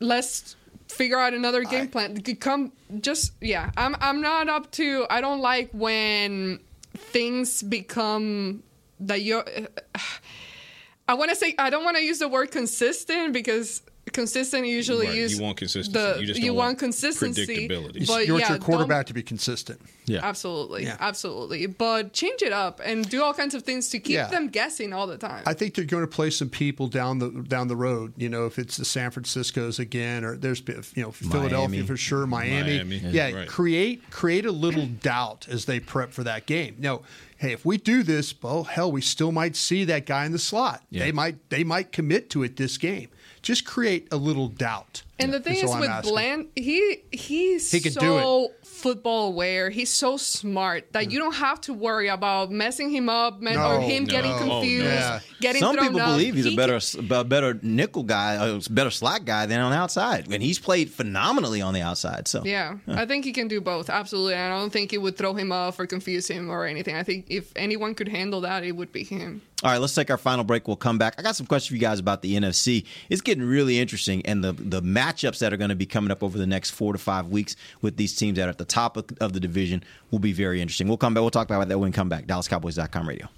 let's 0.00 0.56
figure 0.88 1.18
out 1.18 1.34
another 1.34 1.64
game 1.64 1.88
plan. 1.88 2.20
Come, 2.40 2.72
just 3.00 3.32
yeah. 3.40 3.70
I'm 3.76 3.96
I'm 4.00 4.20
not 4.20 4.48
up 4.48 4.70
to. 4.72 5.06
I 5.10 5.20
don't 5.20 5.40
like 5.40 5.70
when 5.72 6.60
things 6.94 7.62
become 7.62 8.62
that 9.00 9.22
you. 9.22 9.42
I 11.08 11.14
want 11.14 11.30
to 11.30 11.36
say 11.36 11.54
I 11.58 11.70
don't 11.70 11.84
want 11.84 11.96
to 11.96 12.02
use 12.02 12.18
the 12.18 12.28
word 12.28 12.50
consistent 12.50 13.32
because 13.32 13.80
consistent 14.12 14.66
usually 14.66 15.06
Right, 15.06 15.16
use 15.16 15.36
you 15.36 15.42
want 15.42 15.56
consistency. 15.56 15.92
The, 15.98 16.20
You 16.20 16.26
just 16.26 16.40
don't 16.40 16.48
want, 16.54 16.66
want 16.68 16.78
consistency. 16.78 17.68
predictability. 17.68 18.06
But 18.06 18.26
you 18.26 18.32
want 18.34 18.44
yeah, 18.44 18.50
your 18.50 18.58
quarterback 18.58 19.06
to 19.06 19.14
be 19.14 19.22
consistent. 19.22 19.80
Yeah, 20.06 20.20
absolutely, 20.22 20.84
Yeah. 20.84 20.96
absolutely. 21.00 21.66
But 21.66 22.12
change 22.12 22.42
it 22.42 22.52
up 22.52 22.80
and 22.84 23.08
do 23.08 23.22
all 23.22 23.34
kinds 23.34 23.54
of 23.54 23.62
things 23.62 23.88
to 23.90 23.98
keep 23.98 24.14
Yeah. 24.14 24.28
them 24.28 24.48
guessing 24.48 24.92
all 24.92 25.06
the 25.06 25.18
time. 25.18 25.42
I 25.46 25.54
think 25.54 25.74
they're 25.74 25.84
going 25.84 26.02
to 26.04 26.06
play 26.06 26.30
some 26.30 26.48
people 26.48 26.88
down 26.88 27.18
the 27.18 27.30
down 27.30 27.68
the 27.68 27.76
road. 27.76 28.12
You 28.16 28.28
know, 28.28 28.46
if 28.46 28.58
it's 28.58 28.76
the 28.76 28.84
San 28.84 29.10
Francisco's 29.10 29.78
again, 29.78 30.24
or 30.24 30.36
there's 30.36 30.62
you 30.94 31.02
know 31.02 31.10
Philadelphia 31.12 31.68
Miami. 31.68 31.82
for 31.86 31.96
sure, 31.96 32.26
Miami. 32.26 32.78
Miami, 32.82 32.96
Yeah, 33.10 33.30
right. 33.32 33.48
create 33.48 34.10
create 34.10 34.46
a 34.46 34.52
little 34.52 34.86
doubt 34.86 35.46
as 35.50 35.64
they 35.66 35.80
prep 35.80 36.12
for 36.12 36.24
that 36.24 36.46
game. 36.46 36.76
No, 36.78 37.02
hey, 37.36 37.52
if 37.52 37.64
we 37.64 37.76
do 37.76 38.02
this, 38.02 38.34
well, 38.42 38.64
hell, 38.64 38.90
we 38.90 39.00
still 39.00 39.32
might 39.32 39.56
see 39.56 39.84
that 39.84 40.06
guy 40.06 40.24
in 40.24 40.32
the 40.32 40.38
slot. 40.38 40.82
Yeah. 40.90 41.04
They 41.04 41.12
might 41.12 41.50
they 41.50 41.64
might 41.64 41.92
commit 41.92 42.30
to 42.30 42.42
it 42.42 42.56
this 42.56 42.78
game. 42.78 43.08
Just 43.48 43.64
create 43.64 44.06
a 44.12 44.18
little 44.18 44.48
doubt. 44.48 45.00
And 45.20 45.32
the 45.32 45.40
thing 45.40 45.56
is 45.56 45.70
I'm 45.72 45.80
with 45.80 45.88
asking. 45.90 46.12
Bland, 46.12 46.46
he 46.54 46.98
he's 47.10 47.70
He 47.70 47.80
can 47.80 47.92
do 47.94 48.00
so 48.00 48.48
football 48.62 49.28
aware. 49.28 49.70
He's 49.70 49.90
so 49.92 50.16
smart 50.16 50.92
that 50.92 51.10
you 51.10 51.18
don't 51.18 51.34
have 51.34 51.60
to 51.62 51.74
worry 51.74 52.06
about 52.08 52.52
messing 52.52 52.90
him 52.90 53.08
up 53.08 53.40
me- 53.40 53.56
or 53.56 53.80
him 53.80 54.04
no. 54.04 54.10
getting 54.10 54.30
Oh, 54.30 54.38
no. 54.38 54.60
confused, 54.60 54.84
Yeah. 54.84 55.20
getting 55.40 55.60
Some 55.60 55.74
thrown 55.74 55.86
people 55.88 56.00
up. 56.00 56.10
believe 56.10 56.34
he's 56.36 56.46
a 56.46 56.54
better, 56.54 56.78
can- 56.78 57.10
a 57.10 57.24
better 57.24 57.58
nickel 57.62 58.04
guy, 58.04 58.34
a 58.34 58.60
better 58.70 58.90
slot 58.90 59.24
guy 59.24 59.46
than 59.46 59.58
on 59.60 59.72
the 59.72 59.76
outside, 59.76 60.28
and 60.30 60.40
he's 60.42 60.60
played 60.60 60.90
phenomenally 60.92 61.60
on 61.60 61.74
the 61.74 61.80
outside. 61.82 62.28
So 62.28 62.42
yeah, 62.44 62.76
I 62.86 63.04
think 63.04 63.24
he 63.24 63.32
can 63.32 63.48
do 63.48 63.60
both. 63.60 63.90
Absolutely, 63.90 64.34
I 64.36 64.48
don't 64.48 64.70
think 64.70 64.92
it 64.92 64.98
would 64.98 65.16
throw 65.16 65.34
him 65.34 65.50
off 65.50 65.80
or 65.80 65.86
confuse 65.86 66.28
him 66.28 66.48
or 66.48 66.64
anything. 66.64 66.94
I 66.94 67.02
think 67.02 67.26
if 67.28 67.50
anyone 67.56 67.94
could 67.96 68.08
handle 68.08 68.40
that, 68.42 68.62
it 68.62 68.72
would 68.76 68.92
be 68.92 69.02
him. 69.02 69.42
All 69.64 69.72
right, 69.72 69.80
let's 69.80 69.92
take 69.92 70.08
our 70.08 70.16
final 70.18 70.44
break. 70.44 70.68
We'll 70.68 70.76
come 70.76 70.98
back. 70.98 71.16
I 71.18 71.22
got 71.22 71.34
some 71.34 71.46
questions 71.46 71.70
for 71.70 71.74
you 71.74 71.80
guys 71.80 71.98
about 71.98 72.22
the 72.22 72.36
NFC. 72.36 72.84
It's 73.10 73.20
getting 73.20 73.42
really 73.42 73.80
interesting, 73.80 74.24
and 74.24 74.44
the 74.44 74.52
the 74.52 74.80
matchups 75.08 75.38
that 75.38 75.52
are 75.52 75.56
going 75.56 75.70
to 75.70 75.76
be 75.76 75.86
coming 75.86 76.10
up 76.10 76.22
over 76.22 76.38
the 76.38 76.46
next 76.46 76.70
four 76.70 76.92
to 76.92 76.98
five 76.98 77.28
weeks 77.28 77.56
with 77.80 77.96
these 77.96 78.14
teams 78.14 78.36
that 78.36 78.46
are 78.46 78.50
at 78.50 78.58
the 78.58 78.64
top 78.64 78.96
of, 78.96 79.06
of 79.20 79.32
the 79.32 79.40
division 79.40 79.82
will 80.10 80.18
be 80.18 80.32
very 80.32 80.60
interesting. 80.60 80.88
We'll 80.88 80.96
come 80.96 81.14
back. 81.14 81.22
We'll 81.22 81.30
talk 81.30 81.48
about 81.48 81.68
that 81.68 81.78
when 81.78 81.90
we 81.90 81.92
come 81.92 82.08
back. 82.08 82.26
DallasCowboys.com 82.26 83.08
radio. 83.08 83.28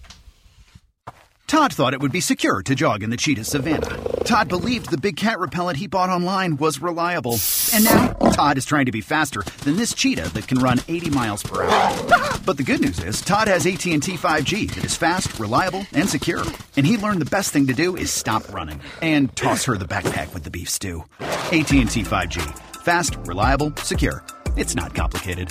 Todd 1.47 1.73
thought 1.73 1.95
it 1.95 2.01
would 2.01 2.13
be 2.13 2.21
secure 2.21 2.63
to 2.63 2.77
jog 2.77 3.03
in 3.03 3.11
the 3.11 3.17
cheetah 3.17 3.43
savannah. 3.43 3.99
Todd 4.25 4.49
believed 4.49 4.89
the 4.89 4.99
big 4.99 5.17
cat 5.17 5.41
repellent 5.41 5.79
he 5.79 5.89
bought 5.89 6.09
online 6.09 6.57
was 6.57 6.81
reliable. 6.81 7.37
And 7.75 7.85
now, 7.85 8.13
Todd 8.31 8.57
is 8.57 8.65
trying 8.65 8.87
to 8.87 8.93
be 8.93 9.01
faster 9.01 9.43
than 9.65 9.77
this 9.77 9.93
cheetah 9.93 10.33
that 10.35 10.47
can 10.47 10.59
run 10.59 10.79
80 10.87 11.11
miles 11.11 11.43
per 11.43 11.65
hour. 11.65 12.10
But 12.47 12.57
the 12.57 12.63
good 12.63 12.81
news 12.81 12.99
is, 13.03 13.21
Todd 13.21 13.49
has 13.49 13.67
AT&T 13.67 13.99
5G 13.99 14.75
that 14.75 14.85
is 14.85 14.97
fast, 14.97 15.39
reliable, 15.39 15.87
and 15.93 16.09
secure. 16.09 16.43
And 16.77 16.87
he 16.87 16.97
learned 16.97 17.21
the 17.21 17.31
best 17.31 17.53
thing 17.53 17.67
to 17.67 17.75
do 17.75 17.97
is 17.97 18.11
stop 18.11 18.53
running 18.53 18.81
and 19.03 19.35
toss 19.37 19.65
her 19.65 19.77
the 19.77 19.85
backpack 19.85 20.33
with 20.35 20.45
the 20.45 20.51
beef 20.51 20.69
stew. 20.69 21.05
AT&T 21.21 21.85
5G. 21.85 22.41
Fast, 22.83 23.17
reliable, 23.27 23.73
secure. 23.77 24.25
It's 24.57 24.75
not 24.75 24.95
complicated. 24.95 25.51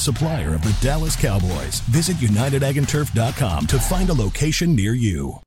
supplier 0.01 0.55
of 0.55 0.61
the 0.63 0.75
Dallas 0.81 1.15
Cowboys. 1.15 1.79
Visit 1.81 2.17
unitedagandturf.com 2.17 3.67
to 3.67 3.79
find 3.79 4.09
a 4.09 4.13
location 4.13 4.75
near 4.75 4.93
you. 4.93 5.39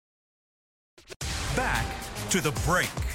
Back 1.55 1.87
to 2.31 2.41
the 2.41 2.53
break. 2.67 3.14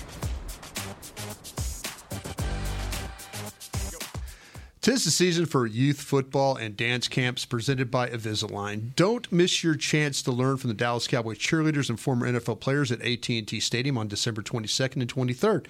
Tis 4.90 5.04
the 5.04 5.12
season 5.12 5.46
for 5.46 5.68
youth 5.68 6.02
football 6.02 6.56
and 6.56 6.76
dance 6.76 7.08
camps 7.08 7.46
presented 7.46 7.92
by 7.92 8.10
Invisalign. 8.10 8.96
Don't 8.96 9.32
miss 9.32 9.64
your 9.64 9.76
chance 9.76 10.24
to 10.24 10.32
learn 10.32 10.58
from 10.58 10.70
the 10.70 10.74
Dallas 10.74 11.06
Cowboys 11.06 11.38
cheerleaders 11.38 11.90
and 11.90 12.00
former 12.00 12.26
NFL 12.26 12.60
players 12.60 12.92
at 12.92 13.00
AT&T 13.04 13.60
Stadium 13.60 14.00
on 14.00 14.08
December 14.08 14.42
22nd 14.42 15.02
and 15.02 15.14
23rd. 15.14 15.68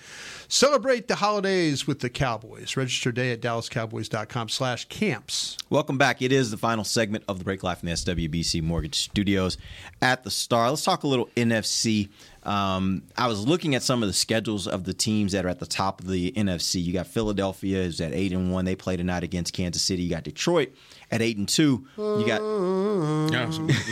Celebrate 0.48 1.10
the 1.10 1.16
holidays 1.16 1.86
with 1.86 2.00
the 2.00 2.10
Cowboys. 2.10 2.78
Register 2.78 3.12
today 3.12 3.34
at 3.34 3.42
dallascowboys.com 3.42 4.48
slash 4.48 4.86
camps. 4.86 5.58
Welcome 5.70 5.98
back. 5.98 6.22
It 6.22 6.32
is 6.32 6.50
the 6.50 6.56
final 6.56 6.86
segment 6.86 7.26
of 7.28 7.40
the 7.40 7.44
Break 7.44 7.62
Life 7.62 7.80
from 7.80 7.90
the 7.90 7.96
SWBC 7.96 8.64
Mortgage 8.64 8.96
Studios 8.96 9.58
at 10.02 10.24
the 10.24 10.32
Star. 10.32 10.70
Let's 10.70 10.86
talk 10.86 11.04
a 11.04 11.08
little 11.08 11.28
NFC. 11.36 12.08
Um, 12.50 13.04
I 13.16 13.28
was 13.28 13.48
looking 13.48 13.76
at 13.76 13.84
some 13.84 14.02
of 14.02 14.10
the 14.10 14.14
schedules 14.14 14.68
of 14.68 14.84
the 14.84 14.94
teams 14.94 15.34
that 15.34 15.46
are 15.46 15.50
at 15.50 15.60
the 15.60 15.68
top 15.68 16.00
of 16.02 16.08
the 16.08 16.32
NFC. 16.32 16.84
You 16.84 16.92
got 16.94 17.06
Philadelphia 17.06 17.78
is 17.78 18.02
at 18.02 18.12
eight 18.12 18.32
and 18.34 18.52
one. 18.52 18.66
They 18.66 18.76
play 18.76 18.98
tonight 18.98 19.22
against 19.24 19.54
Kansas 19.54 19.84
City. 19.84 20.02
You 20.02 20.10
got 20.10 20.24
Detroit 20.24 20.72
at 21.12 21.22
eight 21.22 21.38
and 21.38 21.48
two. 21.48 21.86
You 21.96 22.26
got 22.26 22.42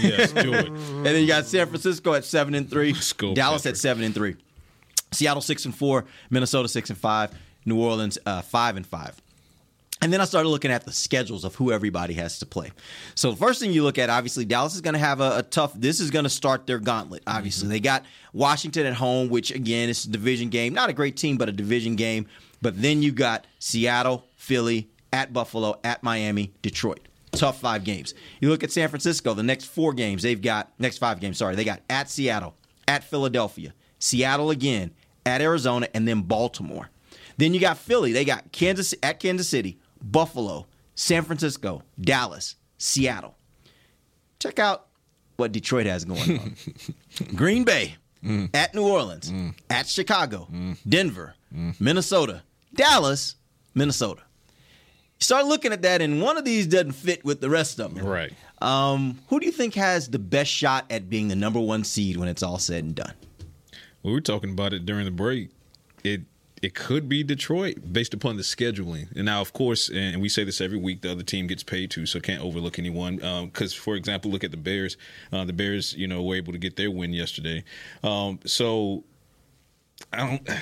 yes, 0.02 0.32
do 0.32 0.54
it. 0.54 0.68
and 0.70 1.06
then 1.06 1.22
you 1.22 1.28
got 1.28 1.46
San 1.46 1.68
Francisco 1.68 2.14
at 2.16 2.26
seven 2.26 2.56
and 2.56 2.68
three. 2.68 2.94
Dallas 3.36 3.62
Patrick. 3.62 3.66
at 3.74 3.78
seven 3.78 4.04
and 4.04 4.16
three. 4.16 4.36
Seattle 5.12 5.42
six 5.42 5.66
and 5.66 5.76
four. 5.76 6.06
Minnesota 6.32 6.68
six 6.68 6.90
and 6.90 6.98
five. 6.98 7.32
New 7.64 7.80
Orleans 7.80 8.18
uh, 8.26 8.42
five 8.42 8.76
and 8.76 8.88
five. 8.88 9.22
And 10.02 10.14
then 10.14 10.22
I 10.22 10.26
started 10.26 10.50
looking 10.50 10.70
at 10.72 10.86
the 10.86 10.92
schedules 10.92 11.44
of 11.44 11.56
who 11.56 11.72
everybody 11.72 12.14
has 12.16 12.38
to 12.40 12.46
play. 12.46 12.72
So 13.16 13.32
the 13.32 13.38
first 13.38 13.60
thing 13.60 13.72
you 13.74 13.84
look 13.84 13.98
at, 13.98 14.10
obviously, 14.12 14.46
Dallas 14.46 14.76
is 14.76 14.82
going 14.82 14.94
to 14.94 15.00
have 15.00 15.22
a, 15.22 15.38
a 15.40 15.44
tough. 15.44 15.74
This 15.74 16.00
is 16.00 16.12
going 16.12 16.24
to 16.24 16.30
start 16.30 16.68
their 16.68 16.78
gauntlet. 16.80 17.24
Obviously, 17.26 17.64
Mm-hmm. 17.64 17.72
they 17.72 17.80
got 17.80 18.06
Washington 18.32 18.86
at 18.86 18.94
home, 18.94 19.30
which 19.30 19.50
again 19.52 19.90
is 19.90 20.06
a 20.06 20.10
division 20.10 20.50
game. 20.50 20.74
Not 20.74 20.90
a 20.90 20.94
great 20.94 21.18
team, 21.18 21.38
but 21.38 21.50
a 21.50 21.52
division 21.52 21.96
game. 21.96 22.28
But 22.62 22.80
then 22.82 23.02
you 23.02 23.12
got 23.12 23.46
Seattle, 23.60 24.28
Philly, 24.36 24.90
at 25.12 25.34
Buffalo, 25.34 25.80
at 25.84 26.04
Miami, 26.04 26.54
Detroit. 26.62 27.00
Tough 27.32 27.60
five 27.60 27.84
games. 27.84 28.14
You 28.40 28.50
look 28.50 28.64
at 28.64 28.72
San 28.72 28.90
Francisco. 28.90 29.34
The 29.34 29.44
next 29.44 29.66
four 29.66 29.94
games 29.94 30.22
they've 30.24 30.42
got. 30.42 30.72
Next 30.80 30.98
five 31.00 31.20
games, 31.20 31.38
sorry, 31.40 31.56
they 31.56 31.64
got 31.64 31.82
at 31.90 32.10
Seattle, 32.10 32.56
at 32.88 33.04
Philadelphia, 33.04 33.74
Seattle 34.00 34.50
again, 34.52 34.92
at 35.26 35.42
Arizona, 35.42 35.88
and 35.94 36.08
then 36.08 36.22
Baltimore. 36.22 36.90
Then 37.38 37.54
you 37.54 37.60
got 37.60 37.78
Philly. 37.78 38.12
They 38.12 38.26
got 38.26 38.52
Kansas 38.52 38.94
at 39.04 39.20
Kansas 39.20 39.48
City, 39.48 39.78
Buffalo, 40.02 40.68
San 40.96 41.24
Francisco, 41.24 41.84
Dallas, 42.00 42.56
Seattle. 42.78 43.36
Check 44.40 44.60
out 44.60 44.88
what 45.38 45.52
Detroit 45.52 45.86
has 45.86 46.06
going 46.06 46.40
on. 46.40 46.56
Green 47.36 47.64
Bay, 47.64 47.96
mm. 48.24 48.50
at 48.54 48.74
New 48.74 48.88
Orleans, 48.88 49.32
mm. 49.32 49.54
at 49.70 49.88
Chicago, 49.88 50.48
mm. 50.52 50.78
Denver, 50.88 51.36
Minnesota, 51.80 52.44
Dallas, 52.74 53.36
Minnesota. 53.74 54.22
Start 55.20 55.48
looking 55.48 55.74
at 55.74 55.82
that, 55.82 56.02
and 56.02 56.22
one 56.22 56.38
of 56.38 56.46
these 56.46 56.68
doesn't 56.68 56.92
fit 56.92 57.26
with 57.26 57.42
the 57.42 57.50
rest 57.50 57.80
of 57.80 57.96
them. 57.96 58.06
Right. 58.06 58.34
Um, 58.62 59.20
who 59.30 59.40
do 59.40 59.46
you 59.48 59.52
think 59.52 59.74
has 59.74 60.10
the 60.10 60.20
best 60.20 60.52
shot 60.52 60.86
at 60.92 61.10
being 61.10 61.28
the 61.28 61.36
number 61.36 61.60
one 61.60 61.84
seed 61.84 62.18
when 62.18 62.28
it's 62.28 62.44
all 62.44 62.60
said 62.60 62.84
and 62.84 62.96
done? 62.96 63.14
We 64.04 64.12
were 64.12 64.22
talking 64.22 64.52
about 64.52 64.74
it 64.74 64.86
during 64.86 65.06
the 65.06 65.12
break. 65.12 65.50
It 66.04 66.22
it 66.62 66.74
could 66.74 67.08
be 67.08 67.24
Detroit 67.24 67.78
based 67.92 68.14
upon 68.14 68.38
the 68.38 68.44
scheduling. 68.44 69.16
And 69.16 69.26
now, 69.26 69.42
of 69.42 69.54
course, 69.54 69.90
and 69.90 70.22
we 70.22 70.30
say 70.30 70.44
this 70.44 70.60
every 70.62 70.78
week, 70.78 71.02
the 71.02 71.12
other 71.12 71.24
team 71.24 71.48
gets 71.48 71.64
paid 71.64 71.92
too, 71.92 72.06
so 72.06 72.20
can't 72.20 72.42
overlook 72.42 72.80
anyone. 72.80 73.18
Because, 73.46 73.74
for 73.74 73.96
example, 73.96 74.32
look 74.32 74.44
at 74.44 74.52
the 74.52 74.58
Bears. 74.58 74.98
Uh, 75.32 75.46
the 75.46 75.54
Bears, 75.54 75.94
you 75.94 76.08
know, 76.08 76.24
were 76.24 76.36
able 76.36 76.54
to 76.54 76.60
get 76.60 76.76
their 76.76 76.92
win 76.92 77.14
yesterday. 77.14 77.64
Um, 78.04 78.40
so. 78.46 79.04
I 80.14 80.18
don't. 80.18 80.50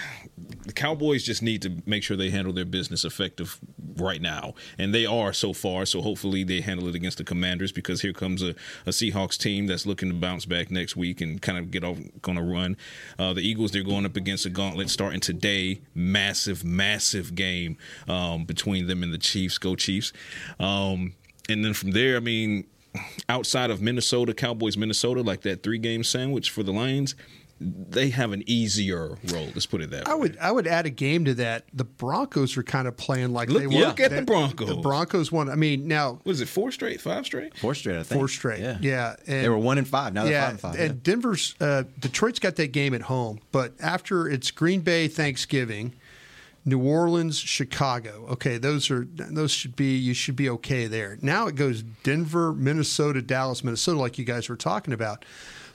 The 0.65 0.73
Cowboys 0.73 1.23
just 1.23 1.43
need 1.43 1.61
to 1.61 1.71
make 1.85 2.03
sure 2.03 2.17
they 2.17 2.31
handle 2.31 2.51
their 2.51 2.65
business 2.65 3.05
effective 3.05 3.59
right 3.97 4.21
now, 4.21 4.55
and 4.77 4.93
they 4.93 5.05
are 5.05 5.31
so 5.31 5.53
far. 5.53 5.85
So 5.85 6.01
hopefully 6.01 6.43
they 6.43 6.59
handle 6.59 6.87
it 6.87 6.95
against 6.95 7.19
the 7.19 7.23
Commanders 7.23 7.71
because 7.71 8.01
here 8.01 8.13
comes 8.13 8.41
a, 8.41 8.49
a 8.85 8.89
Seahawks 8.89 9.37
team 9.37 9.67
that's 9.67 9.85
looking 9.85 10.09
to 10.09 10.15
bounce 10.15 10.45
back 10.45 10.71
next 10.71 10.95
week 10.95 11.21
and 11.21 11.41
kind 11.41 11.59
of 11.59 11.69
get 11.69 11.83
off 11.83 11.99
going 12.21 12.37
to 12.37 12.43
run. 12.43 12.77
Uh, 13.17 13.31
the 13.31 13.41
Eagles 13.41 13.71
they're 13.71 13.83
going 13.83 14.05
up 14.05 14.15
against 14.15 14.45
a 14.45 14.49
gauntlet 14.49 14.89
starting 14.89 15.19
today. 15.19 15.81
Massive, 15.93 16.65
massive 16.65 17.35
game 17.35 17.77
um, 18.07 18.43
between 18.43 18.87
them 18.87 19.03
and 19.03 19.13
the 19.13 19.19
Chiefs. 19.19 19.59
Go 19.59 19.75
Chiefs! 19.75 20.11
Um, 20.59 21.13
and 21.47 21.63
then 21.63 21.73
from 21.73 21.91
there, 21.91 22.17
I 22.17 22.21
mean, 22.21 22.65
outside 23.29 23.69
of 23.69 23.81
Minnesota, 23.81 24.33
Cowboys, 24.33 24.77
Minnesota, 24.77 25.21
like 25.21 25.41
that 25.41 25.63
three 25.63 25.77
game 25.77 26.03
sandwich 26.03 26.49
for 26.49 26.63
the 26.63 26.73
Lions 26.73 27.15
they 27.60 28.10
have 28.10 28.34
an 28.34 28.43
easier 28.47 29.18
role. 29.32 29.45
Let's 29.53 29.66
put 29.66 29.82
it 29.82 29.89
that 29.91 30.06
way. 30.08 30.12
I 30.12 30.16
would 30.16 30.38
I 30.39 30.51
would 30.51 30.68
add 30.68 30.86
a 30.86 30.89
game 30.89 31.24
to 31.26 31.34
that. 31.36 31.64
The 31.74 31.86
Broncos 31.86 32.58
are 32.58 32.64
kind 32.64 32.88
of 32.88 32.97
playing 32.97 33.32
like 33.32 33.49
Look- 33.49 33.64
they 33.64 33.70
yeah. 33.70 33.82
were. 33.82 33.88
look 33.88 33.99
at 34.01 34.10
the 34.10 34.18
they- 34.18 34.24
Broncos. 34.24 34.68
The 34.68 34.76
Broncos 34.76 35.32
won. 35.32 35.49
I 35.49 35.56
mean, 35.56 35.88
now 35.88 36.20
What 36.24 36.34
is 36.34 36.41
it? 36.41 36.49
Four 36.49 36.72
straight? 36.72 36.99
Five 36.99 37.26
straight? 37.26 37.58
Four 37.58 37.74
straight, 37.74 37.97
I 37.97 38.03
think. 38.03 38.20
four 38.20 38.28
straight. 38.28 38.60
Yeah. 38.60 38.78
Yeah, 38.82 39.16
and, 39.26 39.45
They 39.45 39.49
were 39.49 39.58
one 39.58 39.78
and 39.78 39.88
five. 39.88 40.14
Now 40.14 40.24
they're 40.24 40.34
yeah, 40.34 40.43
five 40.43 40.51
and 40.51 40.60
five. 40.60 40.76
and 40.80 41.03
Denver's 41.03 41.56
uh, 41.62 41.84
Detroit's 41.99 42.39
got 42.39 42.58
that 42.58 42.72
game 42.74 42.93
at 42.93 43.03
home, 43.03 43.39
but 43.53 43.74
after 43.80 44.28
it's 44.28 44.51
Green 44.51 44.82
Bay 44.82 45.08
Thanksgiving, 45.08 45.93
New 46.68 46.80
Orleans, 46.84 47.38
Chicago. 47.38 48.26
Okay, 48.32 48.58
those 48.58 48.89
are 48.91 49.08
those 49.14 49.51
should 49.51 49.76
be 49.76 49.95
you 49.95 50.14
should 50.14 50.36
be 50.36 50.49
okay 50.49 50.88
there. 50.88 51.18
Now 51.22 51.47
it 51.47 51.56
goes 51.56 51.84
Denver, 52.03 52.51
Minnesota, 52.53 53.22
Dallas, 53.22 53.64
Minnesota, 53.64 53.99
like 53.99 54.18
you 54.18 54.26
guys 54.26 54.49
were 54.49 54.56
talking 54.58 54.93
about. 54.93 55.24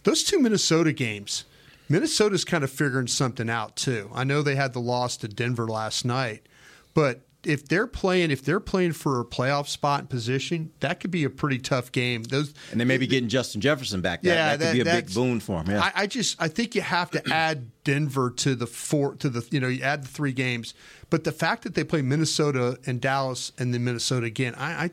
Those 0.02 0.24
two 0.24 0.38
Minnesota 0.40 0.92
games, 0.92 1.44
Minnesota's 1.90 2.44
kind 2.44 2.62
of 2.62 2.70
figuring 2.70 3.08
something 3.08 3.50
out 3.50 3.76
too. 3.76 4.10
I 4.14 4.24
know 4.24 4.42
they 4.42 4.54
had 4.54 4.72
the 4.72 4.80
loss 4.80 5.16
to 5.18 5.28
Denver 5.28 5.66
last 5.66 6.04
night, 6.04 6.46
but 6.94 7.22
if 7.44 7.66
they're 7.66 7.86
playing 7.86 8.30
if 8.30 8.44
they're 8.44 8.60
playing 8.60 8.92
for 8.92 9.20
a 9.20 9.24
playoff 9.24 9.66
spot 9.66 10.00
and 10.00 10.08
position, 10.10 10.70
that 10.80 11.00
could 11.00 11.10
be 11.10 11.24
a 11.24 11.30
pretty 11.30 11.58
tough 11.58 11.90
game. 11.90 12.22
Those 12.22 12.54
and 12.70 12.80
they 12.80 12.84
may 12.84 12.96
be 12.96 13.08
getting 13.08 13.28
Justin 13.28 13.60
Jefferson 13.60 14.00
back. 14.02 14.22
That, 14.22 14.28
Yeah, 14.28 14.56
that 14.56 14.66
could 14.66 14.84
be 14.84 14.88
a 14.88 14.94
big 15.02 15.12
boon 15.12 15.40
for 15.40 15.60
him. 15.60 15.70
Yeah. 15.70 15.82
I, 15.82 16.02
I 16.02 16.06
just 16.06 16.40
I 16.40 16.46
think 16.46 16.74
you 16.74 16.82
have 16.82 17.10
to 17.10 17.22
add 17.32 17.70
Denver 17.82 18.30
to 18.30 18.54
the 18.54 18.66
four 18.66 19.16
to 19.16 19.28
the 19.28 19.46
you 19.50 19.58
know 19.58 19.68
you 19.68 19.82
add 19.82 20.04
the 20.04 20.08
three 20.08 20.32
games, 20.32 20.74
but 21.08 21.24
the 21.24 21.32
fact 21.32 21.64
that 21.64 21.74
they 21.74 21.82
play 21.82 22.02
Minnesota 22.02 22.78
and 22.86 23.00
Dallas 23.00 23.50
and 23.58 23.74
then 23.74 23.84
Minnesota 23.84 24.26
again, 24.26 24.54
I, 24.56 24.84
I 24.84 24.90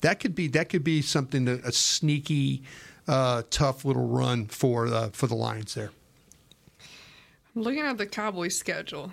that 0.00 0.20
could 0.20 0.34
be 0.34 0.48
that 0.48 0.68
could 0.68 0.84
be 0.84 1.00
something 1.02 1.44
that 1.44 1.64
a 1.64 1.72
sneaky, 1.72 2.64
uh, 3.06 3.42
tough 3.50 3.84
little 3.84 4.06
run 4.06 4.46
for 4.46 4.86
uh, 4.86 5.10
for 5.12 5.26
the 5.28 5.36
Lions 5.36 5.74
there. 5.74 5.90
I'm 7.58 7.64
looking 7.64 7.80
at 7.80 7.98
the 7.98 8.06
Cowboys 8.06 8.56
schedule. 8.56 9.12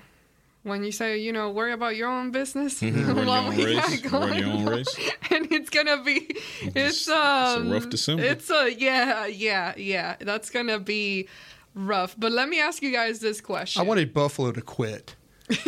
when 0.61 0.83
you 0.83 0.91
say, 0.91 1.17
you 1.17 1.31
know, 1.33 1.49
worry 1.49 1.73
about 1.73 1.95
your 1.95 2.09
own 2.09 2.29
business. 2.29 2.79
Mhm. 2.79 3.07
Run 3.15 3.25
your 3.25 3.37
own 3.37 3.55
we 3.55 3.65
race. 3.65 4.01
got 4.01 4.29
Run 4.29 4.37
your 4.37 4.47
own 4.49 4.65
race. 4.65 4.95
and 5.31 5.51
it's 5.51 5.71
gonna 5.71 6.03
be, 6.03 6.27
it's 6.61 7.07
um, 7.09 7.71
rough 7.71 7.89
December. 7.89 8.23
It's 8.23 8.51
a 8.51 8.71
yeah, 8.71 9.25
yeah, 9.25 9.73
yeah. 9.77 10.15
That's 10.19 10.51
gonna 10.51 10.77
be 10.77 11.27
rough. 11.73 12.15
But 12.19 12.33
let 12.33 12.49
me 12.49 12.59
ask 12.61 12.83
you 12.83 12.91
guys 12.91 13.19
this 13.19 13.41
question. 13.41 13.81
I 13.81 13.85
wanted 13.85 14.13
Buffalo 14.13 14.51
to 14.51 14.61
quit. 14.61 15.15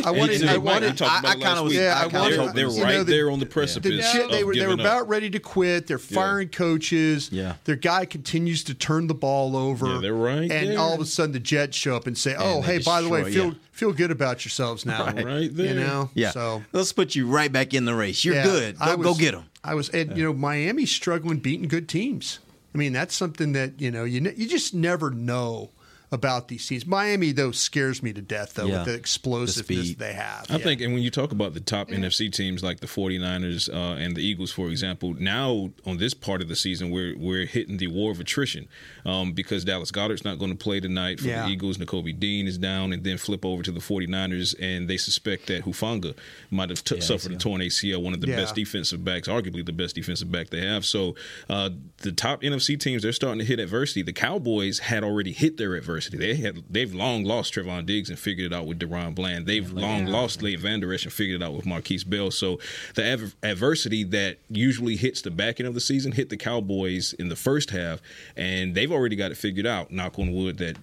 I 0.04 0.12
wanted. 0.12 0.42
too. 0.42 0.48
I 0.48 0.54
We 0.54 0.64
wanted. 0.64 0.98
talked 0.98 1.20
about 1.20 1.38
it 1.38 1.40
last 1.44 1.64
week. 1.66 1.74
Yeah, 1.74 1.94
I 1.96 2.00
I 2.00 2.10
kinda 2.10 2.20
wanted. 2.20 2.40
was 2.40 2.54
They're 2.54 2.84
right 2.86 2.96
know, 2.98 3.04
there 3.04 3.30
on 3.30 3.40
the 3.40 3.46
precipice 3.46 3.92
The 3.92 4.02
shit, 4.02 4.30
they 4.32 4.42
of 4.42 4.48
were 4.48 4.54
they 4.56 4.62
were 4.62 4.70
giving 4.76 4.80
up. 4.80 4.80
about 4.80 5.08
ready 5.10 5.30
to 5.30 5.40
quit. 5.40 5.86
They're 5.88 6.00
firing 6.00 6.50
coaches. 6.50 7.30
Yeah. 7.32 7.56
Their 7.66 7.76
guy 7.76 8.06
continues 8.06 8.64
to 8.66 8.74
turn 8.74 9.08
the 9.08 9.14
ball 9.14 9.56
over. 9.56 9.86
Yeah, 9.88 10.00
they're 10.02 10.14
right 10.14 10.52
And 10.52 10.72
there. 10.72 10.80
all 10.80 10.94
of 10.96 11.00
a 11.00 11.06
sudden, 11.06 11.32
the 11.34 11.40
Jets 11.40 11.78
show 11.78 11.96
up 11.96 12.08
and 12.08 12.18
say, 12.18 12.36
"Oh, 12.38 12.56
And 12.58 12.64
they 12.64 12.78
hey, 12.78 12.84
by 12.84 13.02
the 13.02 13.10
way, 13.10 13.32
feel 13.32 13.46
yeah. 13.48 13.54
feel 13.72 13.94
good 13.94 14.10
about 14.12 14.44
yourselves 14.46 14.86
now." 14.86 15.06
Right 15.14 15.56
there 15.56 15.68
You 15.68 15.74
know. 15.76 16.10
Yeah. 16.16 16.32
So 16.32 16.64
let's 16.74 16.92
put 16.92 17.14
you 17.16 17.28
right 17.28 17.52
back 17.52 17.74
in 17.74 17.86
the 17.86 17.94
race. 17.94 18.26
You're 18.26 18.36
Yeah, 18.36 18.44
good. 18.46 18.80
Go, 18.80 18.86
I 18.86 18.96
go 18.96 19.14
get 19.14 19.34
them. 19.34 19.44
I 19.64 19.76
was, 19.76 19.90
and 19.90 20.18
you 20.18 20.24
know, 20.24 20.34
Miami's 20.34 20.92
struggling 20.92 21.38
beating 21.40 21.68
good 21.68 21.88
teams. 21.90 22.40
I 22.74 22.78
mean, 22.80 22.94
that's 22.94 23.16
something 23.16 23.54
that 23.54 23.80
you 23.80 23.92
know 23.92 24.04
you 24.06 24.22
ne- 24.22 24.34
you 24.36 24.48
just 24.48 24.74
never 24.74 25.12
know 25.12 25.70
about 26.12 26.48
these 26.48 26.66
teams. 26.66 26.86
Miami 26.86 27.34
though 27.34 27.52
scares 27.52 28.02
me 28.02 28.14
to 28.14 28.22
death 28.22 28.54
though 28.54 28.66
Yeah. 28.68 28.78
with 28.80 28.86
the 28.86 28.94
explosiveness 28.94 29.88
speed. 29.88 30.00
they 30.00 30.14
have. 30.14 30.46
I 30.50 30.58
think, 30.58 30.80
and 30.80 30.94
when 30.94 31.04
you 31.04 31.12
talk 31.12 31.34
about 31.34 31.54
the 31.54 31.60
top 31.60 31.90
NFC 31.90 32.32
teams 32.32 32.64
like 32.64 32.80
the 32.80 32.88
49ers 32.88 33.68
uh, 33.74 33.98
and 33.98 34.16
the 34.16 34.22
Eagles, 34.22 34.50
for 34.52 34.70
example, 34.70 35.16
now 35.20 35.72
on 35.86 35.98
this 35.98 36.14
part 36.14 36.42
of 36.42 36.48
the 36.48 36.56
season, 36.56 36.92
we're 36.92 37.18
we're 37.18 37.46
hitting 37.46 37.76
the 37.78 37.88
war 37.88 38.12
of 38.12 38.22
attrition 38.22 38.70
um, 39.06 39.34
because 39.34 39.66
Dallas 39.66 39.92
Goedert's 39.92 40.24
not 40.24 40.40
going 40.40 40.52
to 40.52 40.58
play 40.58 40.80
tonight 40.80 41.20
for 41.20 41.28
Yeah. 41.28 41.46
the 41.46 41.50
Eagles. 41.52 41.78
Nakobe 41.78 42.18
Dean 42.18 42.48
is 42.48 42.58
down, 42.58 42.94
and 42.94 43.04
then 43.04 43.18
flip 43.18 43.44
over 43.44 43.62
to 43.64 43.72
the 43.72 43.82
49ers, 43.82 44.56
and 44.62 44.88
they 44.88 44.98
suspect 44.98 45.48
that 45.48 45.64
Hufanga 45.66 46.16
might 46.52 46.70
have 46.70 46.84
t- 46.86 46.96
Yeah, 46.96 47.02
suffered 47.02 47.34
a 47.34 47.36
torn 47.38 47.60
ACL, 47.62 48.02
one 48.02 48.14
of 48.14 48.22
the 48.22 48.28
Yeah. 48.28 48.38
best 48.38 48.56
defensive 48.56 49.04
backs, 49.04 49.28
arguably 49.28 49.66
the 49.66 49.74
best 49.74 49.96
defensive 49.96 50.32
back 50.32 50.52
they 50.52 50.62
have. 50.66 50.86
So 50.86 51.16
uh, 51.50 51.72
the 51.98 52.14
top 52.14 52.44
NFC 52.44 52.78
teams, 52.80 53.02
they're 53.04 53.12
starting 53.12 53.40
to 53.40 53.46
hit 53.46 53.60
adversity. 53.60 54.04
The 54.04 54.14
Cowboys 54.14 54.80
had 54.80 55.04
already 55.04 55.34
hit 55.34 55.58
their 55.58 55.74
adversity. 55.76 55.97
They 56.06 56.36
had 56.36 56.64
they've 56.70 56.94
long 56.94 57.24
lost 57.24 57.54
Trevon 57.54 57.86
Diggs 57.86 58.10
and 58.10 58.18
figured 58.18 58.52
it 58.52 58.56
out 58.56 58.66
with 58.66 58.80
DaRon 58.80 59.16
Bland. 59.16 59.46
They've 59.46 59.72
long 59.72 60.06
lost 60.06 60.42
Leighton 60.42 60.62
Vander 60.62 60.94
Esch 60.94 61.04
and 61.04 61.14
figured 61.14 61.42
it 61.42 61.46
out 61.46 61.54
with 61.54 61.66
Markquese 61.66 62.08
Bell. 62.08 62.32
So 62.32 62.60
the 62.96 63.04
adver- 63.04 63.34
adversity 63.44 64.04
that 64.06 64.38
usually 64.50 64.96
hits 64.96 65.22
the 65.22 65.32
back 65.32 65.60
end 65.60 65.68
of 65.68 65.74
the 65.74 65.82
season 65.82 66.12
hit 66.12 66.30
the 66.30 66.38
Cowboys 66.38 67.14
in 67.14 67.30
the 67.30 67.36
first 67.36 67.72
half, 67.72 68.02
and 68.36 68.76
they've 68.76 68.92
already 68.92 69.16
got 69.16 69.32
it 69.32 69.36
figured 69.36 69.66
out. 69.68 69.92
Knock 69.92 70.18
on 70.20 70.34
wood 70.34 70.58
that 70.58 70.78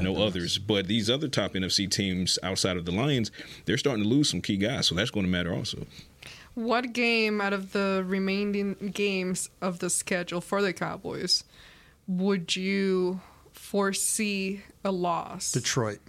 no 0.00 0.16
others. 0.22 0.58
But 0.58 0.86
these 0.86 1.10
other 1.10 1.28
top 1.28 1.54
NFC 1.54 1.90
teams 1.90 2.38
outside 2.42 2.76
of 2.76 2.84
the 2.84 2.92
Lions, 2.92 3.30
they're 3.64 3.78
starting 3.78 4.02
to 4.04 4.08
lose 4.08 4.30
some 4.30 4.40
key 4.40 4.56
guys, 4.56 4.86
so 4.86 4.94
that's 4.94 5.10
going 5.10 5.26
to 5.26 5.32
matter 5.32 5.54
also. 5.54 5.86
What 6.54 6.92
game 6.92 7.40
out 7.40 7.52
of 7.52 7.72
the 7.72 8.04
remaining 8.06 8.92
games 8.92 9.50
of 9.60 9.78
the 9.78 9.88
schedule 9.88 10.40
for 10.40 10.62
the 10.62 10.72
Cowboys 10.72 11.44
would 12.06 12.56
you 12.56 13.20
foresee 13.52 14.62
a 14.84 14.90
loss 14.90 15.52
Detroit. 15.52 16.00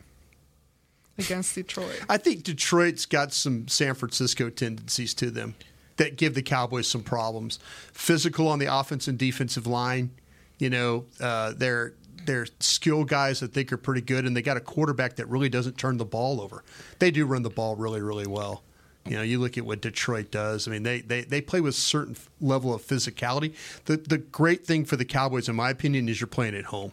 against 1.18 1.56
Detroit? 1.56 2.02
I 2.10 2.18
think 2.18 2.44
Detroit's 2.44 3.06
got 3.06 3.34
some 3.34 3.68
San 3.68 3.94
Francisco 3.94 4.50
tendencies 4.50 5.14
to 5.16 5.30
them 5.32 5.56
that 5.98 6.18
give 6.18 6.34
the 6.34 6.42
Cowboys 6.42 6.88
some 6.88 7.04
problems. 7.04 7.60
Physical 7.94 8.48
on 8.48 8.60
the 8.60 8.66
offense 8.74 9.08
and 9.08 9.18
defensive 9.18 9.68
line. 9.68 10.12
You 10.58 10.70
know, 10.70 11.06
uh, 11.20 11.54
they're 11.56 11.94
they're 12.26 12.48
skill 12.60 13.04
guys 13.04 13.40
that 13.40 13.54
think 13.54 13.72
are 13.74 13.78
pretty 13.78 14.02
good, 14.02 14.26
and 14.26 14.36
they 14.36 14.42
got 14.42 14.58
a 14.58 14.62
quarterback 14.62 15.16
that 15.16 15.28
really 15.28 15.50
doesn't 15.50 15.78
turn 15.78 15.98
the 15.98 16.06
ball 16.06 16.40
over. 16.40 16.64
They 17.00 17.12
do 17.12 17.26
run 17.26 17.42
the 17.42 17.50
ball 17.50 17.76
really, 17.76 18.02
really 18.02 18.28
well. 18.28 18.64
You 19.06 19.16
know, 19.16 19.24
you 19.24 19.40
look 19.40 19.58
at 19.58 19.66
what 19.66 19.82
Detroit 19.82 20.30
does. 20.30 20.68
I 20.68 20.72
mean, 20.72 20.84
they 20.84 21.02
they, 21.02 21.22
they 21.22 21.42
play 21.42 21.62
with 21.62 21.74
a 21.74 21.78
certain 21.78 22.16
level 22.40 22.74
of 22.74 22.84
physicality. 22.84 23.56
The 23.86 23.98
the 23.98 24.20
great 24.20 24.66
thing 24.66 24.86
for 24.86 24.96
the 24.96 25.06
Cowboys, 25.06 25.50
in 25.50 25.56
my 25.56 25.72
opinion, 25.72 26.08
is 26.08 26.22
you're 26.22 26.28
playing 26.28 26.56
at 26.56 26.66
home. 26.66 26.92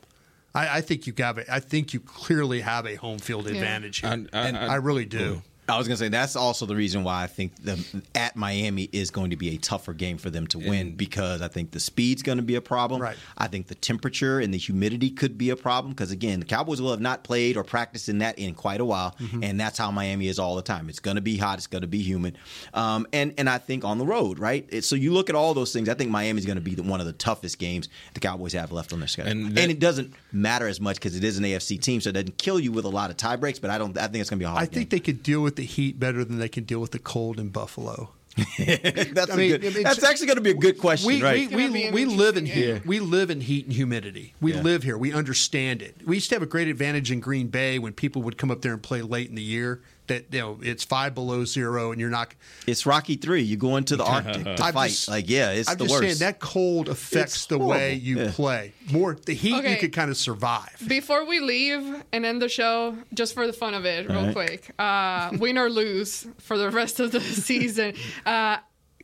I, 0.55 0.79
I 0.79 0.81
think 0.81 1.07
you 1.07 1.13
got 1.13 1.39
it. 1.39 1.47
I 1.51 1.61
think 1.61 1.93
you 1.95 2.01
clearly 2.01 2.61
have 2.61 2.87
a 2.87 2.95
home 2.97 3.19
field 3.19 3.47
advantage 3.47 3.99
here. 4.01 4.11
And 4.11 4.29
uh, 4.33 4.39
uh, 4.59 4.67
I 4.69 4.77
really 4.77 5.05
do. 5.05 5.43
I 5.69 5.77
was 5.77 5.87
going 5.87 5.97
to 5.99 6.05
say 6.05 6.09
that's 6.09 6.35
also 6.37 6.64
the 6.66 6.75
reason 6.75 7.05
why 7.05 7.23
I 7.23 7.27
think 7.27 7.55
the 7.62 7.79
at 8.14 8.37
Miami 8.37 8.89
is 8.93 9.11
going 9.11 9.31
to 9.31 9.37
be 9.37 9.55
a 9.55 9.59
tougher 9.59 9.93
game 9.93 10.16
for 10.19 10.31
them 10.31 10.47
to 10.49 10.59
win 10.59 10.97
because 10.97 11.43
I 11.43 11.49
think 11.49 11.73
the 11.73 11.81
speed's 11.81 12.23
going 12.23 12.39
to 12.39 12.43
be 12.45 12.55
a 12.55 12.61
problem. 12.61 13.03
Right. 13.03 13.16
I 13.37 13.49
think 13.49 13.66
the 13.66 13.75
temperature 13.75 14.41
and 14.41 14.53
the 14.55 14.59
humidity 14.59 15.11
could 15.11 15.37
be 15.37 15.51
a 15.51 15.57
problem 15.57 15.93
because 15.93 16.11
again, 16.11 16.41
the 16.41 16.47
Cowboys 16.47 16.81
will 16.81 16.91
have 16.91 17.01
not 17.01 17.23
played 17.23 17.57
or 17.57 17.64
practiced 17.64 18.09
in 18.09 18.19
that 18.19 18.39
in 18.39 18.55
quite 18.55 18.81
a 18.81 18.85
while, 18.85 19.14
Mm-hmm. 19.19 19.43
and 19.45 19.61
that's 19.61 19.77
how 19.79 19.91
Miami 19.91 20.29
is 20.29 20.39
all 20.39 20.55
the 20.57 20.62
time. 20.62 20.89
It's 20.89 21.01
going 21.01 21.16
to 21.16 21.21
be 21.21 21.37
hot. 21.37 21.59
It's 21.59 21.66
going 21.66 21.83
to 21.83 21.89
be 21.89 22.03
humid, 22.03 22.39
um, 22.73 23.07
and 23.12 23.35
and 23.37 23.49
I 23.51 23.59
think 23.59 23.85
on 23.85 23.99
the 23.99 24.07
road, 24.07 24.39
right? 24.39 24.66
It- 24.71 24.85
so 24.85 24.97
you 24.97 25.12
look 25.12 25.29
at 25.29 25.35
all 25.37 25.55
those 25.55 25.73
things. 25.73 25.89
I 25.89 25.95
think 25.95 26.11
Miami's 26.11 26.47
going 26.47 26.57
to 26.57 26.62
be 26.62 26.75
the, 26.75 26.83
one 26.83 27.01
of 27.01 27.07
the 27.07 27.12
toughest 27.12 27.59
games 27.59 27.89
the 28.14 28.21
Cowboys 28.21 28.53
have 28.55 28.73
left 28.73 28.93
on 28.93 29.01
their 29.01 29.09
schedule, 29.09 29.33
And 29.33 29.59
and, 29.59 29.71
it 29.71 29.81
doesn't 29.81 30.14
matter 30.33 30.66
as 30.66 30.81
much 30.81 30.97
because 30.97 31.16
it 31.16 31.25
is 31.25 31.37
an 31.37 31.45
AFC 31.45 31.81
team, 31.81 32.01
so 32.01 32.11
it 32.11 32.14
doesn't 32.14 32.39
kill 32.39 32.59
you 32.61 32.73
with 32.73 32.85
a 32.85 32.89
lot 32.89 33.11
of 33.11 33.16
tie 33.16 33.37
breaks. 33.37 33.59
But 33.59 33.71
I 33.71 33.77
don't. 33.79 33.97
I 33.99 34.03
think 34.07 34.16
it's 34.23 34.31
going 34.31 34.39
to 34.39 34.43
be 34.43 34.47
a 34.47 34.51
hard. 34.51 34.62
I 34.62 34.66
think 34.66 34.91
they 34.91 35.01
could 35.01 35.23
deal 35.23 35.43
with 35.43 35.57
the 35.59 35.65
heat 35.65 36.01
better 36.01 36.25
than 36.25 36.39
they 36.39 36.49
can 36.49 36.65
deal 36.65 36.81
with 36.81 36.93
the 36.93 36.99
cold 36.99 37.39
in 37.39 37.51
Buffalo. 37.51 38.13
That's 38.59 39.31
I 39.31 39.35
a 39.35 39.37
mean, 39.37 39.51
good, 39.51 39.65
I 39.67 39.71
mean, 39.71 39.83
that's 39.83 40.05
actually 40.05 40.27
going 40.27 40.37
to 40.37 40.43
be 40.43 40.51
a 40.51 40.55
good 40.55 40.79
question, 40.79 41.09
we, 41.09 41.21
right? 41.21 41.51
We, 41.51 41.69
we, 41.69 41.91
we 41.91 42.05
live 42.05 42.37
in 42.37 42.47
heat. 42.47 42.67
Yeah. 42.69 42.79
We 42.87 43.01
live 43.01 43.31
in 43.31 43.41
heat 43.41 43.65
and 43.67 43.75
humidity. 43.75 44.35
We 44.41 44.55
Yeah. 44.55 44.63
live 44.63 44.85
here. 44.85 44.97
We 44.97 45.13
understand 45.13 45.83
it. 45.83 45.97
We 46.07 46.17
used 46.17 46.29
to 46.29 46.37
have 46.37 46.43
a 46.43 46.47
great 46.47 46.69
advantage 46.69 47.11
in 47.11 47.19
Green 47.19 47.49
Bay 47.49 47.81
when 47.81 47.95
people 47.95 48.23
would 48.23 48.39
come 48.39 48.53
up 48.53 48.63
there 48.63 48.73
and 48.73 48.83
play 48.83 49.03
late 49.03 49.29
in 49.29 49.35
the 49.35 49.43
year. 49.43 49.83
That 50.09 50.33
you 50.33 50.41
know 50.41 50.59
it's 50.63 50.85
five 50.85 51.15
below 51.15 51.45
zero 51.45 51.93
and 51.93 52.01
you're 52.01 52.11
not. 52.11 52.35
It's 52.67 52.85
Rocky 52.87 53.17
Three. 53.17 53.43
You 53.43 53.57
go 53.57 53.77
into 53.77 53.97
the 53.97 54.05
Arctic 54.05 54.43
to 54.45 54.51
I'm 54.65 54.73
fight. 54.73 54.89
just- 54.91 55.09
like 55.09 55.29
yeah, 55.31 55.51
it's 55.51 55.69
I'm 55.69 55.77
the 55.79 55.85
just 55.85 55.95
worst. 56.01 56.19
saying 56.19 56.31
that 56.33 56.41
cold 56.41 56.89
affects 56.89 57.35
It's 57.37 57.47
the 57.47 57.59
way 57.59 57.95
you 57.95 58.19
Yeah. 58.19 58.31
play. 58.33 58.73
More 58.91 59.15
the 59.15 59.35
heat 59.35 59.65
you 59.69 59.77
could 59.77 59.93
kind 59.93 60.11
of 60.11 60.17
survive. 60.17 60.75
Before 60.87 61.25
we 61.27 61.41
leave 61.41 62.03
and 62.13 62.25
end 62.27 62.43
the 62.43 62.49
show, 62.49 62.97
just 63.15 63.35
for 63.35 63.47
the 63.47 63.53
fun 63.53 63.75
of 63.75 63.85
it, 63.85 64.09
real 64.09 64.19
All 64.19 64.25
right. 64.27 64.35
quick, 64.35 64.75
uh, 64.79 65.31
win 65.39 65.59
or 65.59 65.69
lose 65.71 66.27
for 66.39 66.57
the 66.59 66.71
rest 66.71 67.01
of 67.01 67.13
the 67.13 67.21
season, 67.49 67.95
uh, 68.27 68.57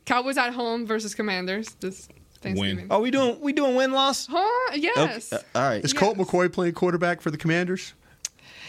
Cowboys 0.05 0.37
at 0.37 0.53
home 0.53 0.85
versus 0.85 1.15
Commanders 1.15 1.69
this 1.79 2.07
Thanksgiving. 2.41 2.87
Are 2.91 2.99
we 2.99 3.11
doing 3.11 3.39
we 3.41 3.53
doing 3.53 3.75
win 3.75 3.91
loss? 3.91 4.27
Huh? 4.29 4.71
Yes. 4.75 5.31
Okay, 5.33 5.41
uh, 5.55 5.59
all 5.59 5.69
right. 5.69 5.83
Is 5.83 5.93
Colt 5.93 6.17
McCoy 6.17 6.51
playing 6.51 6.73
quarterback 6.73 7.21
for 7.21 7.31
the 7.31 7.37
Commanders? 7.37 7.93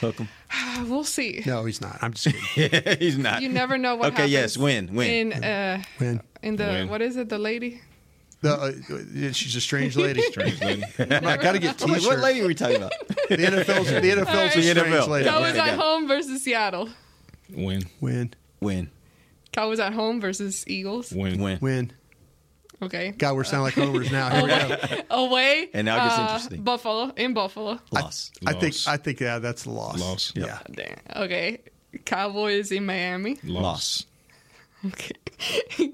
Hook 0.00 0.20
'em. 0.20 0.28
We'll 0.90 1.04
see. 1.04 1.42
No, 1.46 1.64
he's 1.64 1.80
not. 1.80 1.98
I'm 2.02 2.12
just 2.12 2.34
kidding. 2.54 2.96
He's 2.98 3.16
not. 3.18 3.42
You 3.42 3.48
never 3.48 3.78
know 3.78 3.96
what 3.96 4.08
Okay, 4.08 4.16
happens. 4.28 4.32
yes, 4.32 4.56
win, 4.58 4.94
win. 4.94 5.32
In 5.32 5.44
uh, 5.44 5.82
Win. 5.98 6.20
in 6.42 6.56
the 6.56 6.64
Win. 6.66 6.88
what 6.88 7.00
is 7.02 7.16
it? 7.16 7.28
The 7.30 7.38
lady. 7.38 7.80
The, 8.42 8.52
uh, 8.52 9.32
she's 9.32 9.56
a 9.56 9.60
strange 9.60 9.96
lady. 10.06 10.20
Strange 10.22 10.60
lady. 10.60 10.82
I 10.98 11.36
got 11.38 11.52
to 11.52 11.58
get 11.58 11.82
I'm 11.82 11.88
like, 11.90 12.00
t-shirts. 12.00 12.06
what 12.06 12.18
lady 12.18 12.42
are 12.42 12.46
we 12.46 12.54
talking 12.54 12.76
about? 12.76 12.92
The 13.28 13.36
NFL's 13.38 13.88
the 13.88 14.00
NFL's 14.00 14.28
All 14.28 14.34
right. 14.34 14.56
a 14.56 14.60
The 14.60 14.62
strange 14.74 14.76
NFL. 14.78 15.08
lady. 15.08 15.28
Cowboys 15.28 15.50
okay, 15.52 15.70
at 15.70 15.78
home 15.78 16.06
versus 16.08 16.42
Seattle. 16.42 16.88
Win. 17.50 17.82
Win. 18.00 18.34
Win. 18.60 18.90
Cowboys 19.52 19.80
at 19.80 19.94
home 19.94 20.20
versus 20.20 20.64
Eagles. 20.68 21.10
Win. 21.12 21.40
Win. 21.40 21.58
Win. 21.60 21.92
Okay. 22.82 23.12
God, 23.16 23.36
we're 23.36 23.44
sounding 23.44 23.62
like 23.64 23.74
homers 23.74 24.12
now. 24.12 24.28
Here 24.28 24.42
we 24.42 24.48
go. 24.48 25.02
Away. 25.10 25.68
And 25.72 25.86
now 25.86 25.96
it 25.96 26.00
gets 26.08 26.18
uh, 26.18 26.22
interesting. 26.22 26.62
Buffalo 26.62 27.12
in 27.16 27.32
Buffalo. 27.34 27.78
Loss. 27.90 28.32
I 28.44 28.52
think 28.52 28.74
Loss. 28.74 28.86
I 28.86 28.96
think 28.98 29.20
yeah, 29.20 29.38
that's 29.38 29.62
the 29.62 29.70
loss. 29.70 29.98
Loss. 29.98 30.32
Yeah. 30.36 30.58
Damn. 30.70 30.96
Okay. 31.24 31.60
Cowboys 32.04 32.72
in 32.72 32.84
Miami. 32.86 33.38
Loss. 33.44 34.04
Okay. 34.86 35.14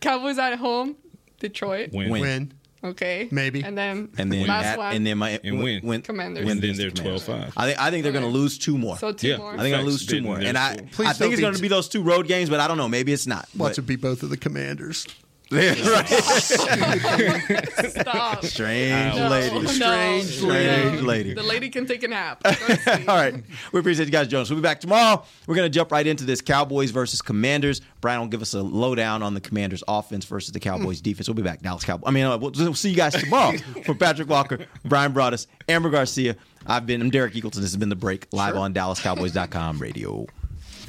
Cowboys 0.00 0.38
at 0.38 0.56
home. 0.58 0.96
Detroit. 1.38 1.90
Win. 1.92 2.10
Win. 2.10 2.22
Win. 2.22 2.52
Okay. 2.82 3.28
Maybe. 3.30 3.62
And 3.62 3.76
then 3.76 4.08
And 4.18 4.32
then 4.32 4.46
last 4.46 4.64
at, 4.66 4.78
one. 4.78 4.94
and 4.96 5.06
then 5.06 5.18
my 5.18 5.38
And 5.44 5.62
win. 5.62 5.80
win 5.84 6.02
Commanders. 6.02 6.48
And 6.48 6.60
then 6.62 6.76
they're 6.76 6.90
the 6.90 6.96
Commanders. 6.96 7.26
12-5. 7.28 7.52
I 7.56 7.66
think 7.66 7.78
I 7.80 7.90
think 7.90 8.02
they're 8.02 8.12
going 8.12 8.24
to 8.24 8.30
lose 8.30 8.58
two 8.58 8.78
more. 8.78 8.96
so 8.96 9.12
two 9.12 9.28
Yeah. 9.28 9.36
more. 9.38 9.48
I 9.48 9.58
think 9.58 9.60
they're 9.62 9.70
going 9.70 9.84
to 9.84 9.90
lose 9.90 10.06
two 10.06 10.22
more, 10.22 10.38
and 10.38 10.56
I. 10.58 10.76
Please 10.92 11.00
I 11.00 11.10
don't 11.10 11.14
think 11.18 11.32
it's 11.34 11.40
going 11.42 11.54
to 11.54 11.62
be 11.62 11.68
those 11.68 11.88
two 11.88 12.02
road 12.02 12.26
games, 12.26 12.48
but 12.50 12.58
I 12.58 12.66
don't 12.68 12.78
know. 12.78 12.88
Maybe 12.88 13.12
it's 13.12 13.26
not. 13.26 13.48
Watch 13.56 13.72
But- 13.72 13.78
it 13.78 13.82
be 13.86 13.96
both 13.96 14.22
of 14.22 14.30
the 14.30 14.36
Commanders. 14.36 15.06
Right. 15.52 15.76
Stop. 17.88 18.44
Strange 18.44 19.16
No, 19.16 19.28
lady. 19.28 19.54
no, 19.54 19.64
Strange 19.66 20.42
no. 20.42 20.48
lady. 20.48 21.00
lady. 21.00 21.34
The 21.34 21.42
lady 21.42 21.68
can 21.70 21.86
take 21.86 22.02
a 22.02 22.08
nap. 22.08 22.42
Go 22.42 22.50
to 22.52 22.76
sleep. 22.96 23.08
All 23.08 23.16
right. 23.16 23.34
We 23.72 23.80
appreciate 23.80 24.06
you 24.06 24.12
guys, 24.12 24.28
Jones. 24.28 24.50
We'll 24.50 24.58
be 24.58 24.62
back 24.62 24.80
tomorrow. 24.80 25.24
We're 25.46 25.54
going 25.54 25.70
to 25.70 25.74
jump 25.74 25.92
right 25.92 26.06
into 26.06 26.24
this 26.24 26.40
Cowboys 26.40 26.90
versus 26.90 27.22
Commanders. 27.22 27.80
Brian 28.00 28.20
will 28.20 28.28
give 28.28 28.42
us 28.42 28.54
a 28.54 28.62
lowdown 28.62 29.22
on 29.22 29.34
the 29.34 29.40
Commanders 29.40 29.82
offense 29.86 30.24
versus 30.24 30.52
the 30.52 30.60
Cowboys 30.60 31.00
defense. 31.00 31.28
We'll 31.28 31.34
be 31.34 31.42
back. 31.42 31.62
Dallas 31.62 31.84
Cowboys. 31.84 32.08
I 32.08 32.10
mean, 32.10 32.24
uh, 32.26 32.38
we'll, 32.38 32.52
we'll 32.56 32.74
see 32.74 32.90
you 32.90 32.96
guys 32.96 33.14
tomorrow. 33.14 33.56
For 33.84 33.94
Patrick 33.94 34.28
Walker, 34.28 34.58
Brian 34.84 35.12
Broaddus, 35.12 35.46
Amber 35.68 35.90
Garcia, 35.90 36.36
I've 36.66 36.86
been, 36.86 37.00
I'm 37.00 37.10
Derek 37.10 37.34
Eagleton. 37.34 37.54
This 37.56 37.64
has 37.70 37.76
been 37.76 37.88
The 37.88 37.96
Break, 37.96 38.26
live 38.32 38.56
on 38.56 38.74
DallasCowboys.com 38.74 39.78
radio. 39.78 40.26